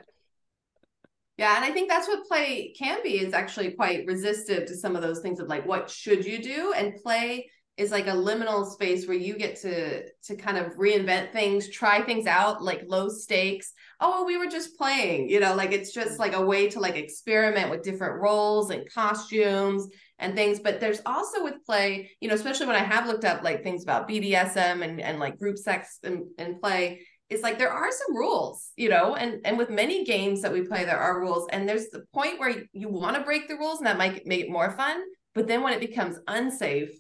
Yeah, 1.38 1.58
and 1.58 1.66
I 1.66 1.72
think 1.72 1.90
that's 1.90 2.08
what 2.08 2.26
play 2.30 2.74
can 2.80 3.04
be 3.04 3.20
is 3.20 3.34
actually 3.34 3.72
quite 3.72 4.06
resistive 4.08 4.68
to 4.68 4.78
some 4.78 4.96
of 4.96 5.02
those 5.02 5.20
things 5.20 5.42
of 5.42 5.50
like 5.50 5.68
what 5.68 5.90
should 5.90 6.26
you 6.26 6.42
do 6.42 6.72
and 6.78 6.96
play 7.04 7.50
is 7.76 7.92
like 7.92 8.08
a 8.08 8.12
liminal 8.12 8.66
space 8.72 9.06
where 9.06 9.18
you 9.18 9.36
get 9.36 9.58
to 9.58 10.08
to 10.22 10.36
kind 10.38 10.58
of 10.58 10.76
reinvent 10.76 11.34
things, 11.34 11.70
try 11.70 12.02
things 12.02 12.26
out 12.26 12.64
like 12.64 12.86
low 12.88 13.10
stakes. 13.10 13.74
Oh, 14.00 14.24
we 14.24 14.38
were 14.38 14.48
just 14.48 14.78
playing, 14.78 15.28
you 15.28 15.42
know, 15.42 15.56
like 15.56 15.74
it's 15.74 15.92
just 15.92 16.20
like 16.20 16.34
a 16.34 16.46
way 16.46 16.70
to 16.70 16.80
like 16.80 16.96
experiment 16.96 17.70
with 17.70 17.84
different 17.84 18.22
roles 18.22 18.70
and 18.70 18.90
costumes 18.94 19.90
and 20.24 20.36
things. 20.36 20.60
But 20.60 20.80
there's 20.80 21.02
also 21.06 21.44
with 21.44 21.64
play, 21.66 22.10
you 22.22 22.30
know, 22.30 22.36
especially 22.36 22.66
when 22.66 22.76
I 22.76 22.84
have 22.84 23.08
looked 23.08 23.26
up 23.26 23.44
like 23.44 23.62
things 23.62 23.84
about 23.84 24.10
BDSM 24.10 24.84
and, 24.84 25.00
and 25.02 25.20
like 25.20 25.38
group 25.38 25.58
sex 25.58 26.00
and, 26.04 26.24
and 26.38 26.60
play, 26.60 27.02
is 27.30 27.42
like 27.42 27.58
there 27.58 27.72
are 27.72 27.92
some 27.92 28.16
rules, 28.16 28.72
you 28.76 28.90
know, 28.90 29.16
and 29.16 29.42
and 29.46 29.58
with 29.58 29.70
many 29.70 30.04
games 30.06 30.42
that 30.42 30.52
we 30.52 30.62
play, 30.62 30.86
there 30.86 30.98
are 30.98 31.20
rules. 31.20 31.48
And 31.52 31.68
there's 31.68 31.90
the 31.90 32.04
point 32.14 32.40
where 32.40 32.50
you, 32.50 32.66
you 32.74 32.90
want 32.90 33.16
to 33.18 33.24
break 33.24 33.48
the 33.48 33.56
rules 33.56 33.80
and 33.80 33.88
that 33.88 33.98
might 33.98 34.26
make 34.26 34.42
it 34.42 34.50
more 34.50 34.72
fun. 34.72 35.02
But 35.36 35.48
then 35.48 35.62
when 35.62 35.74
it 35.74 35.80
becomes 35.80 36.20
unsafe 36.28 36.92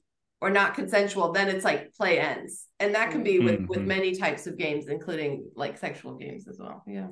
or 0.42 0.50
not 0.50 0.76
consensual, 0.76 1.32
then 1.32 1.50
it's 1.50 1.64
like 1.64 1.94
play 1.94 2.20
ends. 2.20 2.68
And 2.80 2.96
that 2.96 3.12
can 3.12 3.24
be 3.24 3.40
with 3.40 3.56
mm-hmm. 3.56 3.68
with 3.68 3.82
many 3.82 4.16
types 4.16 4.48
of 4.48 4.58
games, 4.58 4.88
including 4.88 5.46
like 5.56 5.78
sexual 5.78 6.16
games 6.16 6.48
as 6.48 6.58
well. 6.60 6.84
Yeah. 6.88 7.08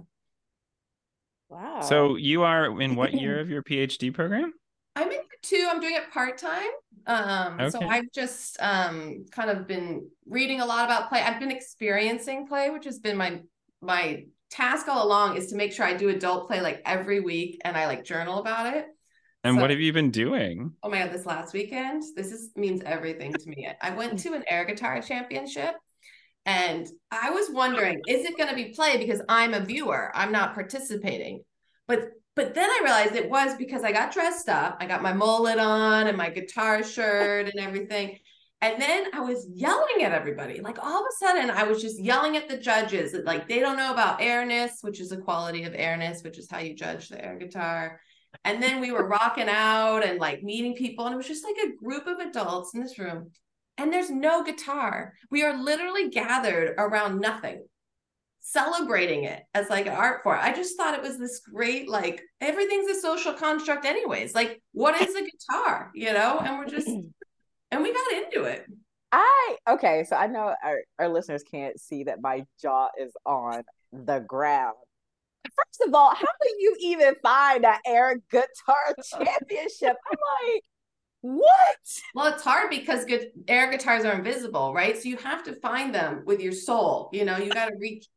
Wow. 1.49 1.81
So 1.81 2.15
you 2.15 2.43
are 2.43 2.81
in 2.81 2.95
what 2.95 3.13
year 3.13 3.39
of 3.39 3.49
your 3.49 3.61
PhD 3.61 4.13
program? 4.13 4.53
I'm 4.95 5.11
in 5.11 5.19
two. 5.41 5.67
I'm 5.69 5.79
doing 5.79 5.95
it 5.95 6.11
part 6.11 6.37
time. 6.37 6.69
Um, 7.07 7.59
okay. 7.59 7.69
so 7.69 7.81
I've 7.81 8.11
just 8.13 8.57
um 8.61 9.25
kind 9.31 9.49
of 9.49 9.67
been 9.67 10.07
reading 10.27 10.61
a 10.61 10.65
lot 10.65 10.85
about 10.85 11.09
play. 11.09 11.21
I've 11.21 11.39
been 11.39 11.51
experiencing 11.51 12.47
play, 12.47 12.69
which 12.69 12.85
has 12.85 12.99
been 12.99 13.17
my 13.17 13.41
my 13.81 14.25
task 14.51 14.87
all 14.87 15.05
along 15.05 15.37
is 15.37 15.47
to 15.47 15.55
make 15.55 15.71
sure 15.71 15.85
I 15.85 15.93
do 15.93 16.09
adult 16.09 16.47
play 16.47 16.61
like 16.61 16.81
every 16.85 17.21
week 17.21 17.59
and 17.63 17.75
I 17.75 17.87
like 17.87 18.03
journal 18.03 18.39
about 18.39 18.75
it. 18.75 18.85
And 19.43 19.55
so, 19.55 19.61
what 19.61 19.71
have 19.71 19.79
you 19.79 19.91
been 19.91 20.11
doing? 20.11 20.73
Oh 20.83 20.89
my 20.89 20.99
god, 20.99 21.11
this 21.11 21.25
last 21.25 21.53
weekend, 21.53 22.03
this 22.15 22.31
is 22.31 22.51
means 22.55 22.83
everything 22.85 23.33
to 23.33 23.49
me. 23.49 23.67
I 23.81 23.91
went 23.91 24.19
to 24.19 24.33
an 24.33 24.43
air 24.47 24.65
guitar 24.65 25.01
championship 25.01 25.73
and 26.45 26.87
I 27.11 27.31
was 27.31 27.49
wondering, 27.51 28.01
is 28.07 28.25
it 28.25 28.37
going 28.37 28.49
to 28.49 28.55
be 28.55 28.73
play 28.73 28.97
because 28.97 29.21
I'm 29.29 29.53
a 29.53 29.59
viewer? 29.59 30.11
I'm 30.13 30.31
not 30.31 30.53
participating. 30.53 31.43
But 31.87 32.11
but 32.35 32.53
then 32.53 32.69
I 32.69 32.81
realized 32.83 33.15
it 33.15 33.29
was 33.29 33.55
because 33.55 33.83
I 33.83 33.91
got 33.91 34.13
dressed 34.13 34.49
up. 34.49 34.77
I 34.79 34.85
got 34.85 35.01
my 35.01 35.13
mullet 35.13 35.59
on 35.59 36.07
and 36.07 36.17
my 36.17 36.29
guitar 36.29 36.83
shirt 36.83 37.49
and 37.49 37.59
everything. 37.59 38.17
And 38.61 38.79
then 38.79 39.07
I 39.13 39.21
was 39.21 39.47
yelling 39.53 40.03
at 40.03 40.11
everybody. 40.11 40.61
Like 40.61 40.77
all 40.83 40.99
of 40.99 41.05
a 41.05 41.25
sudden, 41.25 41.49
I 41.49 41.63
was 41.63 41.81
just 41.81 41.99
yelling 41.99 42.37
at 42.37 42.47
the 42.47 42.57
judges 42.57 43.11
that 43.11 43.25
like 43.25 43.47
they 43.47 43.59
don't 43.59 43.77
know 43.77 43.91
about 43.91 44.21
airness, 44.21 44.79
which 44.81 44.99
is 44.99 45.11
a 45.11 45.17
quality 45.17 45.63
of 45.63 45.73
airness, 45.75 46.23
which 46.23 46.37
is 46.37 46.49
how 46.49 46.59
you 46.59 46.75
judge 46.75 47.09
the 47.09 47.23
air 47.23 47.37
guitar. 47.37 47.99
And 48.45 48.61
then 48.61 48.79
we 48.79 48.91
were 48.91 49.07
rocking 49.07 49.49
out 49.49 50.05
and 50.05 50.19
like 50.19 50.43
meeting 50.43 50.75
people, 50.75 51.05
and 51.05 51.13
it 51.13 51.17
was 51.17 51.27
just 51.27 51.43
like 51.43 51.57
a 51.57 51.75
group 51.75 52.07
of 52.07 52.19
adults 52.19 52.73
in 52.73 52.81
this 52.81 52.97
room 52.97 53.31
and 53.81 53.91
there's 53.91 54.11
no 54.11 54.43
guitar. 54.43 55.13
We 55.29 55.43
are 55.43 55.57
literally 55.57 56.09
gathered 56.09 56.75
around 56.77 57.19
nothing, 57.19 57.63
celebrating 58.41 59.23
it 59.23 59.43
as 59.53 59.69
like 59.69 59.85
an 59.85 59.93
art 59.93 60.23
form. 60.23 60.39
I 60.41 60.53
just 60.53 60.75
thought 60.75 60.95
it 60.95 61.01
was 61.01 61.17
this 61.17 61.39
great, 61.39 61.87
like 61.87 62.21
everything's 62.41 62.89
a 62.89 62.99
social 62.99 63.33
construct, 63.33 63.85
anyways. 63.85 64.35
Like, 64.35 64.61
what 64.73 64.99
is 64.99 65.15
a 65.15 65.21
guitar, 65.21 65.91
you 65.95 66.11
know? 66.11 66.39
And 66.43 66.57
we're 66.57 66.67
just, 66.67 66.87
and 67.71 67.83
we 67.83 67.93
got 67.93 68.23
into 68.23 68.43
it. 68.43 68.65
I 69.11 69.57
okay, 69.69 70.05
so 70.07 70.15
I 70.15 70.27
know 70.27 70.55
our, 70.63 70.81
our 70.97 71.09
listeners 71.09 71.43
can't 71.43 71.79
see 71.79 72.05
that 72.05 72.21
my 72.21 72.45
jaw 72.61 72.87
is 72.99 73.11
on 73.25 73.63
the 73.91 74.19
ground. 74.19 74.75
First 75.43 75.87
of 75.87 75.93
all, 75.93 76.15
how 76.15 76.27
do 76.41 76.49
you 76.59 76.75
even 76.79 77.15
find 77.21 77.65
an 77.65 77.79
air 77.85 78.21
guitar 78.31 78.95
championship? 79.11 79.97
I'm 80.11 80.53
like, 80.53 80.63
what? 81.21 81.77
Well, 82.15 82.33
it's 82.33 82.43
hard 82.43 82.69
because 82.69 83.05
good 83.05 83.31
air 83.47 83.69
guitars 83.69 84.05
are 84.05 84.13
invisible, 84.13 84.73
right? 84.73 84.97
So 84.97 85.09
you 85.09 85.17
have 85.17 85.43
to 85.43 85.59
find 85.59 85.93
them 85.93 86.23
with 86.25 86.39
your 86.39 86.53
soul. 86.53 87.09
You 87.11 87.25
know, 87.25 87.37
you 87.37 87.51
got 87.51 87.67
to 87.67 87.75
reach. 87.77 88.07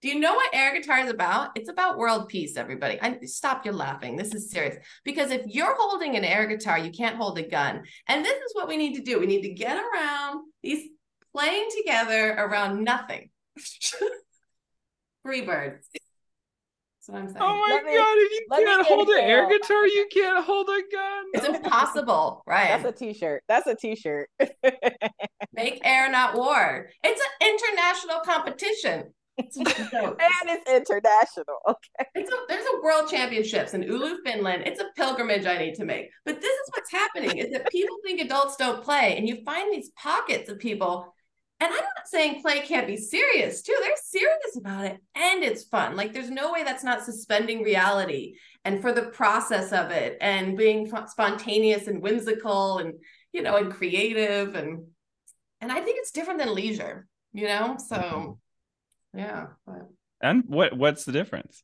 Do 0.00 0.08
you 0.08 0.20
know 0.20 0.34
what 0.34 0.54
air 0.54 0.72
guitar 0.74 1.00
is 1.00 1.10
about? 1.10 1.50
It's 1.56 1.68
about 1.68 1.98
world 1.98 2.28
peace, 2.28 2.56
everybody. 2.56 3.00
I 3.02 3.18
stop 3.24 3.66
you 3.66 3.72
laughing. 3.72 4.14
This 4.14 4.32
is 4.32 4.48
serious. 4.48 4.76
Because 5.04 5.32
if 5.32 5.42
you're 5.46 5.74
holding 5.76 6.14
an 6.16 6.24
air 6.24 6.46
guitar, 6.46 6.78
you 6.78 6.92
can't 6.92 7.16
hold 7.16 7.36
a 7.38 7.42
gun. 7.42 7.82
And 8.06 8.24
this 8.24 8.36
is 8.36 8.54
what 8.54 8.68
we 8.68 8.76
need 8.76 8.94
to 8.94 9.02
do. 9.02 9.18
We 9.18 9.26
need 9.26 9.42
to 9.42 9.52
get 9.52 9.76
around 9.76 10.44
these 10.62 10.88
playing 11.34 11.68
together 11.76 12.30
around 12.30 12.84
nothing. 12.84 13.30
Free 15.24 15.42
birds 15.42 15.88
That's 15.92 17.08
what 17.08 17.18
I'm 17.18 17.26
saying. 17.26 17.38
Oh 17.40 17.56
my 17.66 17.74
let 17.74 17.84
god! 17.84 17.86
Me, 17.86 17.92
if 17.92 18.32
you 18.32 18.64
can't 18.64 18.86
hold 18.86 19.08
an 19.08 19.18
air 19.18 19.48
guitar, 19.48 19.84
you 19.84 20.06
can't 20.12 20.44
hold 20.44 20.68
a 20.68 20.80
gun. 20.94 21.24
It's 21.34 21.46
impossible, 21.46 22.44
right? 22.46 22.80
That's 22.80 22.84
a 22.84 22.92
t-shirt. 22.92 23.42
That's 23.48 23.66
a 23.66 23.74
t-shirt. 23.74 24.30
Make 25.58 25.80
air, 25.84 26.08
not 26.08 26.36
war. 26.36 26.88
It's 27.02 27.20
an 27.20 27.48
international 27.48 28.20
competition. 28.20 29.12
It's 29.36 29.56
and 29.56 29.66
it's 29.66 30.70
international. 30.70 31.56
Okay. 31.68 32.10
It's 32.14 32.30
a, 32.30 32.36
there's 32.48 32.64
a 32.64 32.80
world 32.80 33.10
championships 33.10 33.74
in 33.74 33.82
Oulu, 33.82 34.18
Finland. 34.24 34.62
It's 34.66 34.80
a 34.80 34.86
pilgrimage 34.96 35.46
I 35.46 35.58
need 35.58 35.74
to 35.74 35.84
make. 35.84 36.10
But 36.24 36.40
this 36.40 36.52
is 36.52 36.70
what's 36.74 36.92
happening 36.92 37.38
is 37.38 37.50
that 37.50 37.68
people 37.70 37.96
think 38.04 38.20
adults 38.20 38.54
don't 38.54 38.84
play, 38.84 39.16
and 39.16 39.28
you 39.28 39.42
find 39.44 39.72
these 39.72 39.90
pockets 40.00 40.48
of 40.48 40.60
people 40.60 41.12
and 41.60 41.72
I'm 41.72 41.80
not 41.80 42.06
saying 42.06 42.40
play 42.40 42.60
can't 42.60 42.86
be 42.86 42.96
serious 42.96 43.62
too. 43.62 43.74
They're 43.80 43.90
serious 43.96 44.56
about 44.56 44.84
it 44.84 44.98
and 45.16 45.42
it's 45.42 45.64
fun. 45.64 45.96
Like 45.96 46.12
there's 46.12 46.30
no 46.30 46.52
way 46.52 46.62
that's 46.62 46.84
not 46.84 47.04
suspending 47.04 47.64
reality 47.64 48.36
and 48.64 48.80
for 48.80 48.92
the 48.92 49.06
process 49.06 49.72
of 49.72 49.90
it 49.90 50.18
and 50.20 50.56
being 50.56 50.88
spontaneous 51.08 51.88
and 51.88 52.00
whimsical 52.00 52.78
and 52.78 52.94
you 53.32 53.42
know 53.42 53.56
and 53.56 53.72
creative 53.72 54.54
and 54.54 54.86
and 55.60 55.72
I 55.72 55.80
think 55.80 55.98
it's 55.98 56.10
different 56.10 56.38
than 56.38 56.54
leisure, 56.54 57.06
you 57.32 57.46
know? 57.46 57.76
So 57.88 57.96
mm-hmm. 57.96 59.18
yeah. 59.18 59.46
But. 59.66 59.88
And 60.20 60.44
what 60.46 60.76
what's 60.76 61.04
the 61.04 61.12
difference? 61.12 61.62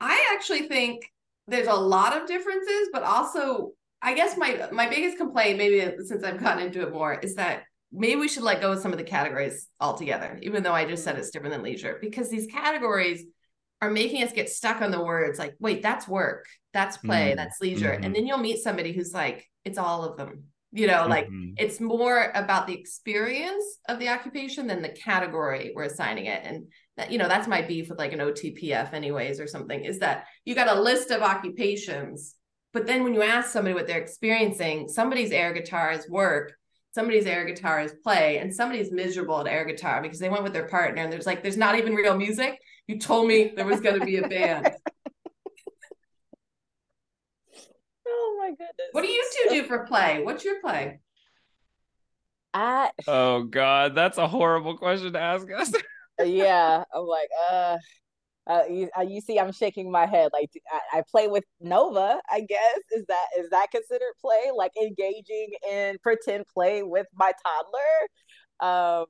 I 0.00 0.32
actually 0.34 0.68
think 0.68 1.10
there's 1.46 1.66
a 1.66 1.74
lot 1.74 2.16
of 2.16 2.28
differences, 2.28 2.88
but 2.92 3.02
also 3.02 3.72
I 4.00 4.14
guess 4.14 4.36
my 4.36 4.68
my 4.72 4.88
biggest 4.88 5.18
complaint, 5.18 5.58
maybe 5.58 6.04
since 6.04 6.22
I've 6.22 6.40
gotten 6.40 6.66
into 6.66 6.82
it 6.82 6.92
more, 6.92 7.18
is 7.18 7.34
that 7.34 7.64
maybe 7.90 8.20
we 8.20 8.28
should 8.28 8.42
let 8.42 8.60
go 8.60 8.72
of 8.72 8.78
some 8.80 8.92
of 8.92 8.98
the 8.98 9.04
categories 9.04 9.66
altogether, 9.80 10.38
even 10.42 10.62
though 10.62 10.74
I 10.74 10.84
just 10.84 11.04
said 11.04 11.18
it's 11.18 11.30
different 11.30 11.54
than 11.54 11.62
leisure, 11.62 11.98
because 12.00 12.30
these 12.30 12.46
categories 12.46 13.24
are 13.80 13.90
making 13.90 14.22
us 14.22 14.32
get 14.32 14.50
stuck 14.50 14.82
on 14.82 14.90
the 14.90 15.02
words 15.02 15.38
like, 15.38 15.54
wait, 15.58 15.82
that's 15.82 16.06
work, 16.06 16.46
that's 16.72 16.96
play, 16.96 17.28
mm-hmm. 17.28 17.36
that's 17.36 17.60
leisure. 17.60 17.92
Mm-hmm. 17.92 18.04
And 18.04 18.14
then 18.14 18.26
you'll 18.26 18.38
meet 18.38 18.62
somebody 18.62 18.92
who's 18.92 19.14
like, 19.14 19.48
it's 19.64 19.78
all 19.78 20.04
of 20.04 20.16
them. 20.16 20.44
You 20.70 20.86
know, 20.86 21.00
mm-hmm. 21.00 21.10
like 21.10 21.28
it's 21.56 21.80
more 21.80 22.30
about 22.34 22.66
the 22.66 22.74
experience 22.74 23.64
of 23.88 23.98
the 23.98 24.08
occupation 24.08 24.66
than 24.66 24.82
the 24.82 24.90
category 24.90 25.72
we're 25.74 25.84
assigning 25.84 26.26
it. 26.26 26.42
And 26.44 26.66
that, 26.98 27.10
you 27.10 27.18
know, 27.18 27.28
that's 27.28 27.48
my 27.48 27.62
beef 27.62 27.88
with 27.88 27.98
like 27.98 28.12
an 28.12 28.18
OTPF, 28.18 28.92
anyways, 28.92 29.40
or 29.40 29.46
something, 29.46 29.84
is 29.84 30.00
that 30.00 30.26
you 30.44 30.54
got 30.54 30.74
a 30.74 30.80
list 30.80 31.10
of 31.10 31.22
occupations. 31.22 32.34
But 32.74 32.86
then 32.86 33.02
when 33.02 33.14
you 33.14 33.22
ask 33.22 33.50
somebody 33.50 33.74
what 33.74 33.86
they're 33.86 34.00
experiencing, 34.00 34.88
somebody's 34.88 35.32
air 35.32 35.54
guitar 35.54 35.90
is 35.92 36.08
work, 36.08 36.52
somebody's 36.98 37.26
air 37.26 37.44
guitar 37.44 37.80
is 37.80 37.94
play 38.02 38.38
and 38.38 38.54
somebody's 38.54 38.90
miserable 38.90 39.40
at 39.40 39.46
air 39.46 39.64
guitar 39.64 40.02
because 40.02 40.18
they 40.18 40.28
went 40.28 40.42
with 40.42 40.52
their 40.52 40.66
partner 40.66 41.02
and 41.02 41.12
there's 41.12 41.26
like 41.26 41.42
there's 41.42 41.56
not 41.56 41.78
even 41.78 41.94
real 41.94 42.16
music 42.16 42.58
you 42.86 42.98
told 42.98 43.28
me 43.28 43.52
there 43.54 43.66
was 43.66 43.80
going 43.80 43.98
to 43.98 44.04
be 44.04 44.16
a 44.16 44.26
band 44.26 44.68
oh 48.08 48.37
my 48.48 48.56
goodness 48.56 48.88
what 48.92 49.02
do 49.02 49.08
you 49.08 49.30
two 49.44 49.50
do 49.50 49.64
for 49.64 49.86
play 49.86 50.22
what's 50.22 50.44
your 50.44 50.60
play 50.60 51.00
I... 52.54 52.90
oh 53.08 53.44
god 53.44 53.94
that's 53.94 54.18
a 54.18 54.26
horrible 54.26 54.76
question 54.76 55.12
to 55.12 55.20
ask 55.20 55.46
us 55.52 55.72
yeah 56.24 56.84
i'm 56.94 57.04
like 57.04 57.28
uh 57.50 57.76
uh, 58.48 58.62
you, 58.70 58.88
uh, 58.98 59.02
you 59.02 59.20
see, 59.20 59.38
I'm 59.38 59.52
shaking 59.52 59.92
my 59.92 60.06
head. 60.06 60.30
Like 60.32 60.48
I, 60.72 61.00
I, 61.00 61.02
play 61.10 61.28
with 61.28 61.44
Nova. 61.60 62.18
I 62.30 62.40
guess 62.40 62.78
is 62.92 63.04
that 63.06 63.26
is 63.38 63.50
that 63.50 63.66
considered 63.70 64.14
play? 64.22 64.50
Like 64.56 64.72
engaging 64.80 65.50
in 65.70 65.98
pretend 66.02 66.46
play 66.46 66.82
with 66.82 67.06
my 67.14 67.32
toddler. 67.44 69.00
Um, 69.00 69.06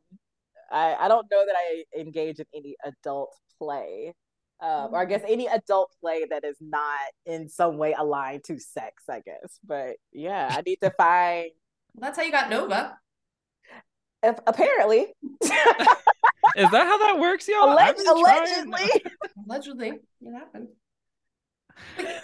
I 0.72 0.96
I 0.98 1.06
don't 1.06 1.26
know 1.30 1.44
that 1.46 1.54
I 1.56 1.84
engage 1.96 2.40
in 2.40 2.46
any 2.52 2.74
adult 2.84 3.32
play, 3.60 4.12
um, 4.60 4.92
or 4.92 4.98
I 4.98 5.04
guess 5.04 5.22
any 5.26 5.46
adult 5.46 5.94
play 6.00 6.24
that 6.30 6.44
is 6.44 6.56
not 6.60 7.00
in 7.26 7.48
some 7.48 7.78
way 7.78 7.94
aligned 7.96 8.44
to 8.44 8.58
sex. 8.58 9.04
I 9.08 9.20
guess, 9.20 9.58
but 9.64 9.96
yeah, 10.12 10.48
I 10.50 10.62
need 10.62 10.78
to 10.82 10.90
find. 10.90 11.50
That's 11.94 12.16
how 12.16 12.24
you 12.24 12.32
got 12.32 12.50
Nova. 12.50 12.96
If, 14.22 14.38
apparently. 14.46 15.14
Is 16.56 16.70
that 16.70 16.86
how 16.86 16.98
that 16.98 17.18
works, 17.20 17.46
y'all? 17.46 17.76
Alleg- 17.76 18.04
allegedly. 18.06 19.02
allegedly, 19.46 19.92
it 20.22 20.32
happened. 20.32 20.68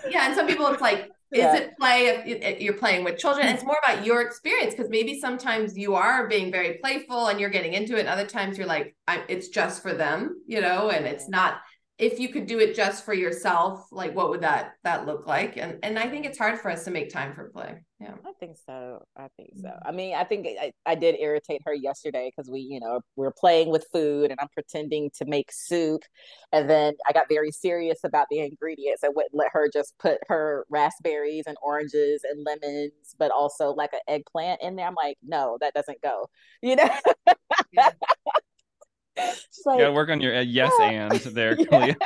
yeah, 0.09 0.27
and 0.27 0.35
some 0.35 0.47
people 0.47 0.67
it's 0.69 0.81
like, 0.81 1.11
is 1.33 1.41
yeah. 1.41 1.57
it 1.57 1.77
play 1.79 2.07
if, 2.07 2.27
if, 2.27 2.61
you're 2.61 2.75
playing 2.75 3.05
with 3.05 3.19
children? 3.19 3.47
It's 3.47 3.65
more 3.65 3.79
about 3.85 4.05
your 4.05 4.23
experience 4.23 4.75
because 4.75 4.91
maybe 4.91 5.21
sometimes 5.21 5.77
you 5.77 5.95
are 5.95 6.29
being 6.29 6.51
very 6.51 6.79
playful 6.83 7.29
and 7.29 7.39
you're 7.39 7.51
getting 7.51 7.75
into 7.75 7.97
it, 7.97 8.01
and 8.01 8.09
other 8.09 8.27
times 8.27 8.57
you're 8.57 8.67
like, 8.67 8.97
it's 9.29 9.49
just 9.49 9.83
for 9.83 9.93
them, 9.93 10.43
you 10.47 10.61
know, 10.61 10.91
and 10.91 11.07
it's 11.07 11.29
not 11.29 11.59
if 11.99 12.19
you 12.19 12.29
could 12.29 12.47
do 12.47 12.59
it 12.59 12.75
just 12.75 13.05
for 13.05 13.15
yourself, 13.15 13.87
like 13.93 14.15
what 14.15 14.29
would 14.31 14.41
that 14.41 14.75
that 14.83 15.07
look 15.07 15.27
like? 15.27 15.57
And 15.57 15.79
and 15.83 15.99
I 15.99 16.09
think 16.09 16.27
it's 16.27 16.39
hard 16.39 16.59
for 16.59 16.71
us 16.71 16.85
to 16.85 16.91
make 16.91 17.09
time 17.09 17.35
for 17.35 17.51
play. 17.51 17.77
Yeah. 18.01 18.15
I 18.27 18.33
think 18.41 18.57
so. 18.67 19.05
I 19.17 19.29
think 19.37 19.51
so. 19.55 19.69
Mm-hmm. 19.69 19.89
I 19.89 19.93
mean, 19.93 20.15
I 20.15 20.25
think 20.25 20.47
I, 20.61 20.73
I 20.85 20.95
did 20.97 21.15
irritate 21.21 21.63
her 21.65 21.73
yesterday 21.73 22.31
because 22.35 22.51
we, 22.51 22.61
you 22.61 22.81
know, 22.81 23.01
we 23.17 23.25
are 23.27 23.33
playing 23.39 23.71
with 23.71 23.87
food 23.93 24.31
and 24.31 24.41
I'm 24.41 24.49
pretending 24.49 25.11
to 25.17 25.25
make 25.25 25.51
soup. 25.53 26.03
And 26.53 26.69
then 26.69 26.95
I 27.09 27.13
got 27.13 27.29
very 27.29 27.53
serious 27.53 28.01
about 28.03 28.27
the 28.31 28.41
ingredients. 28.41 29.05
I 29.05 29.09
wouldn't 29.09 29.35
let 29.35 29.49
her 29.53 29.71
just 29.73 29.97
put 29.99 30.19
her 30.29 30.67
raspberries 30.69 31.45
and 31.47 31.57
oranges 31.63 32.23
and 32.29 32.45
lemons, 32.45 33.15
but 33.19 33.31
also 33.31 33.71
like 33.71 33.93
an 33.93 34.01
eggplant 34.09 34.61
in 34.63 34.77
there. 34.77 34.89
I'm 34.89 34.97
like, 34.97 35.17
no, 35.23 35.57
that 35.61 35.75
doesn't 35.75 36.03
go. 36.03 36.27
You 36.61 36.77
know? 36.77 36.91
Yeah. 37.73 37.91
She's 39.17 39.67
like, 39.67 39.79
you 39.79 39.85
gotta 39.85 39.93
work 39.93 40.11
on 40.11 40.21
your 40.21 40.37
uh, 40.37 40.41
yes 40.41 40.73
yeah. 40.79 41.09
and 41.13 41.21
there, 41.21 41.57
Khalilah. 41.57 41.97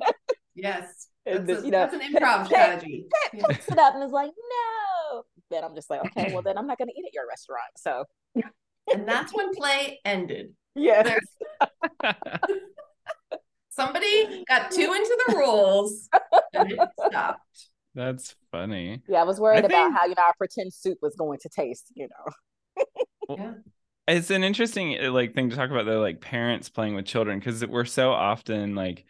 yes. 0.54 1.08
That's, 1.24 1.48
a, 1.48 1.64
you 1.64 1.72
know, 1.72 1.78
that's 1.80 1.94
an 1.94 2.00
improv 2.00 2.46
strategy. 2.46 3.06
Picks 3.32 3.66
yeah. 3.66 3.72
it 3.74 3.78
up 3.78 3.94
and 3.94 4.04
is 4.04 4.12
like, 4.12 4.30
no. 4.30 5.22
Then 5.50 5.64
I'm 5.64 5.74
just 5.74 5.90
like, 5.90 6.04
okay, 6.06 6.32
well 6.32 6.42
then 6.42 6.56
I'm 6.56 6.66
not 6.66 6.78
gonna 6.78 6.92
eat 6.96 7.04
at 7.06 7.14
your 7.14 7.26
restaurant. 7.28 7.70
So 7.76 8.04
and 8.92 9.08
that's 9.08 9.34
when 9.34 9.52
play 9.54 10.00
ended. 10.04 10.54
Yes. 10.74 11.18
Somebody 13.70 14.44
got 14.48 14.70
too 14.70 14.92
into 14.94 15.24
the 15.26 15.36
rules 15.36 16.08
and 16.54 16.72
it 16.72 16.78
stopped. 17.08 17.68
That's 17.94 18.34
funny. 18.52 19.02
Yeah, 19.08 19.20
I 19.20 19.24
was 19.24 19.40
worried 19.40 19.64
I 19.64 19.66
about 19.66 19.70
think... 19.70 19.96
how 19.96 20.06
you 20.06 20.14
know 20.16 20.22
our 20.22 20.34
pretend 20.38 20.72
soup 20.72 20.98
was 21.02 21.16
going 21.16 21.38
to 21.42 21.48
taste, 21.48 21.92
you 21.94 22.08
know. 22.08 23.36
yeah 23.36 23.52
it's 24.08 24.30
an 24.30 24.44
interesting 24.44 24.98
uh, 25.02 25.10
like 25.10 25.34
thing 25.34 25.50
to 25.50 25.56
talk 25.56 25.70
about 25.70 25.86
though 25.86 26.00
like 26.00 26.20
parents 26.20 26.68
playing 26.68 26.94
with 26.94 27.06
children 27.06 27.38
because 27.38 27.64
we're 27.66 27.84
so 27.84 28.12
often 28.12 28.74
like 28.74 29.04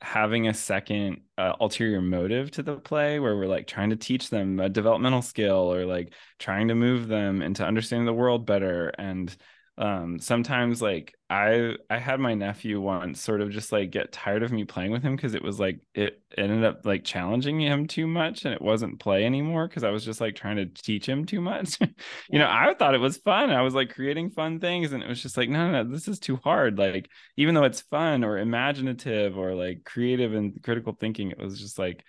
having 0.00 0.48
a 0.48 0.54
second 0.54 1.20
uh, 1.38 1.52
ulterior 1.60 2.02
motive 2.02 2.50
to 2.50 2.62
the 2.62 2.76
play 2.76 3.20
where 3.20 3.36
we're 3.36 3.46
like 3.46 3.66
trying 3.66 3.90
to 3.90 3.96
teach 3.96 4.30
them 4.30 4.58
a 4.58 4.68
developmental 4.68 5.22
skill 5.22 5.72
or 5.72 5.86
like 5.86 6.12
trying 6.38 6.68
to 6.68 6.74
move 6.74 7.08
them 7.08 7.40
into 7.40 7.64
understanding 7.64 8.06
the 8.06 8.12
world 8.12 8.44
better 8.44 8.88
and 8.98 9.34
um 9.78 10.18
sometimes 10.18 10.82
like 10.82 11.14
i 11.30 11.72
i 11.88 11.96
had 11.96 12.20
my 12.20 12.34
nephew 12.34 12.78
once 12.78 13.18
sort 13.18 13.40
of 13.40 13.50
just 13.50 13.72
like 13.72 13.90
get 13.90 14.12
tired 14.12 14.42
of 14.42 14.52
me 14.52 14.64
playing 14.64 14.90
with 14.90 15.02
him 15.02 15.16
because 15.16 15.34
it 15.34 15.42
was 15.42 15.58
like 15.58 15.80
it 15.94 16.20
ended 16.36 16.62
up 16.62 16.84
like 16.84 17.04
challenging 17.04 17.58
him 17.58 17.86
too 17.86 18.06
much 18.06 18.44
and 18.44 18.52
it 18.52 18.60
wasn't 18.60 19.00
play 19.00 19.24
anymore 19.24 19.66
because 19.66 19.82
i 19.82 19.88
was 19.90 20.04
just 20.04 20.20
like 20.20 20.34
trying 20.34 20.56
to 20.56 20.66
teach 20.66 21.08
him 21.08 21.24
too 21.24 21.40
much. 21.40 21.78
You 22.30 22.38
know 22.38 22.48
i 22.48 22.74
thought 22.74 22.94
it 22.94 23.00
was 23.00 23.16
fun. 23.18 23.50
I 23.50 23.62
was 23.62 23.74
like 23.74 23.94
creating 23.94 24.30
fun 24.30 24.60
things 24.60 24.92
and 24.92 25.02
it 25.02 25.08
was 25.08 25.22
just 25.22 25.36
like 25.36 25.48
no, 25.48 25.70
no 25.70 25.82
no 25.82 25.90
this 25.90 26.08
is 26.08 26.18
too 26.18 26.36
hard. 26.36 26.78
Like 26.78 27.10
even 27.36 27.54
though 27.54 27.64
it's 27.64 27.80
fun 27.82 28.24
or 28.24 28.38
imaginative 28.38 29.36
or 29.36 29.54
like 29.54 29.84
creative 29.84 30.34
and 30.34 30.62
critical 30.62 30.96
thinking 30.98 31.30
it 31.30 31.38
was 31.38 31.60
just 31.60 31.78
like 31.78 32.04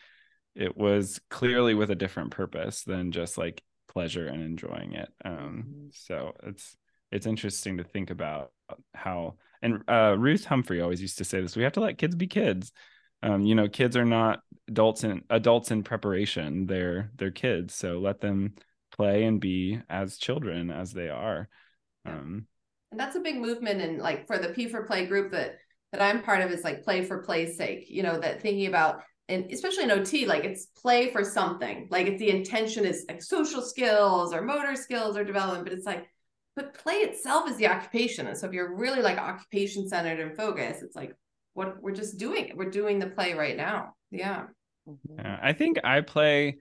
it 0.56 0.78
was 0.78 1.20
clearly 1.30 1.74
with 1.74 1.92
a 1.92 1.96
different 1.96 2.32
purpose 2.32 2.84
than 2.84 3.12
just 3.12 3.38
like 3.38 3.62
pleasure 3.88 4.28
and 4.28 4.42
enjoying 4.42 4.94
it. 4.94 5.10
Um 5.26 5.32
mm-hmm. 5.34 5.88
so 5.92 6.34
it's 6.44 6.76
it's 7.14 7.28
interesting 7.28 7.78
to 7.78 7.84
think 7.84 8.10
about 8.10 8.52
how 8.96 9.36
and 9.62 9.84
uh, 9.88 10.16
Ruth 10.18 10.46
Humphry 10.46 10.82
always 10.82 11.02
used 11.02 11.20
to 11.20 11.24
say 11.24 11.40
this: 11.40 11.56
we 11.56 11.64
have 11.64 11.74
to 11.74 11.80
let 11.80 11.98
kids 11.98 12.16
be 12.16 12.28
kids. 12.28 12.72
Um, 13.22 13.46
you 13.46 13.56
know, 13.56 13.70
kids 13.70 13.96
are 13.96 14.04
not 14.04 14.42
adults 14.68 15.06
in 15.06 15.22
adults 15.30 15.72
in 15.72 15.84
preparation; 15.84 16.66
they're 16.66 17.12
they're 17.16 17.32
kids. 17.32 17.76
So 17.76 18.00
let 18.00 18.20
them 18.20 18.56
play 18.92 19.24
and 19.24 19.40
be 19.40 19.80
as 19.90 20.18
children 20.18 20.70
as 20.72 20.92
they 20.92 21.08
are. 21.10 21.48
Um, 22.06 22.48
and 22.92 23.00
that's 23.00 23.16
a 23.16 23.22
big 23.22 23.38
movement, 23.38 23.80
and 23.80 24.00
like 24.00 24.28
for 24.28 24.40
the 24.40 24.50
P 24.50 24.68
for 24.68 24.84
Play 24.84 25.06
group 25.06 25.32
that 25.32 25.60
that 25.94 26.02
I'm 26.02 26.24
part 26.24 26.42
of 26.42 26.52
is 26.52 26.64
like 26.64 26.84
play 26.84 27.06
for 27.06 27.24
play's 27.24 27.56
sake. 27.56 27.86
You 27.90 28.04
know, 28.04 28.20
that 28.20 28.42
thinking 28.42 28.66
about 28.66 29.04
and 29.30 29.50
especially 29.52 29.84
in 29.84 29.92
OT, 29.92 30.26
like 30.26 30.44
it's 30.44 30.66
play 30.66 31.12
for 31.12 31.24
something. 31.24 31.88
Like 31.90 32.08
if 32.08 32.20
the 32.20 32.30
intention 32.30 32.86
is 32.86 33.06
like 33.08 33.22
social 33.22 33.62
skills 33.62 34.34
or 34.34 34.42
motor 34.42 34.76
skills 34.76 35.16
or 35.16 35.24
development, 35.24 35.64
but 35.64 35.74
it's 35.74 35.86
like 35.86 36.08
but 36.56 36.74
play 36.74 36.96
itself 36.96 37.50
is 37.50 37.58
the 37.58 37.68
occupation. 37.68 38.28
And 38.28 38.38
so 38.38 38.48
if 38.48 38.54
you're 38.54 38.76
really 38.76 39.02
like 39.02 39.18
occupation 39.18 39.88
centered 39.88 40.20
and 40.20 40.36
focused, 40.36 40.84
it's 40.84 40.96
like 40.96 41.16
what 41.54 41.82
we're 41.82 41.96
just 41.96 42.18
doing. 42.18 42.54
We're 42.56 42.70
doing 42.70 43.00
the 43.00 43.08
play 43.08 43.34
right 43.34 43.58
now. 43.58 43.96
Yeah. 44.12 44.46
Mm-hmm. 44.88 45.20
yeah 45.20 45.40
I 45.42 45.54
think 45.54 45.80
I 45.84 46.02
play 46.02 46.58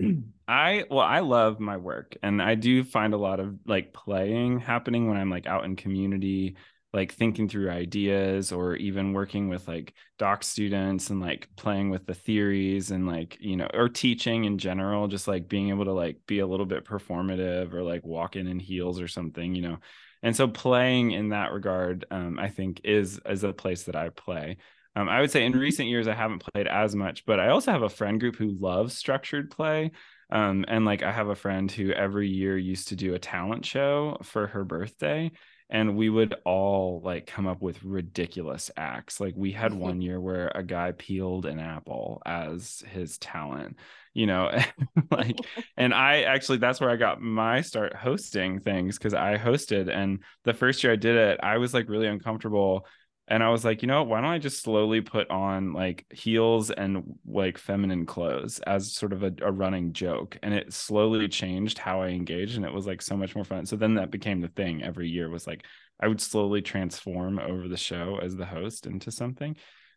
I 0.48 0.84
well 0.90 1.00
I 1.00 1.20
love 1.20 1.60
my 1.60 1.76
work 1.76 2.16
and 2.22 2.42
I 2.42 2.56
do 2.56 2.82
find 2.82 3.14
a 3.14 3.18
lot 3.18 3.38
of 3.38 3.54
like 3.64 3.92
playing 3.92 4.58
happening 4.58 5.06
when 5.06 5.16
I'm 5.16 5.30
like 5.30 5.46
out 5.46 5.64
in 5.64 5.76
community 5.76 6.56
like 6.92 7.12
thinking 7.12 7.48
through 7.48 7.70
ideas 7.70 8.52
or 8.52 8.76
even 8.76 9.14
working 9.14 9.48
with 9.48 9.66
like 9.66 9.94
doc 10.18 10.42
students 10.42 11.08
and 11.10 11.20
like 11.20 11.48
playing 11.56 11.88
with 11.88 12.04
the 12.06 12.14
theories 12.14 12.90
and 12.90 13.06
like 13.06 13.38
you 13.40 13.56
know 13.56 13.68
or 13.72 13.88
teaching 13.88 14.44
in 14.44 14.58
general 14.58 15.08
just 15.08 15.26
like 15.26 15.48
being 15.48 15.70
able 15.70 15.86
to 15.86 15.92
like 15.92 16.18
be 16.26 16.40
a 16.40 16.46
little 16.46 16.66
bit 16.66 16.84
performative 16.84 17.72
or 17.72 17.82
like 17.82 18.04
walk 18.04 18.36
in 18.36 18.46
in 18.46 18.58
heels 18.58 19.00
or 19.00 19.08
something 19.08 19.54
you 19.54 19.62
know? 19.62 19.78
And 20.24 20.36
so 20.36 20.46
playing 20.46 21.12
in 21.12 21.30
that 21.30 21.52
regard 21.52 22.04
um, 22.10 22.38
i 22.38 22.48
think 22.48 22.82
is 22.84 23.18
is 23.26 23.42
a 23.42 23.52
place 23.52 23.84
that 23.84 23.96
i 23.96 24.10
play. 24.10 24.58
Um, 24.94 25.08
i 25.08 25.20
would 25.20 25.30
say 25.30 25.46
in 25.46 25.52
recent 25.52 25.88
years 25.88 26.08
i 26.08 26.14
haven't 26.14 26.44
played 26.52 26.66
as 26.66 26.94
much 26.94 27.24
but 27.24 27.40
i 27.40 27.48
also 27.48 27.72
have 27.72 27.82
a 27.82 27.88
friend 27.88 28.20
group 28.20 28.36
who 28.36 28.56
loves 28.60 28.96
structured 28.96 29.50
play. 29.50 29.92
Um, 30.30 30.64
and 30.68 30.84
like 30.84 31.02
i 31.02 31.10
have 31.10 31.28
a 31.28 31.34
friend 31.34 31.72
who 31.72 31.90
every 31.90 32.28
year 32.28 32.58
used 32.58 32.88
to 32.88 32.96
do 32.96 33.14
a 33.14 33.18
talent 33.18 33.64
show 33.64 34.18
for 34.22 34.46
her 34.48 34.64
birthday 34.64 35.30
and 35.72 35.96
we 35.96 36.10
would 36.10 36.34
all 36.44 37.00
like 37.02 37.26
come 37.26 37.46
up 37.46 37.62
with 37.62 37.82
ridiculous 37.82 38.70
acts. 38.76 39.18
Like 39.18 39.32
we 39.36 39.50
had 39.50 39.72
mm-hmm. 39.72 39.80
one 39.80 40.02
year 40.02 40.20
where 40.20 40.52
a 40.54 40.62
guy 40.62 40.92
peeled 40.92 41.46
an 41.46 41.58
apple 41.58 42.22
as 42.26 42.84
his 42.92 43.18
talent 43.18 43.76
you 44.14 44.26
know 44.26 44.50
like 45.10 45.38
and 45.76 45.94
i 45.94 46.22
actually 46.22 46.58
that's 46.58 46.80
where 46.80 46.90
i 46.90 46.96
got 46.96 47.22
my 47.22 47.62
start 47.62 47.94
hosting 47.94 48.60
things 48.60 48.98
because 48.98 49.14
i 49.14 49.38
hosted 49.38 49.88
and 49.88 50.20
the 50.44 50.52
first 50.52 50.84
year 50.84 50.92
i 50.92 50.96
did 50.96 51.16
it 51.16 51.40
i 51.42 51.56
was 51.56 51.72
like 51.72 51.88
really 51.88 52.06
uncomfortable 52.06 52.86
and 53.32 53.42
I 53.42 53.48
was 53.48 53.64
like, 53.64 53.80
you 53.80 53.88
know, 53.88 54.02
why 54.02 54.20
don't 54.20 54.28
I 54.28 54.38
just 54.38 54.62
slowly 54.62 55.00
put 55.00 55.30
on 55.30 55.72
like 55.72 56.04
heels 56.12 56.70
and 56.70 57.18
like 57.26 57.56
feminine 57.56 58.04
clothes 58.04 58.58
as 58.58 58.92
sort 58.92 59.14
of 59.14 59.22
a, 59.22 59.32
a, 59.40 59.50
running 59.50 59.94
joke? 59.94 60.36
And 60.42 60.52
it 60.52 60.70
slowly 60.74 61.28
changed 61.28 61.78
how 61.78 62.02
I 62.02 62.08
engaged, 62.08 62.56
and 62.56 62.66
it 62.66 62.74
was 62.74 62.86
like 62.86 63.00
so 63.00 63.16
much 63.16 63.34
more 63.34 63.44
fun. 63.44 63.64
So 63.64 63.76
then 63.76 63.94
that 63.94 64.10
became 64.10 64.42
the 64.42 64.48
thing 64.48 64.82
every 64.82 65.08
year 65.08 65.30
was 65.30 65.46
like 65.46 65.64
I 65.98 66.08
would 66.08 66.20
slowly 66.20 66.60
transform 66.60 67.38
over 67.38 67.68
the 67.68 67.76
show 67.78 68.18
as 68.22 68.36
the 68.36 68.44
host 68.44 68.86
into 68.86 69.10
something. 69.10 69.56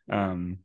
Um, 0.10 0.60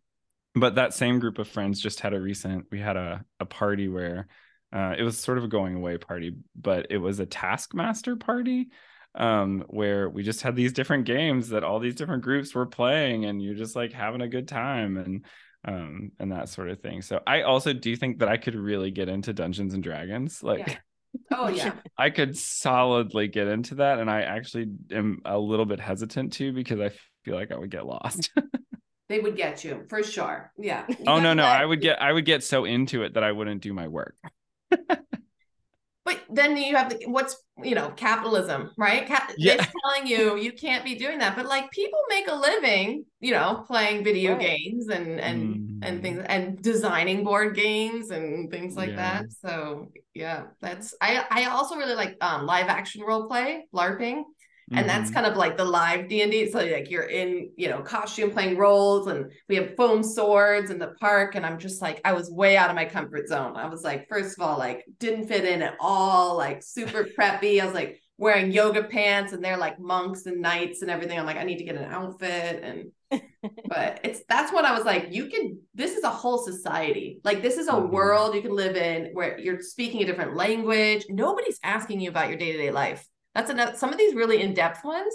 but 0.54 0.76
that 0.76 0.94
same 0.94 1.18
group 1.18 1.40
of 1.40 1.48
friends 1.48 1.80
just 1.80 1.98
had 1.98 2.14
a 2.14 2.20
recent. 2.20 2.66
We 2.70 2.78
had 2.78 2.96
a 2.96 3.24
a 3.40 3.46
party 3.46 3.88
where 3.88 4.28
uh, 4.72 4.94
it 4.96 5.02
was 5.02 5.18
sort 5.18 5.38
of 5.38 5.44
a 5.44 5.48
going 5.48 5.74
away 5.74 5.98
party, 5.98 6.36
but 6.54 6.86
it 6.90 6.98
was 6.98 7.18
a 7.18 7.26
taskmaster 7.26 8.14
party 8.14 8.68
um, 9.14 9.64
where 9.68 10.08
we 10.08 10.22
just 10.22 10.42
had 10.42 10.56
these 10.56 10.72
different 10.72 11.04
games 11.04 11.48
that 11.50 11.64
all 11.64 11.80
these 11.80 11.94
different 11.94 12.22
groups 12.22 12.54
were 12.54 12.66
playing, 12.66 13.24
and 13.24 13.42
you're 13.42 13.54
just 13.54 13.76
like 13.76 13.92
having 13.92 14.20
a 14.20 14.28
good 14.28 14.48
time 14.48 14.96
and 14.96 15.24
um, 15.64 16.12
and 16.18 16.32
that 16.32 16.48
sort 16.48 16.70
of 16.70 16.80
thing. 16.80 17.02
So 17.02 17.20
I 17.26 17.42
also 17.42 17.72
do 17.72 17.94
think 17.96 18.20
that 18.20 18.28
I 18.28 18.36
could 18.36 18.54
really 18.54 18.90
get 18.90 19.08
into 19.08 19.32
Dungeons 19.32 19.74
and 19.74 19.82
Dragons, 19.82 20.42
like. 20.42 20.66
Yeah. 20.66 20.76
Oh 21.32 21.48
yeah. 21.48 21.72
I 21.98 22.10
could 22.10 22.38
solidly 22.38 23.26
get 23.26 23.48
into 23.48 23.76
that 23.76 23.98
and 23.98 24.08
I 24.08 24.22
actually 24.22 24.66
am 24.92 25.20
a 25.24 25.36
little 25.36 25.66
bit 25.66 25.80
hesitant 25.80 26.34
to 26.34 26.52
because 26.52 26.78
I 26.80 26.90
feel 27.24 27.34
like 27.34 27.50
I 27.50 27.58
would 27.58 27.70
get 27.70 27.84
lost. 27.84 28.30
they 29.08 29.18
would 29.18 29.36
get 29.36 29.64
you 29.64 29.86
for 29.88 30.04
sure. 30.04 30.52
Yeah. 30.56 30.84
You 30.88 30.96
oh 31.08 31.18
no, 31.18 31.34
no, 31.34 31.42
I 31.42 31.64
would 31.64 31.80
get 31.80 32.00
I 32.00 32.12
would 32.12 32.24
get 32.24 32.44
so 32.44 32.64
into 32.64 33.02
it 33.02 33.14
that 33.14 33.24
I 33.24 33.32
wouldn't 33.32 33.60
do 33.60 33.72
my 33.72 33.88
work. 33.88 34.14
But 36.04 36.20
then 36.30 36.56
you 36.56 36.76
have 36.76 36.88
the 36.88 37.04
what's 37.06 37.36
you 37.62 37.74
know 37.74 37.90
capitalism, 37.90 38.70
right? 38.78 39.06
Cap- 39.06 39.32
yeah. 39.36 39.54
It's 39.54 39.72
telling 39.84 40.06
you 40.06 40.36
you 40.36 40.52
can't 40.52 40.84
be 40.84 40.94
doing 40.94 41.18
that. 41.18 41.36
But 41.36 41.46
like 41.46 41.70
people 41.70 41.98
make 42.08 42.26
a 42.26 42.34
living, 42.34 43.04
you 43.20 43.32
know, 43.32 43.64
playing 43.66 44.02
video 44.02 44.32
right. 44.32 44.40
games 44.40 44.88
and 44.88 45.20
and 45.20 45.56
mm. 45.56 45.78
and 45.82 46.00
things 46.00 46.24
and 46.26 46.62
designing 46.62 47.22
board 47.22 47.54
games 47.54 48.10
and 48.10 48.50
things 48.50 48.76
like 48.76 48.90
yeah. 48.90 48.96
that. 48.96 49.32
So 49.32 49.92
yeah, 50.14 50.44
that's 50.60 50.94
I 51.02 51.24
I 51.30 51.44
also 51.46 51.76
really 51.76 51.94
like 51.94 52.16
um 52.22 52.46
live 52.46 52.68
action 52.68 53.02
role 53.02 53.28
play, 53.28 53.66
LARPing 53.74 54.22
and 54.70 54.86
mm-hmm. 54.86 54.88
that's 54.88 55.10
kind 55.10 55.26
of 55.26 55.36
like 55.36 55.56
the 55.56 55.64
live 55.64 56.08
d&d 56.08 56.50
so 56.50 56.58
like 56.58 56.90
you're 56.90 57.04
in 57.04 57.50
you 57.56 57.68
know 57.68 57.80
costume 57.80 58.30
playing 58.30 58.56
roles 58.56 59.06
and 59.08 59.30
we 59.48 59.56
have 59.56 59.74
foam 59.76 60.02
swords 60.02 60.70
in 60.70 60.78
the 60.78 60.94
park 61.00 61.34
and 61.34 61.44
i'm 61.44 61.58
just 61.58 61.82
like 61.82 62.00
i 62.04 62.12
was 62.12 62.30
way 62.30 62.56
out 62.56 62.70
of 62.70 62.76
my 62.76 62.84
comfort 62.84 63.28
zone. 63.28 63.56
I 63.56 63.68
was 63.68 63.82
like 63.82 64.08
first 64.08 64.38
of 64.38 64.46
all 64.46 64.58
like 64.58 64.84
didn't 64.98 65.28
fit 65.28 65.44
in 65.44 65.62
at 65.62 65.74
all 65.80 66.36
like 66.36 66.62
super 66.62 67.04
preppy. 67.04 67.60
I 67.60 67.64
was 67.64 67.74
like 67.74 68.00
wearing 68.18 68.52
yoga 68.52 68.84
pants 68.84 69.32
and 69.32 69.42
they're 69.42 69.56
like 69.56 69.78
monks 69.78 70.26
and 70.26 70.40
knights 70.40 70.82
and 70.82 70.90
everything. 70.90 71.18
I'm 71.18 71.26
like 71.26 71.36
i 71.36 71.44
need 71.44 71.58
to 71.58 71.64
get 71.64 71.76
an 71.76 71.90
outfit 71.90 72.62
and 72.62 72.92
but 73.66 74.00
it's 74.04 74.22
that's 74.28 74.52
what 74.52 74.64
i 74.64 74.72
was 74.72 74.84
like 74.84 75.08
you 75.10 75.26
can 75.26 75.58
this 75.74 75.96
is 75.96 76.04
a 76.04 76.10
whole 76.10 76.38
society. 76.38 77.20
Like 77.24 77.42
this 77.42 77.56
is 77.56 77.68
a 77.68 77.72
mm-hmm. 77.72 77.92
world 77.92 78.34
you 78.34 78.42
can 78.42 78.54
live 78.54 78.76
in 78.76 79.10
where 79.12 79.38
you're 79.38 79.60
speaking 79.60 80.02
a 80.02 80.06
different 80.06 80.36
language. 80.36 81.06
Nobody's 81.08 81.58
asking 81.62 82.00
you 82.00 82.10
about 82.10 82.28
your 82.28 82.38
day-to-day 82.38 82.70
life 82.70 83.06
that's 83.34 83.50
another 83.50 83.76
some 83.76 83.90
of 83.92 83.98
these 83.98 84.14
really 84.14 84.40
in-depth 84.42 84.84
ones 84.84 85.14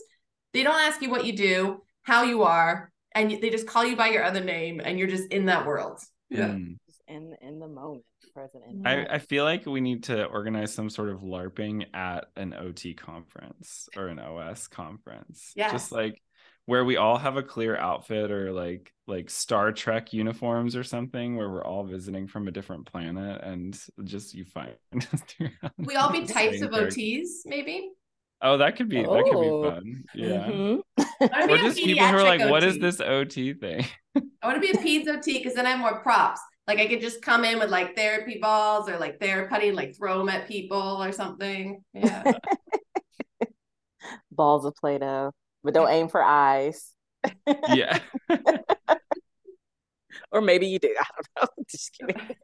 they 0.54 0.64
don't 0.64 0.80
ask 0.80 1.02
you 1.02 1.10
what 1.10 1.26
you 1.26 1.36
do 1.36 1.82
how 2.04 2.24
you 2.24 2.44
are 2.44 2.92
and 3.14 3.32
they 3.32 3.50
just 3.50 3.68
call 3.68 3.86
you 3.86 3.96
by 3.96 4.10
your 4.10 4.24
other 4.24 4.44
name 4.44 4.82
and 4.84 5.00
you're 5.00 5.08
just 5.08 5.30
in 5.32 5.46
that 5.46 5.66
world. 5.66 6.00
Yeah. 6.30 6.50
Mm. 6.50 6.78
In 7.08 7.36
in 7.42 7.60
the 7.60 7.68
moment, 7.68 8.04
present 8.34 8.64
in 8.68 8.82
the 8.82 8.90
Yeah. 8.90 8.96
moment. 8.96 9.12
I, 9.12 9.16
I 9.16 9.20
feel 9.20 9.44
like 9.46 9.66
we 9.66 9.80
need 9.80 10.04
to 10.06 10.26
organize 10.26 10.74
some 10.74 10.90
sort 10.90 11.10
of 11.10 11.20
LARPing 11.22 11.86
at 11.94 12.26
an 12.36 12.54
OT 12.54 12.94
conference 12.94 13.88
or 13.96 14.08
an 14.08 14.20
OS 14.20 14.68
conference. 14.68 15.54
Yes. 15.56 15.72
Just 15.72 15.92
like 15.94 16.22
where 16.66 16.84
we 16.84 16.98
all 16.98 17.18
have 17.18 17.38
a 17.38 17.44
clear 17.44 17.78
outfit 17.78 18.32
or 18.32 18.52
like 18.52 18.92
like 19.08 19.30
Star 19.30 19.72
Trek 19.72 20.12
uniforms 20.14 20.76
or 20.76 20.84
something 20.84 21.38
where 21.38 21.50
we're 21.50 21.64
all 21.64 21.86
visiting 21.86 22.28
from 22.28 22.48
a 22.48 22.52
different 22.52 22.86
planet 22.92 23.42
and 23.44 23.80
just 24.04 24.34
you 24.34 24.44
find 24.46 24.76
us 25.14 25.24
We 25.78 25.96
all 25.96 26.12
be 26.12 26.26
types 26.26 26.62
of. 26.62 26.72
OTs, 26.72 27.46
maybe. 27.46 27.92
Oh, 28.42 28.58
that 28.58 28.76
could 28.76 28.90
be 28.90 28.98
that 29.02 29.08
could 29.08 29.36
Oh. 29.36 29.64
be 29.64 29.70
fun. 29.70 30.04
Yeah. 30.14 30.48
Mhm. 30.48 30.82
I 31.32 31.48
Or 31.50 31.58
just 31.58 31.78
people 31.78 32.06
who 32.06 32.16
are 32.16 32.20
pediatric 32.20 32.40
like, 32.40 32.50
what 32.52 32.64
is 32.64 32.78
this 32.80 33.00
OT 33.02 33.54
thing? 33.54 33.86
I 34.42 34.48
want 34.48 34.62
to 34.62 34.72
be 34.74 34.78
a 34.78 34.82
peds 34.82 35.08
OT 35.08 35.38
because 35.38 35.54
then 35.56 35.66
I 35.66 35.72
have 35.72 35.80
more 35.80 36.02
props. 36.02 36.42
Like 36.68 36.80
I 36.80 36.88
could 36.88 37.02
just 37.02 37.22
come 37.22 37.46
in 37.46 37.60
with 37.60 37.70
like 37.70 37.96
therapy 37.96 38.40
balls 38.42 38.90
or 38.90 38.98
like 38.98 39.20
therapy 39.20 39.50
putty 39.50 39.68
and 39.70 39.78
like 39.78 39.96
throw 39.98 40.18
them 40.18 40.30
at 40.30 40.48
people 40.48 41.02
or 41.02 41.12
something. 41.12 41.84
Yeah. 41.94 42.34
Balls 44.32 44.66
of 44.66 44.76
Play-Doh, 44.76 45.32
but 45.64 45.74
don't 45.74 45.90
aim 45.90 46.10
for 46.10 46.22
eyes. 46.22 46.92
yeah. 47.70 48.00
or 50.32 50.42
maybe 50.42 50.68
you 50.68 50.80
do. 50.80 50.94
I 51.00 51.06
don't 51.16 51.28
know. 51.58 51.64
Just 51.70 51.98
kidding. 51.98 52.36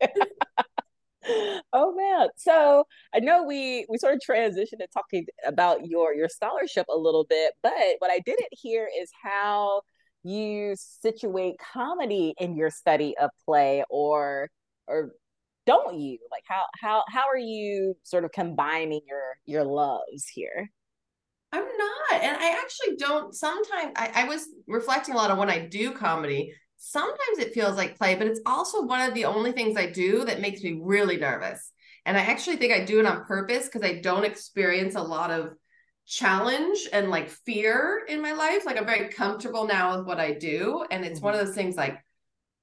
oh 1.74 1.94
man. 1.96 2.30
So 2.38 2.86
I 3.14 3.20
know 3.20 3.44
we 3.44 3.86
we 3.90 3.98
sort 3.98 4.16
of 4.16 4.22
transitioned 4.28 4.80
to 4.80 4.88
talking 4.94 5.26
about 5.46 5.86
your 5.86 6.14
your 6.14 6.30
scholarship 6.30 6.88
a 6.90 6.98
little 6.98 7.26
bit, 7.26 7.54
but 7.64 7.74
what 8.00 8.12
I 8.12 8.20
didn't 8.20 8.50
hear 8.52 8.90
is 9.02 9.10
how 9.24 9.82
you 10.24 10.76
situate 10.78 11.56
comedy 11.74 12.34
in 12.40 12.56
your 12.56 12.70
study 12.70 13.16
of 13.20 13.30
play 13.46 13.84
or 13.90 14.50
or 14.88 15.12
don't 15.66 16.00
you? 16.00 16.18
Like 16.32 16.44
how 16.48 16.64
how 16.80 17.04
how 17.08 17.28
are 17.28 17.38
you 17.38 17.96
sort 18.04 18.26
of 18.26 18.32
combining 18.32 19.02
your 19.08 19.36
your 19.46 19.64
loves 19.64 20.28
here? 20.28 20.70
I'm 21.54 21.64
not. 21.64 22.22
And 22.22 22.38
I 22.38 22.60
actually 22.62 22.96
don't 22.98 23.36
sometimes 23.36 23.94
I, 23.96 24.12
I 24.16 24.24
was 24.26 24.48
reflecting 24.68 25.14
a 25.14 25.18
lot 25.18 25.32
on 25.32 25.38
when 25.38 25.50
I 25.50 25.68
do 25.68 25.92
comedy. 25.92 26.54
Sometimes 26.84 27.38
it 27.38 27.54
feels 27.54 27.78
like 27.78 27.96
play, 27.96 28.16
but 28.16 28.26
it's 28.26 28.40
also 28.44 28.82
one 28.82 29.08
of 29.08 29.14
the 29.14 29.26
only 29.26 29.52
things 29.52 29.78
I 29.78 29.92
do 29.92 30.26
that 30.26 30.42
makes 30.42 30.64
me 30.64 30.80
really 30.82 31.16
nervous. 31.16 31.72
And 32.08 32.18
I 32.18 32.22
actually 32.22 32.56
think 32.56 32.74
I 32.74 32.84
do 32.84 33.00
it 33.00 33.06
on 33.06 33.24
purpose 33.26 33.66
because 33.66 33.84
I 33.84 34.02
don't 34.02 34.26
experience 34.26 34.96
a 34.96 35.04
lot 35.04 35.30
of 35.30 35.54
challenge 36.08 36.80
and 36.92 37.12
like 37.12 37.30
fear 37.30 38.02
in 38.10 38.20
my 38.20 38.34
life. 38.34 38.66
Like 38.66 38.78
I'm 38.78 38.88
very 38.88 39.10
comfortable 39.10 39.68
now 39.68 39.96
with 39.96 40.08
what 40.08 40.20
I 40.20 40.34
do. 40.34 40.84
And 40.90 41.06
it's 41.06 41.22
one 41.22 41.36
mm-hmm. 41.36 41.42
of 41.42 41.48
those 41.48 41.56
things 41.56 41.76
like 41.76 42.00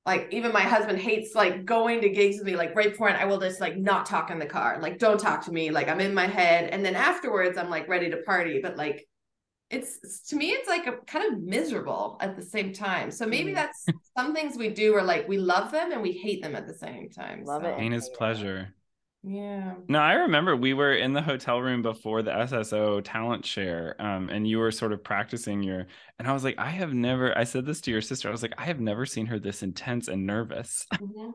like 0.05 0.27
even 0.33 0.53
my 0.53 0.63
husband 0.63 0.99
hates 0.99 1.37
like 1.37 1.65
going 1.65 2.01
to 2.01 2.09
gigs 2.09 2.39
with 2.39 2.47
me 2.47 2.57
like 2.57 2.75
right 2.75 2.91
before 2.91 3.11
it, 3.11 3.21
I 3.21 3.27
will 3.27 3.39
just 3.39 3.61
like 3.61 3.77
not 3.77 4.05
talk 4.05 4.33
in 4.33 4.41
the 4.41 4.47
car. 4.47 4.81
Like 4.83 4.99
don't 4.99 5.21
talk 5.21 5.45
to 5.45 5.53
me. 5.53 5.71
Like 5.71 5.89
I'm 5.89 6.01
in 6.01 6.13
my 6.13 6.27
head. 6.27 6.71
And 6.71 6.85
then 6.85 6.97
afterwards 6.97 7.57
I'm 7.57 7.71
like 7.71 7.87
ready 7.87 8.11
to 8.11 8.17
party. 8.23 8.59
But 8.61 8.77
like 8.77 9.07
it's 9.71 10.21
to 10.29 10.37
me, 10.37 10.51
it's 10.51 10.69
like 10.69 10.87
a 10.87 10.93
kind 11.07 11.31
of 11.33 11.41
miserable 11.43 12.17
at 12.21 12.37
the 12.37 12.43
same 12.43 12.73
time. 12.73 13.11
So 13.11 13.27
maybe 13.27 13.53
Mm. 13.53 13.57
that's 13.57 13.87
some 14.17 14.35
things 14.35 14.57
we 14.57 14.71
do 14.71 14.95
are 14.95 15.03
like 15.03 15.29
we 15.29 15.39
love 15.39 15.71
them 15.71 15.93
and 15.93 16.01
we 16.01 16.13
hate 16.13 16.43
them 16.43 16.57
at 16.57 16.67
the 16.67 16.75
same 16.75 17.11
time. 17.11 17.45
Love 17.45 17.63
so, 17.63 17.69
it. 17.69 17.77
Pain 17.79 17.93
is 17.93 18.09
pleasure. 18.09 18.75
Yeah. 19.31 19.75
No, 19.89 19.99
I 19.99 20.15
remember 20.15 20.57
we 20.57 20.73
were 20.73 20.95
in 20.95 21.13
the 21.13 21.21
hotel 21.21 21.61
room 21.61 21.83
before 21.83 22.23
the 22.23 22.31
SSO 22.31 23.03
talent 23.05 23.45
share, 23.45 23.95
um, 24.01 24.31
and 24.31 24.49
you 24.49 24.59
were 24.59 24.71
sort 24.71 24.93
of 24.93 25.05
practicing 25.05 25.63
your. 25.63 25.87
And 26.19 26.27
I 26.27 26.33
was 26.33 26.45
like, 26.45 26.55
I 26.59 26.71
have 26.71 26.95
never. 26.95 27.37
I 27.37 27.45
said 27.45 27.67
this 27.67 27.83
to 27.83 27.91
your 27.91 28.01
sister. 28.01 28.29
I 28.29 28.31
was 28.33 28.41
like, 28.43 28.55
I 28.57 28.65
have 28.65 28.81
never 28.81 29.05
seen 29.05 29.27
her 29.27 29.39
this 29.39 29.63
intense 29.63 30.09
and 30.09 30.27
nervous. 30.27 30.87
Mhm. 30.99 31.33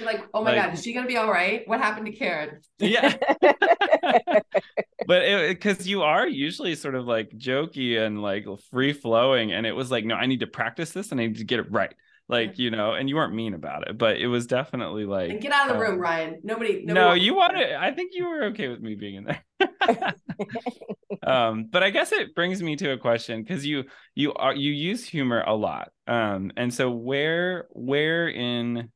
Like, 0.00 0.24
oh 0.32 0.42
my 0.42 0.52
Like- 0.52 0.62
God, 0.66 0.74
is 0.74 0.82
she 0.82 0.92
gonna 0.92 1.06
be 1.08 1.16
all 1.16 1.30
right? 1.30 1.66
What 1.66 1.80
happened 1.80 2.06
to 2.06 2.12
Karen? 2.12 2.60
yeah, 2.78 3.16
but 5.06 5.48
because 5.48 5.86
you 5.86 6.02
are 6.02 6.26
usually 6.26 6.74
sort 6.74 6.94
of 6.94 7.06
like 7.06 7.30
jokey 7.36 7.98
and 7.98 8.22
like 8.22 8.46
free 8.70 8.92
flowing, 8.92 9.52
and 9.52 9.66
it 9.66 9.72
was 9.72 9.90
like, 9.90 10.04
no, 10.04 10.14
I 10.14 10.26
need 10.26 10.40
to 10.40 10.46
practice 10.46 10.90
this 10.92 11.12
and 11.12 11.20
I 11.20 11.26
need 11.26 11.36
to 11.38 11.44
get 11.44 11.60
it 11.60 11.70
right, 11.70 11.94
like 12.28 12.58
you 12.58 12.70
know. 12.70 12.94
And 12.94 13.08
you 13.08 13.16
weren't 13.16 13.34
mean 13.34 13.54
about 13.54 13.88
it, 13.88 13.98
but 13.98 14.16
it 14.18 14.26
was 14.26 14.46
definitely 14.46 15.04
like, 15.04 15.30
And 15.30 15.40
get 15.40 15.52
out 15.52 15.70
of 15.70 15.76
the 15.76 15.82
room, 15.82 15.94
um, 15.94 16.00
Ryan. 16.00 16.40
Nobody, 16.42 16.84
nobody 16.84 16.94
no, 16.94 17.12
you 17.12 17.34
wanted. 17.34 17.72
I 17.74 17.92
think 17.92 18.12
you 18.14 18.28
were 18.28 18.44
okay 18.46 18.68
with 18.68 18.80
me 18.80 18.94
being 18.94 19.16
in 19.16 19.24
there. 19.24 19.44
um 21.26 21.64
but 21.70 21.82
i 21.82 21.90
guess 21.90 22.12
it 22.12 22.34
brings 22.34 22.62
me 22.62 22.76
to 22.76 22.92
a 22.92 22.98
question 22.98 23.42
because 23.42 23.66
you 23.66 23.84
you 24.14 24.32
are 24.34 24.54
you 24.54 24.70
use 24.72 25.04
humor 25.04 25.42
a 25.46 25.54
lot 25.54 25.90
um 26.06 26.52
and 26.56 26.72
so 26.72 26.90
where 26.90 27.66
where 27.72 28.28
in 28.28 28.88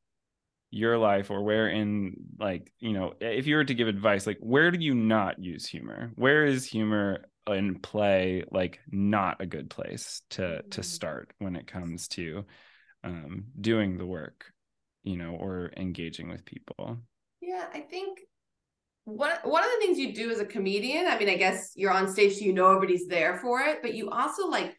your 0.70 0.99
life 0.99 1.30
or 1.30 1.43
where 1.43 1.68
in 1.68 2.14
like 2.39 2.72
you 2.80 2.93
know 2.93 3.14
if 3.20 3.47
you 3.47 3.57
were 3.57 3.64
to 3.64 3.74
give 3.74 3.89
advice 3.89 4.26
like 4.26 4.39
where 4.41 4.70
do 4.70 4.78
you 4.80 4.95
not 4.95 5.39
use 5.39 5.66
humor 5.66 6.12
where 6.16 6.45
is 6.47 6.66
humor 6.66 7.24
in 7.49 7.78
play 7.78 8.45
like 8.51 8.80
not 8.91 9.41
a 9.41 9.47
good 9.47 9.68
place 9.68 10.22
to 10.30 10.62
to 10.70 10.80
Mm. 10.80 10.85
start 10.85 11.33
when 11.39 11.57
it 11.57 11.66
comes 11.66 12.09
to 12.09 12.45
um 13.05 13.45
doing 13.61 13.99
the 13.99 14.07
work 14.07 14.53
you 15.03 15.17
know 15.17 15.33
or 15.33 15.71
engaging 15.77 16.29
with 16.29 16.45
people 16.45 16.99
Yeah, 17.41 17.67
I 17.73 17.81
think 17.81 18.21
one 19.05 19.33
one 19.43 19.65
of 19.65 19.71
the 19.71 19.85
things 19.85 19.99
you 19.99 20.15
do 20.15 20.31
as 20.31 20.41
a 20.41 20.45
comedian, 20.45 21.07
I 21.07 21.19
mean, 21.19 21.29
I 21.29 21.37
guess 21.37 21.73
you're 21.75 21.93
on 21.93 22.09
stage 22.09 22.37
so 22.39 22.45
you 22.45 22.53
know 22.53 22.69
everybody's 22.69 23.09
there 23.09 23.39
for 23.39 23.61
it, 23.61 23.79
but 23.83 23.95
you 23.95 24.11
also 24.11 24.47
like 24.47 24.79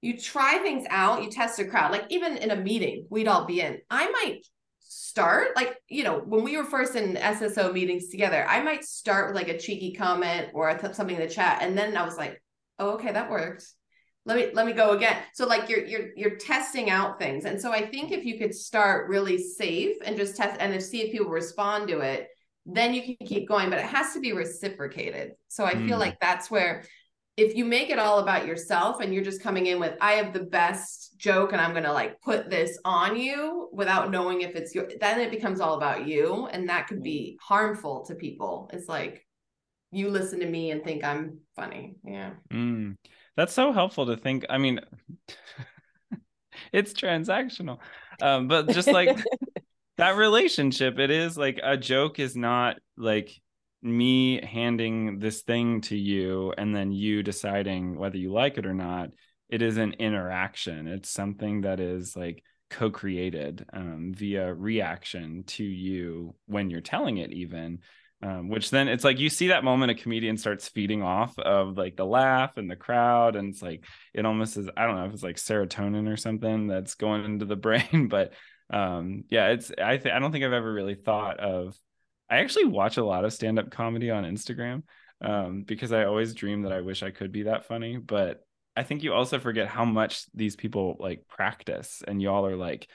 you 0.00 0.16
try 0.16 0.58
things 0.58 0.86
out, 0.90 1.24
you 1.24 1.30
test 1.30 1.58
a 1.58 1.64
crowd. 1.64 1.90
Like 1.90 2.04
even 2.10 2.36
in 2.36 2.52
a 2.52 2.56
meeting, 2.56 3.06
we'd 3.10 3.26
all 3.26 3.46
be 3.46 3.60
in. 3.60 3.80
I 3.90 4.08
might 4.10 4.46
start 4.78 5.56
like, 5.56 5.76
you 5.88 6.04
know, 6.04 6.20
when 6.20 6.44
we 6.44 6.56
were 6.56 6.64
first 6.64 6.94
in 6.94 7.16
SSO 7.16 7.72
meetings 7.72 8.08
together, 8.08 8.46
I 8.48 8.62
might 8.62 8.84
start 8.84 9.26
with 9.26 9.36
like 9.36 9.48
a 9.48 9.58
cheeky 9.58 9.92
comment 9.92 10.50
or 10.54 10.72
th- 10.72 10.94
something 10.94 11.16
in 11.16 11.22
the 11.22 11.28
chat 11.28 11.62
and 11.62 11.76
then 11.76 11.96
I 11.96 12.04
was 12.04 12.16
like, 12.16 12.40
"Oh, 12.78 12.90
okay, 12.92 13.12
that 13.12 13.30
worked." 13.30 13.66
Let 14.28 14.36
me 14.36 14.50
let 14.52 14.66
me 14.66 14.74
go 14.74 14.90
again. 14.90 15.16
So 15.32 15.46
like 15.46 15.70
you're 15.70 15.84
you're 15.86 16.08
you're 16.14 16.36
testing 16.36 16.90
out 16.90 17.18
things. 17.18 17.46
And 17.46 17.60
so 17.60 17.72
I 17.72 17.86
think 17.86 18.12
if 18.12 18.24
you 18.26 18.38
could 18.38 18.54
start 18.54 19.08
really 19.08 19.38
safe 19.38 19.96
and 20.04 20.16
just 20.18 20.36
test 20.36 20.60
and 20.60 20.74
if 20.74 20.82
see 20.82 21.00
if 21.00 21.12
people 21.12 21.28
respond 21.30 21.88
to 21.88 22.00
it, 22.00 22.28
then 22.66 22.92
you 22.92 23.02
can 23.02 23.26
keep 23.26 23.48
going, 23.48 23.70
but 23.70 23.78
it 23.78 23.86
has 23.86 24.12
to 24.12 24.20
be 24.20 24.34
reciprocated. 24.34 25.32
So 25.48 25.64
I 25.64 25.72
feel 25.86 25.96
Mm. 25.96 26.00
like 26.00 26.20
that's 26.20 26.50
where 26.50 26.84
if 27.38 27.54
you 27.56 27.64
make 27.64 27.88
it 27.88 27.98
all 27.98 28.18
about 28.18 28.46
yourself 28.46 29.00
and 29.00 29.14
you're 29.14 29.24
just 29.24 29.42
coming 29.42 29.66
in 29.66 29.78
with 29.80 29.96
I 30.00 30.12
have 30.14 30.32
the 30.32 30.40
best 30.42 31.16
joke 31.18 31.52
and 31.52 31.60
I'm 31.60 31.72
going 31.72 31.84
to 31.84 31.92
like 31.92 32.20
put 32.20 32.50
this 32.50 32.78
on 32.84 33.16
you 33.16 33.70
without 33.72 34.10
knowing 34.10 34.42
if 34.42 34.56
it's 34.56 34.74
your 34.74 34.88
then 35.00 35.20
it 35.20 35.30
becomes 35.30 35.60
all 35.60 35.74
about 35.74 36.06
you 36.06 36.48
and 36.48 36.68
that 36.68 36.88
could 36.88 37.02
be 37.02 37.38
harmful 37.40 38.04
to 38.06 38.14
people. 38.14 38.68
It's 38.72 38.88
like 38.88 39.24
you 39.90 40.10
listen 40.10 40.40
to 40.40 40.46
me 40.46 40.70
and 40.70 40.84
think 40.84 41.04
I'm 41.04 41.38
funny. 41.56 41.96
Yeah. 42.04 42.32
Mm, 42.52 42.96
that's 43.36 43.52
so 43.52 43.72
helpful 43.72 44.06
to 44.06 44.16
think. 44.16 44.44
I 44.48 44.58
mean, 44.58 44.80
it's 46.72 46.92
transactional, 46.92 47.78
um, 48.20 48.48
but 48.48 48.68
just 48.68 48.88
like 48.88 49.16
that 49.96 50.16
relationship, 50.16 50.98
it 50.98 51.10
is 51.10 51.36
like 51.36 51.60
a 51.62 51.76
joke 51.76 52.18
is 52.18 52.36
not 52.36 52.76
like 52.96 53.30
me 53.82 54.44
handing 54.44 55.18
this 55.20 55.42
thing 55.42 55.80
to 55.80 55.96
you 55.96 56.52
and 56.58 56.74
then 56.74 56.92
you 56.92 57.22
deciding 57.22 57.96
whether 57.96 58.16
you 58.16 58.32
like 58.32 58.58
it 58.58 58.66
or 58.66 58.74
not. 58.74 59.10
It 59.48 59.62
is 59.62 59.76
an 59.76 59.94
interaction. 59.94 60.88
It's 60.88 61.10
something 61.10 61.62
that 61.62 61.80
is 61.80 62.16
like 62.16 62.42
co-created 62.70 63.64
um, 63.72 64.12
via 64.14 64.52
reaction 64.52 65.44
to 65.46 65.64
you 65.64 66.34
when 66.46 66.68
you're 66.70 66.80
telling 66.80 67.18
it, 67.18 67.32
even 67.32 67.78
um, 68.22 68.48
which 68.48 68.70
then 68.70 68.88
it's 68.88 69.04
like 69.04 69.18
you 69.18 69.28
see 69.28 69.48
that 69.48 69.62
moment 69.62 69.92
a 69.92 69.94
comedian 69.94 70.36
starts 70.36 70.68
feeding 70.68 71.02
off 71.02 71.38
of 71.38 71.76
like 71.76 71.96
the 71.96 72.04
laugh 72.04 72.56
and 72.56 72.70
the 72.70 72.76
crowd 72.76 73.36
and 73.36 73.50
it's 73.50 73.62
like 73.62 73.84
it 74.12 74.26
almost 74.26 74.56
is 74.56 74.68
i 74.76 74.86
don't 74.86 74.96
know 74.96 75.04
if 75.04 75.12
it's 75.12 75.22
like 75.22 75.36
serotonin 75.36 76.12
or 76.12 76.16
something 76.16 76.66
that's 76.66 76.94
going 76.94 77.24
into 77.24 77.44
the 77.44 77.56
brain 77.56 78.08
but 78.08 78.32
um 78.70 79.24
yeah 79.30 79.48
it's 79.48 79.70
i 79.82 79.96
th- 79.96 80.14
i 80.14 80.18
don't 80.18 80.32
think 80.32 80.44
i've 80.44 80.52
ever 80.52 80.72
really 80.72 80.96
thought 80.96 81.38
of 81.38 81.76
i 82.28 82.38
actually 82.38 82.66
watch 82.66 82.96
a 82.96 83.04
lot 83.04 83.24
of 83.24 83.32
stand-up 83.32 83.70
comedy 83.70 84.10
on 84.10 84.24
instagram 84.24 84.82
um 85.20 85.62
because 85.62 85.92
i 85.92 86.04
always 86.04 86.34
dream 86.34 86.62
that 86.62 86.72
i 86.72 86.80
wish 86.80 87.02
i 87.02 87.10
could 87.10 87.32
be 87.32 87.44
that 87.44 87.66
funny 87.66 87.96
but 87.96 88.44
i 88.76 88.82
think 88.82 89.02
you 89.02 89.14
also 89.14 89.38
forget 89.38 89.68
how 89.68 89.84
much 89.84 90.26
these 90.34 90.56
people 90.56 90.96
like 90.98 91.26
practice 91.28 92.02
and 92.06 92.20
y'all 92.20 92.46
are 92.46 92.56
like 92.56 92.88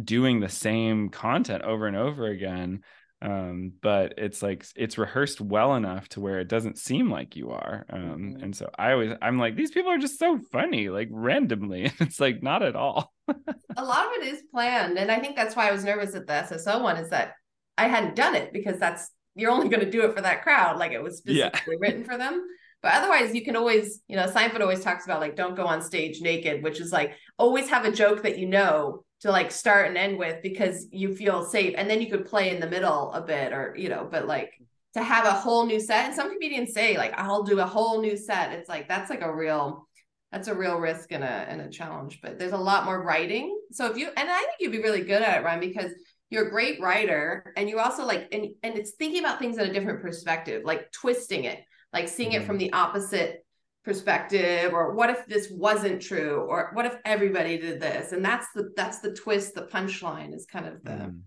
doing 0.00 0.40
the 0.40 0.48
same 0.48 1.08
content 1.08 1.62
over 1.62 1.86
and 1.86 1.96
over 1.96 2.26
again 2.26 2.82
um 3.22 3.72
but 3.80 4.14
it's 4.18 4.42
like 4.42 4.66
it's 4.76 4.98
rehearsed 4.98 5.40
well 5.40 5.74
enough 5.76 6.08
to 6.08 6.20
where 6.20 6.40
it 6.40 6.48
doesn't 6.48 6.76
seem 6.76 7.10
like 7.10 7.36
you 7.36 7.50
are 7.50 7.86
um 7.90 8.34
Mhm. 8.34 8.42
and 8.42 8.56
so 8.56 8.68
i 8.78 8.92
always 8.92 9.12
i'm 9.22 9.38
like 9.38 9.56
these 9.56 9.70
people 9.70 9.90
are 9.90 9.98
just 9.98 10.18
so 10.18 10.38
funny 10.50 10.88
like 10.88 11.08
randomly 11.10 11.90
it's 12.00 12.20
like 12.20 12.42
not 12.42 12.62
at 12.62 12.76
all 12.76 13.12
a 13.28 13.84
lot 13.84 14.06
of 14.06 14.12
it 14.22 14.26
is 14.34 14.42
planned 14.50 14.98
and 14.98 15.10
i 15.10 15.18
think 15.20 15.36
that's 15.36 15.54
why 15.56 15.68
i 15.68 15.72
was 15.72 15.84
nervous 15.84 16.14
at 16.14 16.26
the 16.26 16.32
sso 16.32 16.82
one 16.82 16.96
is 16.96 17.10
that 17.10 17.34
i 17.78 17.86
hadn't 17.86 18.16
done 18.16 18.34
it 18.34 18.52
because 18.52 18.78
that's 18.78 19.10
you're 19.34 19.50
only 19.50 19.68
going 19.68 19.84
to 19.84 19.90
do 19.90 20.02
it 20.04 20.14
for 20.14 20.20
that 20.20 20.42
crowd 20.42 20.78
like 20.78 20.92
it 20.92 21.02
was 21.02 21.22
Yeah. 21.24 21.48
specifically 21.48 21.76
written 21.80 22.04
for 22.04 22.18
them 22.18 22.44
But 22.82 22.94
otherwise, 22.94 23.32
you 23.32 23.44
can 23.44 23.54
always, 23.54 24.02
you 24.08 24.16
know, 24.16 24.26
Seinfeld 24.26 24.60
always 24.60 24.80
talks 24.82 25.04
about 25.04 25.20
like 25.20 25.36
don't 25.36 25.54
go 25.54 25.66
on 25.72 25.80
stage 25.82 26.20
naked, 26.20 26.64
which 26.64 26.80
is 26.80 26.90
like 26.90 27.14
always 27.38 27.68
have 27.70 27.84
a 27.84 27.92
joke 27.92 28.24
that 28.24 28.38
you 28.40 28.48
know 28.48 29.04
to 29.22 29.30
like 29.30 29.50
start 29.50 29.86
and 29.86 29.96
end 29.96 30.18
with 30.18 30.42
because 30.42 30.86
you 30.90 31.14
feel 31.14 31.44
safe, 31.44 31.74
and 31.76 31.88
then 31.88 32.00
you 32.00 32.10
could 32.10 32.26
play 32.26 32.50
in 32.50 32.60
the 32.60 32.68
middle 32.68 33.12
a 33.12 33.20
bit, 33.20 33.52
or 33.52 33.74
you 33.76 33.88
know, 33.88 34.06
but 34.10 34.26
like 34.26 34.52
to 34.94 35.02
have 35.02 35.24
a 35.24 35.32
whole 35.32 35.64
new 35.64 35.80
set. 35.80 36.06
And 36.06 36.14
some 36.14 36.30
comedians 36.32 36.74
say 36.74 36.96
like 36.96 37.14
I'll 37.16 37.42
do 37.42 37.60
a 37.60 37.66
whole 37.66 38.00
new 38.00 38.16
set. 38.16 38.52
It's 38.52 38.68
like 38.68 38.88
that's 38.88 39.10
like 39.10 39.22
a 39.22 39.34
real 39.34 39.88
that's 40.30 40.48
a 40.48 40.54
real 40.54 40.78
risk 40.78 41.12
and 41.12 41.22
a 41.22 41.26
and 41.26 41.60
a 41.60 41.70
challenge. 41.70 42.20
But 42.20 42.38
there's 42.38 42.52
a 42.52 42.58
lot 42.58 42.84
more 42.84 43.02
writing. 43.02 43.58
So 43.70 43.90
if 43.90 43.96
you 43.96 44.08
and 44.08 44.30
I 44.30 44.38
think 44.38 44.56
you'd 44.60 44.72
be 44.72 44.82
really 44.82 45.02
good 45.02 45.22
at 45.22 45.40
it, 45.40 45.44
Ryan, 45.44 45.60
because 45.60 45.92
you're 46.30 46.46
a 46.46 46.50
great 46.50 46.80
writer 46.80 47.52
and 47.56 47.68
you 47.68 47.78
also 47.78 48.04
like 48.04 48.28
and 48.32 48.48
and 48.62 48.76
it's 48.76 48.92
thinking 48.92 49.20
about 49.20 49.38
things 49.38 49.58
in 49.58 49.70
a 49.70 49.72
different 49.72 50.02
perspective, 50.02 50.62
like 50.64 50.90
twisting 50.90 51.44
it, 51.44 51.60
like 51.92 52.08
seeing 52.08 52.30
mm-hmm. 52.30 52.42
it 52.42 52.46
from 52.46 52.58
the 52.58 52.72
opposite 52.72 53.44
perspective 53.84 54.72
or 54.72 54.94
what 54.94 55.10
if 55.10 55.26
this 55.26 55.48
wasn't 55.50 56.00
true 56.00 56.46
or 56.48 56.70
what 56.72 56.86
if 56.86 56.96
everybody 57.04 57.58
did 57.58 57.80
this 57.80 58.12
and 58.12 58.24
that's 58.24 58.46
the 58.54 58.72
that's 58.76 59.00
the 59.00 59.12
twist 59.12 59.54
the 59.54 59.62
punchline 59.62 60.32
is 60.34 60.46
kind 60.46 60.66
of 60.66 60.82
the 60.84 60.90
mm. 60.90 61.20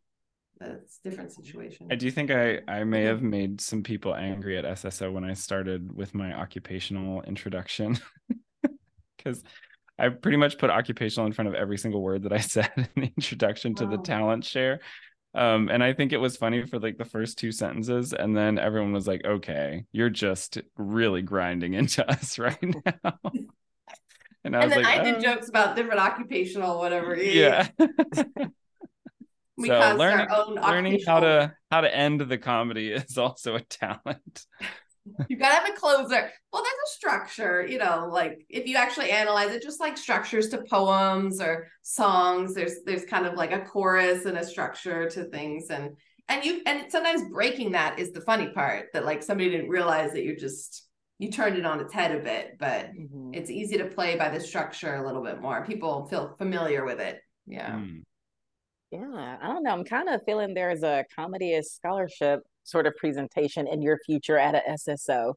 that's 0.58 1.00
different 1.04 1.34
situation 1.34 1.88
i 1.92 1.96
do 1.96 2.10
think 2.10 2.32
i 2.32 2.60
i 2.68 2.84
may 2.84 3.00
mm-hmm. 3.00 3.08
have 3.08 3.22
made 3.22 3.60
some 3.60 3.84
people 3.84 4.16
angry 4.16 4.58
at 4.58 4.64
sso 4.64 5.12
when 5.12 5.26
i 5.26 5.34
started 5.34 5.94
with 5.94 6.14
my 6.16 6.34
occupational 6.34 7.22
introduction 7.24 7.98
because 9.18 9.44
I 9.98 10.10
pretty 10.10 10.38
much 10.38 10.58
put 10.58 10.70
occupational 10.70 11.26
in 11.26 11.34
front 11.34 11.48
of 11.48 11.54
every 11.54 11.78
single 11.78 12.02
word 12.02 12.24
that 12.24 12.34
I 12.34 12.40
said 12.40 12.70
in 12.78 12.88
the 12.96 13.12
introduction 13.16 13.74
wow. 13.74 13.90
to 13.90 13.98
the 13.98 14.04
talent 14.04 14.44
share. 14.44 14.82
Um, 15.36 15.70
and 15.70 15.84
I 15.84 15.94
think 15.94 16.14
it 16.14 16.18
was 16.18 16.38
funny 16.38 16.66
for 16.66 16.80
like 16.80 16.98
the 16.98 17.06
first 17.06 17.38
two 17.38 17.52
sentences, 17.52 18.14
and 18.14 18.36
then 18.36 18.58
everyone 18.58 18.94
was 18.94 19.06
like, 19.06 19.26
"Okay, 19.26 19.84
you're 19.92 20.10
just 20.10 20.60
really 20.78 21.22
grinding 21.22 21.74
into 21.74 22.10
us 22.10 22.40
right 22.40 22.58
now." 22.64 23.20
and 24.44 24.56
I 24.56 24.62
and 24.62 24.72
then 24.72 24.84
like, 24.84 24.86
I 25.00 25.04
did 25.04 25.16
oh. 25.16 25.20
jokes 25.20 25.50
about 25.50 25.76
different 25.76 26.00
occupational 26.00 26.78
whatever. 26.80 27.18
Yeah. 27.18 27.68
we 29.58 29.68
so 29.68 29.96
learning, 29.98 30.28
learning 30.56 31.02
how 31.06 31.20
to 31.20 31.54
how 31.70 31.82
to 31.82 31.94
end 31.94 32.22
the 32.22 32.38
comedy 32.38 32.92
is 32.92 33.18
also 33.18 33.56
a 33.56 33.62
talent 33.62 34.46
you 35.30 35.38
gotta 35.38 35.56
have 35.56 35.70
a 35.70 35.74
closer. 35.74 36.32
Well, 36.52 36.64
there's 36.64 36.74
a 36.86 36.96
structure, 36.96 37.66
you 37.66 37.78
know, 37.78 38.10
like 38.12 38.46
if 38.50 38.68
you 38.68 38.78
actually 38.78 39.12
analyze 39.12 39.52
it, 39.52 39.62
just 39.62 39.80
like 39.80 39.98
structures 39.98 40.50
to 40.50 40.64
poems 40.70 41.42
or 41.42 41.68
songs, 41.84 42.54
there's 42.54 42.84
there's 42.86 43.06
kind 43.06 43.26
of 43.26 43.36
like 43.36 43.52
a 43.52 43.62
chorus 43.62 44.26
and 44.26 44.38
a 44.38 44.44
structure 44.44 45.10
to 45.10 45.26
things. 45.26 45.70
And 45.70 45.96
and 46.28 46.44
you 46.44 46.62
and 46.66 46.92
sometimes 46.92 47.30
breaking 47.32 47.74
that 47.74 48.00
is 48.00 48.12
the 48.12 48.22
funny 48.22 48.48
part 48.48 48.88
that 48.94 49.06
like 49.06 49.22
somebody 49.24 49.50
didn't 49.50 49.70
realize 49.70 50.12
that 50.14 50.24
you're 50.24 50.36
just 50.36 50.88
you 51.18 51.32
turned 51.32 51.58
it 51.58 51.66
on 51.66 51.80
its 51.80 51.94
head 51.94 52.14
a 52.14 52.20
bit, 52.20 52.58
but 52.60 52.92
mm-hmm. 52.94 53.34
it's 53.34 53.50
easy 53.50 53.78
to 53.78 53.86
play 53.86 54.18
by 54.18 54.30
the 54.30 54.40
structure 54.40 54.96
a 54.96 55.06
little 55.06 55.24
bit 55.24 55.40
more. 55.40 55.66
People 55.66 56.08
feel 56.08 56.36
familiar 56.38 56.84
with 56.84 57.00
it. 57.00 57.22
Yeah. 57.48 57.72
Mm. 57.72 58.02
Yeah, 58.92 59.38
I 59.42 59.48
don't 59.48 59.64
know. 59.64 59.72
I'm 59.72 59.84
kind 59.84 60.10
of 60.10 60.22
feeling 60.26 60.54
there's 60.54 60.84
a 60.84 61.06
comedy 61.16 61.54
as 61.54 61.72
scholarship 61.72 62.42
sort 62.66 62.88
of 62.88 62.96
presentation 62.98 63.68
in 63.68 63.82
your 63.82 63.98
future 64.06 64.38
at 64.38 64.56
a 64.56 64.62
SSO. 64.72 65.36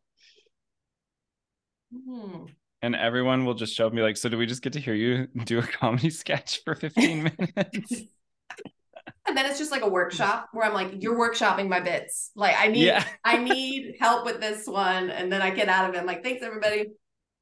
Hmm. 1.95 2.47
And 2.83 2.95
everyone 2.95 3.45
will 3.45 3.55
just 3.55 3.75
show 3.75 3.87
up 3.87 3.93
and 3.93 3.97
be 3.97 4.03
like, 4.03 4.17
So, 4.17 4.29
do 4.29 4.39
we 4.39 4.47
just 4.47 4.63
get 4.63 4.73
to 4.73 4.81
hear 4.81 4.95
you 4.95 5.29
do 5.45 5.59
a 5.59 5.63
comedy 5.63 6.11
sketch 6.11 6.63
for 6.65 6.75
15 6.75 7.23
minutes? 7.23 7.93
and 9.27 9.37
then 9.37 9.47
it's 9.47 9.59
just 9.59 9.71
like 9.71 9.83
a 9.83 9.89
workshop 9.89 10.49
where 10.53 10.67
I'm 10.67 10.75
like, 10.75 11.03
You're 11.03 11.19
workshopping 11.19 11.69
my 11.69 11.81
bits. 11.81 12.31
Like, 12.35 12.57
I 12.59 12.69
need, 12.69 12.85
yeah. 12.87 13.05
I 13.25 13.39
need 13.43 13.97
help 14.01 14.25
with 14.25 14.41
this 14.41 14.67
one. 14.67 15.11
And 15.11 15.31
then 15.33 15.43
I 15.43 15.51
get 15.51 15.69
out 15.69 15.89
of 15.89 15.95
it. 15.95 15.99
I'm 15.99 16.07
like, 16.07 16.23
Thanks, 16.23 16.43
everybody. 16.43 16.87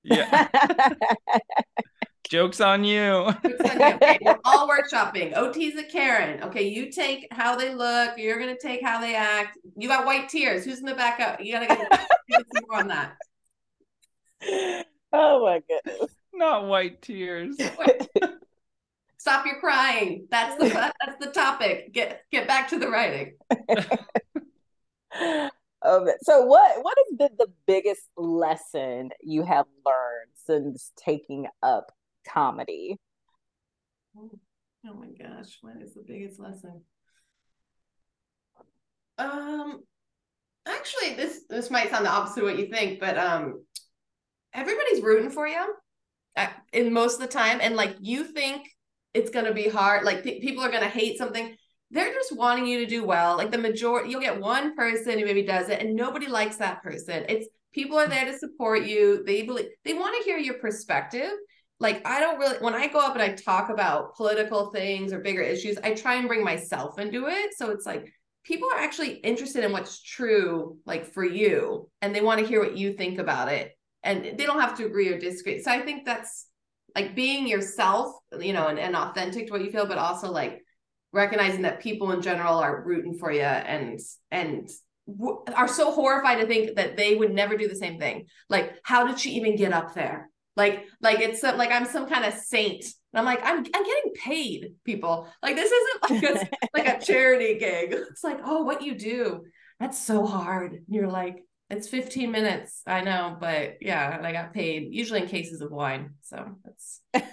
Yeah. 0.02 0.48
Joke's 2.28 2.60
on 2.60 2.84
you. 2.84 3.32
Okay, 3.44 4.18
we're 4.22 4.38
all 4.44 4.68
workshopping. 4.68 5.36
OT's 5.36 5.76
a 5.76 5.84
Karen. 5.84 6.42
Okay, 6.42 6.68
you 6.68 6.90
take 6.90 7.26
how 7.30 7.56
they 7.56 7.74
look. 7.74 8.18
You're 8.18 8.38
gonna 8.38 8.58
take 8.58 8.82
how 8.82 9.00
they 9.00 9.14
act. 9.14 9.58
You 9.76 9.88
got 9.88 10.06
white 10.06 10.28
tears. 10.28 10.64
Who's 10.64 10.80
in 10.80 10.86
the 10.86 10.94
back 10.94 11.20
up? 11.20 11.40
You 11.40 11.52
gotta 11.52 11.66
get, 11.66 11.90
get 12.28 12.42
some 12.54 12.64
more 12.68 12.80
on 12.80 12.88
that. 12.88 13.16
Oh 15.12 15.44
my 15.44 15.62
goodness. 15.68 16.10
Not 16.34 16.66
white 16.66 17.00
tears. 17.00 17.56
Stop 19.18 19.46
your 19.46 19.58
crying. 19.58 20.28
That's 20.30 20.56
the 20.56 20.68
that's 20.68 21.18
the 21.24 21.32
topic. 21.32 21.92
Get 21.92 22.22
get 22.30 22.46
back 22.46 22.68
to 22.68 22.78
the 22.78 22.88
writing. 22.88 23.34
um, 25.82 26.06
so 26.22 26.44
what 26.44 26.82
what 26.82 26.94
has 26.98 27.16
been 27.16 27.36
the 27.38 27.50
biggest 27.66 28.02
lesson 28.16 29.10
you 29.22 29.42
have 29.42 29.66
learned 29.84 30.30
since 30.34 30.92
taking 30.96 31.46
up 31.62 31.90
comedy. 32.26 32.98
Oh, 34.16 34.94
my 34.94 35.08
gosh, 35.18 35.58
what 35.60 35.74
is 35.82 35.94
the 35.94 36.04
biggest 36.06 36.38
lesson? 36.38 36.82
Um 39.18 39.80
actually 40.66 41.14
this 41.14 41.42
this 41.48 41.70
might 41.70 41.90
sound 41.90 42.04
the 42.04 42.10
opposite 42.10 42.40
of 42.40 42.50
what 42.50 42.58
you 42.58 42.66
think, 42.66 43.00
but 43.00 43.16
um 43.16 43.64
everybody's 44.52 45.02
rooting 45.02 45.30
for 45.30 45.46
you 45.46 45.74
uh, 46.36 46.48
in 46.72 46.92
most 46.92 47.14
of 47.14 47.20
the 47.20 47.26
time 47.26 47.58
and 47.60 47.76
like 47.76 47.96
you 48.00 48.24
think 48.24 48.68
it's 49.14 49.30
going 49.30 49.44
to 49.44 49.54
be 49.54 49.68
hard 49.68 50.04
like 50.04 50.22
th- 50.22 50.42
people 50.42 50.62
are 50.62 50.70
going 50.70 50.82
to 50.82 50.88
hate 50.88 51.18
something 51.18 51.54
they're 51.90 52.12
just 52.12 52.36
wanting 52.36 52.66
you 52.66 52.78
to 52.78 52.86
do 52.86 53.04
well 53.04 53.36
like 53.36 53.50
the 53.50 53.58
majority 53.58 54.10
you'll 54.10 54.20
get 54.20 54.40
one 54.40 54.74
person 54.74 55.18
who 55.18 55.24
maybe 55.24 55.42
does 55.42 55.68
it 55.68 55.80
and 55.80 55.94
nobody 55.94 56.26
likes 56.26 56.56
that 56.56 56.82
person 56.82 57.24
it's 57.28 57.46
people 57.72 57.98
are 57.98 58.08
there 58.08 58.24
to 58.24 58.38
support 58.38 58.84
you 58.84 59.22
they 59.24 59.42
believe 59.42 59.66
they 59.84 59.94
want 59.94 60.16
to 60.16 60.24
hear 60.24 60.38
your 60.38 60.54
perspective 60.54 61.30
like 61.78 62.06
I 62.06 62.20
don't 62.20 62.38
really 62.38 62.58
when 62.58 62.74
I 62.74 62.88
go 62.88 62.98
up 62.98 63.14
and 63.14 63.22
I 63.22 63.34
talk 63.34 63.68
about 63.68 64.16
political 64.16 64.70
things 64.70 65.12
or 65.12 65.20
bigger 65.20 65.42
issues, 65.42 65.78
I 65.82 65.94
try 65.94 66.14
and 66.14 66.28
bring 66.28 66.44
myself 66.44 66.98
into 66.98 67.26
it. 67.26 67.50
So 67.56 67.70
it's 67.70 67.86
like 67.86 68.12
people 68.44 68.68
are 68.72 68.78
actually 68.80 69.14
interested 69.14 69.64
in 69.64 69.72
what's 69.72 70.02
true 70.02 70.78
like 70.86 71.12
for 71.12 71.24
you 71.24 71.88
and 72.00 72.14
they 72.14 72.20
want 72.20 72.40
to 72.40 72.46
hear 72.46 72.60
what 72.60 72.76
you 72.76 72.92
think 72.92 73.18
about 73.18 73.52
it 73.52 73.72
and 74.02 74.38
they 74.38 74.46
don't 74.46 74.60
have 74.60 74.76
to 74.78 74.86
agree 74.86 75.08
or 75.08 75.18
disagree. 75.18 75.60
So 75.60 75.70
I 75.70 75.80
think 75.80 76.04
that's 76.04 76.46
like 76.94 77.14
being 77.14 77.46
yourself, 77.46 78.14
you 78.40 78.52
know, 78.52 78.68
and, 78.68 78.78
and 78.78 78.96
authentic 78.96 79.46
to 79.46 79.52
what 79.52 79.62
you 79.62 79.70
feel, 79.70 79.86
but 79.86 79.98
also 79.98 80.30
like 80.30 80.62
recognizing 81.12 81.62
that 81.62 81.80
people 81.80 82.12
in 82.12 82.22
general 82.22 82.58
are 82.58 82.84
rooting 82.84 83.18
for 83.18 83.30
you 83.32 83.40
and 83.40 83.98
and 84.30 84.68
w- 85.06 85.42
are 85.54 85.68
so 85.68 85.90
horrified 85.90 86.40
to 86.40 86.46
think 86.46 86.76
that 86.76 86.96
they 86.96 87.16
would 87.16 87.34
never 87.34 87.56
do 87.56 87.68
the 87.68 87.74
same 87.74 87.98
thing. 87.98 88.26
Like, 88.48 88.76
how 88.82 89.06
did 89.06 89.18
she 89.18 89.32
even 89.32 89.56
get 89.56 89.72
up 89.72 89.94
there? 89.94 90.30
Like, 90.56 90.84
like 91.00 91.20
it's 91.20 91.40
some, 91.40 91.58
like 91.58 91.70
I'm 91.70 91.84
some 91.84 92.08
kind 92.08 92.24
of 92.24 92.34
saint. 92.34 92.84
And 93.12 93.20
I'm 93.20 93.24
like, 93.24 93.40
I'm 93.44 93.58
I'm 93.58 93.84
getting 93.84 94.12
paid, 94.14 94.74
people. 94.84 95.28
Like 95.42 95.56
this 95.56 95.70
isn't 95.70 96.10
like 96.10 96.22
a 96.22 96.48
like 96.74 96.88
a 96.88 97.04
charity 97.04 97.58
gig. 97.58 97.92
It's 97.92 98.24
like, 98.24 98.40
oh, 98.44 98.62
what 98.62 98.82
you 98.82 98.96
do. 98.96 99.44
That's 99.80 99.98
so 99.98 100.24
hard. 100.24 100.72
And 100.72 100.84
you're 100.88 101.10
like, 101.10 101.44
it's 101.68 101.88
15 101.88 102.30
minutes. 102.30 102.82
I 102.86 103.00
know, 103.00 103.36
but 103.38 103.78
yeah, 103.80 104.16
and 104.16 104.26
I 104.26 104.32
got 104.32 104.54
paid 104.54 104.88
usually 104.92 105.22
in 105.22 105.28
cases 105.28 105.60
of 105.60 105.70
wine. 105.70 106.14
So 106.22 106.56
that's 106.64 107.00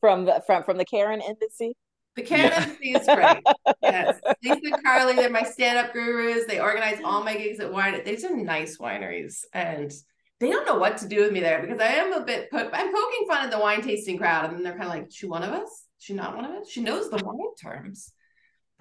from 0.00 0.24
the 0.24 0.42
from 0.46 0.64
from 0.64 0.76
the 0.76 0.84
Karen 0.84 1.22
Embassy. 1.22 1.76
The 2.16 2.22
Karen 2.22 2.46
yeah. 2.46 2.62
Embassy 2.62 2.90
is 2.92 3.06
great. 3.06 3.42
yes. 3.82 4.20
Lisa 4.42 4.60
and 4.62 4.84
Carly, 4.84 5.14
they're 5.14 5.30
my 5.30 5.42
stand-up 5.42 5.92
gurus. 5.92 6.46
They 6.46 6.60
organize 6.60 7.00
all 7.04 7.24
my 7.24 7.36
gigs 7.36 7.58
at 7.58 7.72
wine. 7.72 8.00
These 8.04 8.24
are 8.24 8.36
nice 8.36 8.78
wineries. 8.78 9.44
And 9.52 9.92
they 10.40 10.50
don't 10.50 10.66
know 10.66 10.78
what 10.78 10.98
to 10.98 11.08
do 11.08 11.22
with 11.22 11.32
me 11.32 11.40
there 11.40 11.60
because 11.60 11.80
I 11.80 11.86
am 11.86 12.12
a 12.12 12.24
bit 12.24 12.50
put, 12.50 12.68
I'm 12.72 12.92
poking 12.92 13.26
fun 13.28 13.44
at 13.44 13.50
the 13.50 13.58
wine 13.58 13.82
tasting 13.82 14.18
crowd. 14.18 14.46
And 14.46 14.56
then 14.56 14.62
they're 14.62 14.72
kind 14.72 14.84
of 14.84 14.88
like, 14.88 15.06
she 15.10 15.26
one 15.26 15.42
of 15.42 15.50
us? 15.50 15.84
She 15.98 16.12
not 16.12 16.36
one 16.36 16.44
of 16.44 16.50
us? 16.52 16.68
She 16.68 16.82
knows 16.82 17.08
the 17.08 17.24
wine 17.24 17.54
terms. 17.62 18.12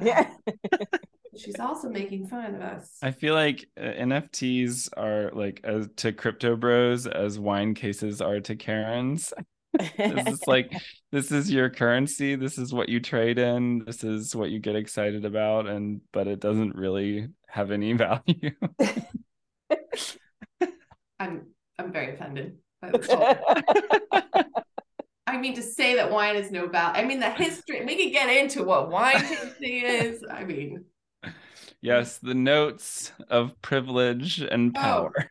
Yeah. 0.01 0.29
She's 1.37 1.59
also 1.59 1.89
making 1.89 2.27
fun 2.27 2.55
of 2.55 2.61
us. 2.61 2.97
I 3.01 3.11
feel 3.11 3.33
like 3.33 3.67
uh, 3.77 3.81
NFTs 3.83 4.89
are 4.95 5.31
like 5.33 5.61
as, 5.63 5.87
to 5.97 6.11
crypto 6.11 6.55
bros 6.55 7.07
as 7.07 7.39
wine 7.39 7.73
cases 7.73 8.21
are 8.21 8.39
to 8.41 8.55
Karens. 8.55 9.33
this 9.97 10.27
is 10.27 10.41
like 10.47 10.71
this 11.11 11.31
is 11.31 11.51
your 11.51 11.69
currency. 11.69 12.35
This 12.35 12.57
is 12.57 12.73
what 12.73 12.89
you 12.89 12.99
trade 12.99 13.39
in. 13.39 13.83
This 13.85 14.03
is 14.03 14.35
what 14.35 14.51
you 14.51 14.59
get 14.59 14.75
excited 14.75 15.25
about, 15.25 15.67
and 15.67 16.01
but 16.11 16.27
it 16.27 16.39
doesn't 16.39 16.75
really 16.75 17.29
have 17.47 17.71
any 17.71 17.93
value. 17.93 18.51
I'm 21.19 21.47
I'm 21.79 21.91
very 21.91 22.13
offended. 22.13 22.57
I 25.25 25.37
mean, 25.37 25.55
to 25.55 25.61
say 25.61 25.95
that 25.95 26.11
wine 26.11 26.35
is 26.35 26.51
no 26.51 26.67
value. 26.67 27.01
I 27.01 27.05
mean, 27.05 27.19
the 27.19 27.29
history. 27.29 27.83
We 27.85 27.95
could 27.95 28.11
get 28.11 28.29
into 28.29 28.63
what 28.63 28.91
wine 28.91 29.19
tasting 29.19 29.81
is. 29.83 30.23
I 30.29 30.43
mean, 30.43 30.85
yes, 31.81 32.19
the 32.19 32.35
notes 32.35 33.11
of 33.29 33.59
privilege 33.61 34.39
and 34.41 34.75
oh. 34.77 34.81
power. 34.81 35.29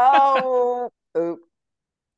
Oh, 0.00 0.90
oh. 1.14 1.38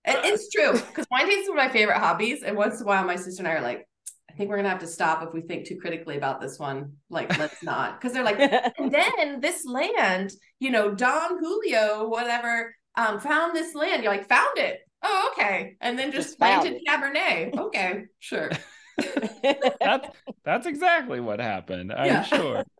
it's 0.04 0.50
true 0.50 0.72
because 0.72 1.06
wine 1.10 1.26
tasting 1.26 1.42
is 1.42 1.48
one 1.48 1.58
of 1.58 1.64
my 1.64 1.72
favorite 1.72 1.98
hobbies. 1.98 2.42
And 2.42 2.56
once 2.56 2.80
in 2.80 2.82
a 2.82 2.86
while, 2.86 3.04
my 3.04 3.16
sister 3.16 3.40
and 3.40 3.48
I 3.48 3.54
are 3.54 3.62
like, 3.62 3.88
I 4.30 4.36
think 4.36 4.50
we're 4.50 4.56
gonna 4.56 4.68
have 4.68 4.80
to 4.80 4.86
stop 4.86 5.22
if 5.22 5.32
we 5.32 5.42
think 5.42 5.66
too 5.66 5.78
critically 5.78 6.16
about 6.16 6.40
this 6.40 6.58
one. 6.58 6.94
Like, 7.08 7.38
let's 7.38 7.62
not, 7.62 8.00
because 8.00 8.12
they're 8.12 8.24
like, 8.24 8.38
and 8.78 8.92
then 8.92 9.40
this 9.40 9.64
land, 9.64 10.32
you 10.58 10.70
know, 10.70 10.92
Don 10.92 11.38
Julio, 11.38 12.08
whatever, 12.08 12.74
um, 12.96 13.20
found 13.20 13.54
this 13.56 13.74
land. 13.74 14.02
You're 14.02 14.12
like, 14.12 14.28
found 14.28 14.58
it. 14.58 14.80
Oh, 15.02 15.32
okay. 15.32 15.76
And 15.80 15.98
then 15.98 16.12
just, 16.12 16.28
Just 16.28 16.38
found 16.38 16.62
planted 16.62 16.82
Cabernet. 16.88 17.58
Okay, 17.58 18.04
sure. 18.20 18.50
That's 19.80 20.08
that's 20.44 20.66
exactly 20.66 21.18
what 21.18 21.40
happened. 21.40 21.92
I'm 21.92 22.06
Yeah. 22.06 22.22
sure. 22.22 22.64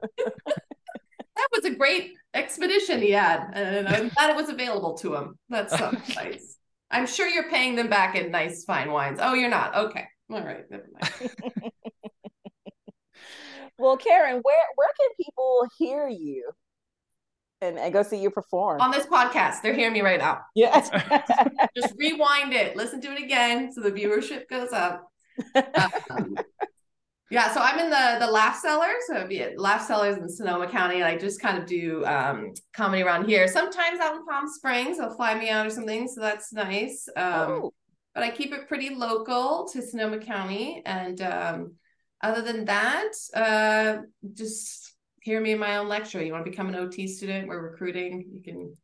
That 1.36 1.48
was 1.52 1.64
a 1.64 1.74
great 1.74 2.12
expedition 2.32 3.02
he 3.02 3.10
had, 3.10 3.50
and 3.54 3.88
I'm 3.88 4.08
glad 4.10 4.30
it 4.30 4.36
was 4.36 4.48
available 4.48 4.94
to 4.98 5.16
him. 5.16 5.36
That's 5.48 5.76
so 5.76 5.90
nice. 6.14 6.56
I'm 6.92 7.06
sure 7.08 7.26
you're 7.28 7.50
paying 7.50 7.74
them 7.74 7.88
back 7.88 8.14
in 8.14 8.30
nice 8.30 8.62
fine 8.64 8.92
wines. 8.92 9.18
Oh, 9.20 9.34
you're 9.34 9.50
not. 9.50 9.74
Okay. 9.74 10.04
All 10.30 10.40
right. 10.40 10.62
Never 10.70 10.86
mind. 10.92 11.72
well, 13.78 13.96
Karen, 13.96 14.40
where 14.42 14.66
where 14.76 14.88
can 14.98 15.08
people 15.20 15.66
hear 15.76 16.08
you 16.08 16.50
and, 17.64 17.78
and 17.78 17.92
go 17.92 18.02
see 18.02 18.20
you 18.20 18.30
perform? 18.30 18.80
On 18.80 18.90
this 18.90 19.06
podcast, 19.06 19.62
they're 19.62 19.74
hearing 19.74 19.92
me 19.92 20.00
right 20.02 20.18
now. 20.18 20.40
yes. 20.54 20.90
Just 21.76 21.94
rewind 21.96 22.52
it, 22.52 22.76
listen 22.76 23.00
to 23.00 23.12
it 23.12 23.22
again, 23.22 23.72
so 23.72 23.80
the 23.80 23.90
viewership 23.90 24.48
goes 24.48 24.72
up. 24.72 25.08
Um, 26.10 26.36
yeah, 27.30 27.52
so 27.52 27.60
I'm 27.60 27.78
in 27.78 27.90
the 27.90 28.24
the 28.24 28.30
Laugh 28.30 28.56
Cellar, 28.56 28.92
so 29.06 29.16
it'd 29.16 29.28
be 29.28 29.42
at 29.42 29.58
Laugh 29.58 29.86
Cellars 29.86 30.16
in 30.18 30.28
Sonoma 30.28 30.68
County. 30.68 30.96
And 30.96 31.04
I 31.04 31.16
just 31.16 31.40
kind 31.40 31.58
of 31.58 31.66
do 31.66 32.04
um, 32.04 32.52
comedy 32.72 33.02
around 33.02 33.26
here. 33.26 33.48
Sometimes 33.48 34.00
out 34.00 34.14
in 34.14 34.24
Palm 34.24 34.46
Springs, 34.46 34.98
they'll 34.98 35.14
fly 35.14 35.34
me 35.34 35.50
out 35.50 35.66
or 35.66 35.70
something, 35.70 36.06
so 36.06 36.20
that's 36.20 36.52
nice. 36.52 37.08
Um, 37.16 37.50
oh, 37.50 37.74
but 38.14 38.22
I 38.22 38.30
keep 38.30 38.52
it 38.52 38.68
pretty 38.68 38.94
local 38.94 39.68
to 39.72 39.82
Sonoma 39.82 40.18
County. 40.18 40.82
And 40.86 41.20
um, 41.20 41.74
other 42.22 42.42
than 42.42 42.64
that, 42.66 43.12
uh, 43.34 43.96
just 44.32 44.83
hear 45.24 45.40
me 45.40 45.52
in 45.52 45.58
my 45.58 45.78
own 45.78 45.88
lecture. 45.88 46.22
You 46.22 46.32
want 46.32 46.44
to 46.44 46.50
become 46.50 46.68
an 46.68 46.76
OT 46.76 47.08
student? 47.08 47.48
We're 47.48 47.60
recruiting. 47.70 48.26
You 48.32 48.42
can. 48.42 48.76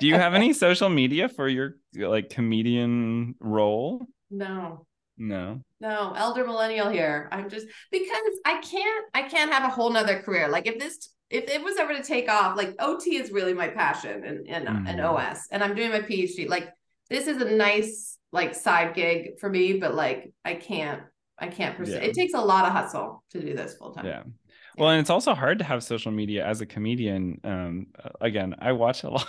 Do 0.00 0.06
you 0.06 0.14
have 0.14 0.32
any 0.34 0.52
social 0.54 0.88
media 0.88 1.28
for 1.28 1.48
your 1.48 1.76
like 1.94 2.30
comedian 2.30 3.34
role? 3.40 4.06
No, 4.30 4.86
No. 5.18 5.60
no, 5.80 6.12
elder 6.16 6.44
millennial 6.46 6.88
here. 6.88 7.28
I'm 7.30 7.50
just 7.50 7.66
because 7.90 8.32
I 8.46 8.60
can't. 8.60 9.04
I 9.14 9.22
can't 9.22 9.52
have 9.52 9.64
a 9.64 9.68
whole 9.68 9.90
nother 9.90 10.20
career. 10.20 10.48
Like 10.48 10.66
if 10.66 10.78
this. 10.78 11.10
If 11.30 11.50
it 11.50 11.62
was 11.62 11.76
ever 11.76 11.92
to 11.92 12.02
take 12.02 12.30
off, 12.30 12.56
like 12.56 12.74
OT 12.78 13.16
is 13.16 13.30
really 13.30 13.52
my 13.52 13.68
passion 13.68 14.24
and 14.24 14.48
and, 14.48 14.66
and 14.66 14.98
Mhm. 14.98 15.04
OS, 15.04 15.46
and 15.50 15.62
I'm 15.62 15.74
doing 15.74 15.90
my 15.90 16.00
PhD. 16.00 16.48
Like 16.48 16.70
this 17.10 17.26
is 17.26 17.36
a 17.42 17.50
nice 17.54 18.16
like 18.32 18.54
side 18.54 18.94
gig 18.94 19.38
for 19.38 19.50
me, 19.50 19.74
but 19.74 19.94
like 19.94 20.32
I 20.42 20.54
can't 20.54 21.02
I 21.38 21.48
can't 21.48 21.76
pursue. 21.76 21.92
Yeah. 21.92 21.98
It 21.98 22.14
takes 22.14 22.32
a 22.32 22.40
lot 22.40 22.64
of 22.64 22.72
hustle 22.72 23.22
to 23.32 23.40
do 23.42 23.54
this 23.54 23.74
full 23.76 23.92
time. 23.92 24.06
Yeah. 24.06 24.22
Well, 24.78 24.90
and 24.90 25.00
it's 25.00 25.10
also 25.10 25.34
hard 25.34 25.58
to 25.58 25.64
have 25.64 25.82
social 25.82 26.12
media 26.12 26.46
as 26.46 26.60
a 26.60 26.66
comedian. 26.66 27.40
Um, 27.42 27.88
again, 28.20 28.54
I 28.60 28.72
watch 28.72 29.02
a 29.02 29.10
lot 29.10 29.28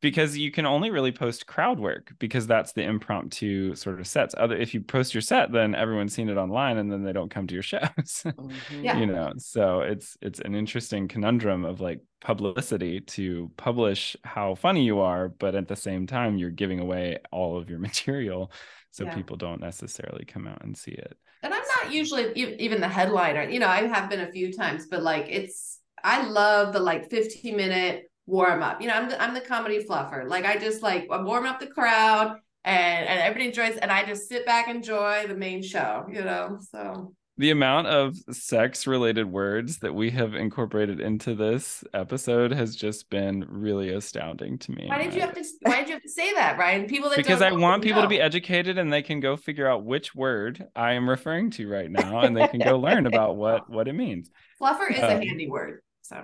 because 0.00 0.38
you 0.38 0.52
can 0.52 0.64
only 0.64 0.90
really 0.90 1.10
post 1.12 1.46
crowd 1.46 1.80
work 1.80 2.12
because 2.20 2.46
that's 2.46 2.72
the 2.72 2.82
impromptu 2.84 3.74
sort 3.74 3.98
of 3.98 4.06
sets. 4.06 4.34
Other 4.38 4.56
if 4.56 4.72
you 4.72 4.80
post 4.80 5.12
your 5.12 5.22
set, 5.22 5.50
then 5.50 5.74
everyone's 5.74 6.14
seen 6.14 6.28
it 6.28 6.36
online 6.36 6.78
and 6.78 6.90
then 6.90 7.02
they 7.02 7.12
don't 7.12 7.30
come 7.30 7.46
to 7.48 7.54
your 7.54 7.62
shows. 7.64 8.24
mhm. 8.36 8.64
Yeah. 8.70 9.00
you 9.00 9.06
know, 9.06 9.32
so 9.38 9.80
it's 9.80 10.16
it's 10.22 10.40
an 10.40 10.54
interesting 10.54 11.08
conundrum 11.08 11.64
of 11.64 11.80
like 11.80 12.00
publicity 12.20 13.00
to 13.00 13.50
publish 13.56 14.16
how 14.24 14.54
funny 14.54 14.84
you 14.84 15.00
are, 15.00 15.28
but 15.28 15.54
at 15.54 15.68
the 15.68 15.76
same 15.76 16.06
time 16.06 16.38
you're 16.38 16.50
giving 16.50 16.78
away 16.80 17.18
all 17.32 17.56
of 17.58 17.68
your 17.70 17.78
material, 17.88 18.52
so 18.92 19.04
Yeah. 19.04 19.14
people 19.14 19.36
don't 19.36 19.60
necessarily 19.60 20.24
come 20.24 20.46
out 20.46 20.62
and 20.64 20.76
see 20.76 20.92
it. 20.92 21.16
And 21.42 21.54
I'm 21.54 21.62
not 21.82 21.92
usually 21.92 22.32
even 22.34 22.80
the 22.80 22.88
headliner. 22.88 23.48
You 23.48 23.60
know, 23.60 23.68
I 23.68 23.86
have 23.86 24.10
been 24.10 24.20
a 24.20 24.30
few 24.30 24.52
times, 24.52 24.86
but 24.90 25.02
like 25.02 25.26
it's 25.28 25.78
I 26.02 26.26
love 26.26 26.72
the 26.72 26.80
like 26.80 27.10
15 27.10 27.56
minute 27.56 28.10
warm 28.26 28.62
up. 28.62 28.80
You 28.80 28.88
know, 28.88 28.94
I'm 28.94 29.08
the, 29.08 29.22
I'm 29.22 29.34
the 29.34 29.40
comedy 29.40 29.84
fluffer. 29.84 30.28
Like 30.28 30.44
I 30.44 30.56
just 30.58 30.82
like 30.82 31.08
I'm 31.10 31.24
warming 31.24 31.50
up 31.50 31.60
the 31.60 31.66
crowd 31.66 32.36
and 32.64 33.08
and 33.08 33.20
everybody 33.20 33.48
enjoys 33.48 33.76
and 33.76 33.90
I 33.90 34.04
just 34.04 34.28
sit 34.28 34.44
back 34.46 34.68
and 34.68 34.76
enjoy 34.76 35.26
the 35.26 35.34
main 35.34 35.62
show, 35.62 36.06
you 36.12 36.22
know. 36.22 36.58
So 36.70 37.14
The 37.40 37.50
amount 37.52 37.86
of 37.86 38.18
sex 38.30 38.86
related 38.86 39.24
words 39.24 39.78
that 39.78 39.94
we 39.94 40.10
have 40.10 40.34
incorporated 40.34 41.00
into 41.00 41.34
this 41.34 41.82
episode 41.94 42.52
has 42.52 42.76
just 42.76 43.08
been 43.08 43.46
really 43.48 43.88
astounding 43.88 44.58
to 44.58 44.72
me. 44.72 44.84
why 44.88 45.02
did 45.02 45.14
you 45.14 45.22
have 45.22 45.32
to 45.32 45.42
why 45.62 45.78
did 45.78 45.88
you 45.88 45.94
have 45.94 46.02
to 46.02 46.08
say 46.10 46.34
that, 46.34 46.58
Ryan? 46.58 46.86
People 46.86 47.08
that 47.08 47.16
because 47.16 47.40
I 47.40 47.52
want 47.52 47.82
people 47.82 48.02
to 48.02 48.08
be 48.08 48.20
educated 48.20 48.76
and 48.76 48.92
they 48.92 49.00
can 49.00 49.20
go 49.20 49.38
figure 49.38 49.66
out 49.66 49.84
which 49.86 50.14
word 50.14 50.66
I 50.76 50.92
am 50.92 51.08
referring 51.08 51.50
to 51.52 51.66
right 51.66 51.90
now 51.90 52.20
and 52.20 52.36
they 52.36 52.46
can 52.46 52.60
go 52.60 52.78
learn 52.86 53.06
about 53.06 53.36
what 53.36 53.70
what 53.70 53.88
it 53.88 53.94
means 53.94 54.30
fluffer 54.60 54.90
is 54.92 54.98
a 54.98 55.14
Um, 55.16 55.22
handy 55.22 55.48
word. 55.48 55.80
So 56.02 56.22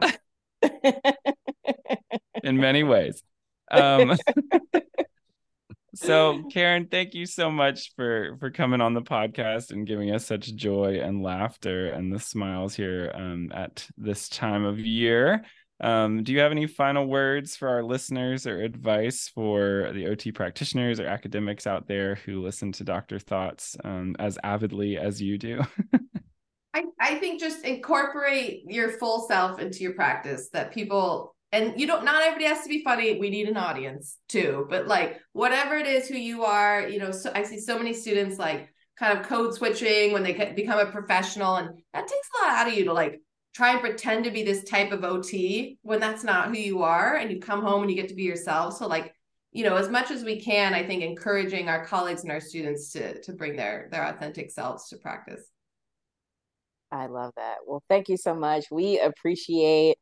in 2.45 2.59
many 2.59 2.83
ways. 2.83 3.23
Um 3.71 4.19
so 5.97 6.43
Karen, 6.53 6.87
thank 6.87 7.15
you 7.15 7.27
so 7.27 7.51
much 7.51 7.93
for 7.97 8.37
for 8.39 8.51
coming 8.51 8.81
on 8.81 8.95
the 8.95 9.03
podcast 9.03 9.71
and 9.71 9.87
giving 9.87 10.15
us 10.15 10.27
such 10.27 10.55
joy 10.55 11.01
and 11.03 11.23
laughter 11.23 11.89
and 11.89 12.13
the 12.13 12.21
smiles 12.21 12.75
here 12.75 13.11
um, 13.15 13.51
at 13.55 13.89
this 13.97 14.29
time 14.29 14.65
of 14.65 14.79
year. 14.79 15.45
Um, 15.81 16.23
do 16.23 16.33
you 16.33 16.41
have 16.41 16.53
any 16.53 16.67
final 16.67 17.07
words 17.07 17.55
for 17.55 17.69
our 17.69 17.83
listeners 17.83 18.47
or 18.47 18.63
advice 18.63 19.29
for 19.29 19.91
the 19.93 20.07
OT 20.07 20.33
practitioners 20.33 21.01
or 21.01 21.07
academics 21.07 21.67
out 21.67 21.87
there 21.87 22.15
who 22.15 22.43
listen 22.43 22.73
to 22.73 22.85
Doctor 22.85 23.19
Thoughts 23.19 23.77
um, 23.85 24.17
as 24.19 24.39
avidly 24.43 24.97
as 24.97 25.21
you 25.21 25.37
do? 25.37 25.63
I, 26.75 26.85
I 27.01 27.15
think 27.17 27.41
just 27.41 27.65
incorporate 27.65 28.65
your 28.67 28.91
full 28.99 29.27
self 29.29 29.59
into 29.59 29.81
your 29.81 29.93
practice 29.93 30.49
that 30.53 30.73
people 30.73 31.36
and 31.57 31.81
you 31.81 31.87
don't 31.87 32.05
not 32.05 32.23
everybody 32.23 32.45
has 32.45 32.63
to 32.63 32.69
be 32.69 32.83
funny 32.85 33.19
we 33.19 33.31
need 33.31 33.49
an 33.49 33.57
audience 33.57 34.19
too 34.29 34.67
but 34.69 34.87
like 34.87 35.21
whatever 35.33 35.75
it 35.77 35.87
is 35.87 36.07
who 36.07 36.17
you 36.17 36.45
are 36.45 36.87
you 36.87 36.99
know 36.99 37.11
so 37.11 37.31
i 37.35 37.43
see 37.43 37.59
so 37.59 37.79
many 37.79 37.93
students 37.93 38.39
like 38.39 38.69
kind 38.99 39.19
of 39.19 39.27
code 39.27 39.55
switching 39.55 40.13
when 40.13 40.23
they 40.23 40.33
become 40.55 40.79
a 40.79 40.91
professional 40.91 41.57
and 41.57 41.71
that 41.93 42.07
takes 42.07 42.29
a 42.41 42.45
lot 42.45 42.57
out 42.57 42.69
of 42.69 42.75
you 42.75 42.85
to 42.85 42.93
like 42.93 43.21
try 43.55 43.73
and 43.73 43.81
pretend 43.81 44.25
to 44.25 44.31
be 44.31 44.43
this 44.43 44.65
type 44.65 44.93
of 44.93 45.01
ot 45.01 45.79
when 45.83 46.01
that's 46.01 46.25
not 46.25 46.49
who 46.49 46.59
you 46.59 46.83
are 46.83 47.17
and 47.17 47.31
you 47.31 47.41
come 47.41 47.63
home 47.63 47.83
and 47.83 47.91
you 47.91 47.97
get 47.97 48.09
to 48.09 48.15
be 48.15 48.23
yourself 48.23 48.77
so 48.77 48.87
like 48.87 49.15
you 49.53 49.65
know 49.65 49.77
as 49.77 49.89
much 49.89 50.11
as 50.11 50.25
we 50.25 50.41
can 50.41 50.75
i 50.75 50.87
think 50.87 51.03
encouraging 51.03 51.69
our 51.69 51.85
colleagues 51.85 52.23
and 52.23 52.31
our 52.31 52.41
students 52.41 52.91
to 52.93 53.21
to 53.23 53.33
bring 53.33 53.57
their 53.57 53.89
their 53.91 54.07
authentic 54.07 54.51
selves 54.51 54.89
to 54.89 54.97
practice 54.97 55.51
I 56.93 57.07
love 57.07 57.33
that. 57.37 57.57
Well, 57.67 57.83
thank 57.89 58.09
you 58.09 58.17
so 58.17 58.33
much. 58.33 58.67
We 58.71 59.01
appreciate 59.01 59.97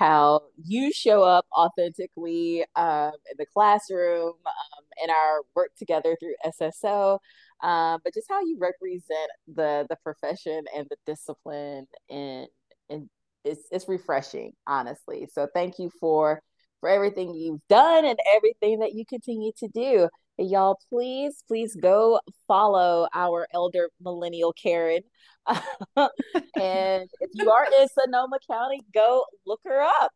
how 0.00 0.40
you 0.64 0.90
show 0.92 1.22
up 1.22 1.44
authentically 1.54 2.64
um, 2.74 3.12
in 3.30 3.36
the 3.38 3.44
classroom, 3.52 4.32
um, 4.46 4.84
in 5.04 5.10
our 5.10 5.42
work 5.54 5.70
together 5.78 6.16
through 6.18 6.34
SSO, 6.46 7.18
um, 7.62 8.00
but 8.02 8.14
just 8.14 8.26
how 8.30 8.40
you 8.40 8.56
represent 8.58 9.30
the 9.54 9.86
the 9.90 9.96
profession 10.02 10.64
and 10.74 10.86
the 10.88 10.96
discipline, 11.06 11.86
and 12.08 12.48
and 12.88 13.10
it's 13.44 13.60
it's 13.70 13.88
refreshing, 13.88 14.52
honestly. 14.66 15.28
So 15.34 15.46
thank 15.54 15.78
you 15.78 15.90
for 16.00 16.40
for 16.80 16.88
everything 16.88 17.34
you've 17.34 17.60
done 17.68 18.06
and 18.06 18.18
everything 18.34 18.78
that 18.78 18.94
you 18.94 19.04
continue 19.06 19.52
to 19.58 19.68
do. 19.68 20.08
Y'all, 20.38 20.78
please, 20.88 21.44
please 21.46 21.76
go 21.76 22.18
follow 22.48 23.06
our 23.14 23.46
elder 23.52 23.90
millennial 24.00 24.54
Karen. 24.54 25.02
and 25.96 27.08
if 27.20 27.30
you 27.34 27.50
are 27.50 27.66
in 27.80 27.88
Sonoma 28.04 28.38
County, 28.50 28.82
go 28.94 29.24
look 29.46 29.60
her 29.64 29.82
up. 29.82 30.12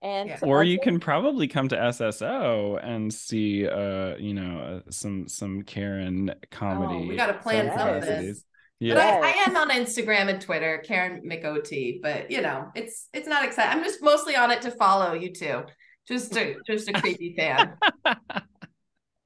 And 0.00 0.28
Yeah. 0.30 0.38
or 0.42 0.62
you 0.62 0.78
can 0.78 1.00
probably 1.00 1.48
come 1.48 1.68
to 1.68 1.76
SSO 1.76 2.78
and 2.82 3.12
see, 3.12 3.66
uh, 3.66 4.16
you 4.16 4.32
know, 4.34 4.82
uh, 4.86 4.90
some 4.90 5.26
some 5.26 5.62
Karen 5.62 6.34
comedy. 6.50 7.04
Oh, 7.04 7.08
we 7.08 7.16
gotta 7.16 7.34
plan 7.34 7.66
some 7.76 7.88
of 7.88 7.94
this. 8.02 8.04
capacities. 8.04 8.44
But 8.80 8.86
Yeah. 8.86 9.20
I, 9.22 9.28
I 9.28 9.30
am 9.48 9.56
on 9.56 9.70
Instagram 9.70 10.28
and 10.28 10.40
Twitter, 10.40 10.78
Karen 10.86 11.22
McOT. 11.28 12.00
But 12.00 12.30
you 12.30 12.42
know, 12.42 12.70
it's 12.76 13.08
it's 13.12 13.26
not 13.26 13.44
exciting. 13.44 13.76
I'm 13.76 13.82
just 13.84 14.00
mostly 14.00 14.36
on 14.36 14.52
it 14.52 14.62
to 14.62 14.70
follow 14.70 15.14
you 15.14 15.32
two. 15.32 15.64
Just 16.06 16.36
a 16.36 16.56
just 16.64 16.88
a 16.88 16.92
creepy 16.92 17.34
fan. 17.36 17.74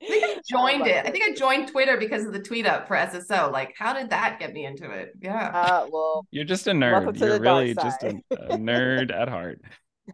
I 0.03 0.07
think 0.07 0.25
I 0.25 0.41
joined 0.51 0.87
it. 0.87 1.07
I 1.07 1.11
think 1.11 1.25
I 1.25 1.35
joined 1.35 1.69
Twitter 1.69 1.97
because 1.97 2.25
of 2.25 2.33
the 2.33 2.41
tweet 2.41 2.67
up 2.67 2.89
for 2.89 2.97
SSO. 2.97 3.53
Like, 3.53 3.75
how 3.79 3.93
did 3.93 4.11
that 4.11 4.39
get 4.39 4.53
me 4.53 4.67
into 4.67 4.91
it? 4.91 5.13
Yeah. 5.21 5.49
uh, 5.49 5.87
well, 5.91 6.27
You're 6.31 6.45
just 6.45 6.67
a 6.67 6.73
nerd. 6.73 7.19
You're 7.19 7.41
really 7.41 7.75
just 7.75 8.03
a, 8.03 8.21
a 8.31 8.59
nerd 8.59 9.15
at 9.15 9.29
heart. 9.29 9.61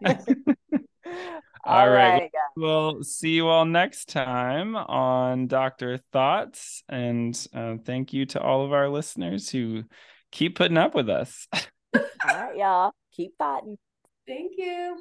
all 0.05 0.15
All 1.65 1.89
right. 1.91 2.21
right. 2.21 2.31
We'll 2.57 3.03
see 3.03 3.31
you 3.31 3.49
all 3.49 3.65
next 3.65 4.09
time 4.09 4.77
on 4.77 5.47
Doctor 5.47 5.99
Thoughts. 6.13 6.83
And 6.89 7.35
uh, 7.55 7.77
thank 7.85 8.13
you 8.13 8.27
to 8.27 8.41
all 8.41 8.65
of 8.65 8.73
our 8.73 8.89
listeners 8.89 9.49
who 9.49 9.85
keep 10.31 10.57
putting 10.57 10.79
up 10.79 10.95
with 10.95 11.09
us. 11.09 11.47
All 11.95 12.35
right, 12.35 12.57
y'all. 12.57 12.93
Keep 13.15 13.39
thoughting. 13.39 13.79
Thank 14.27 14.53
you. 14.57 14.97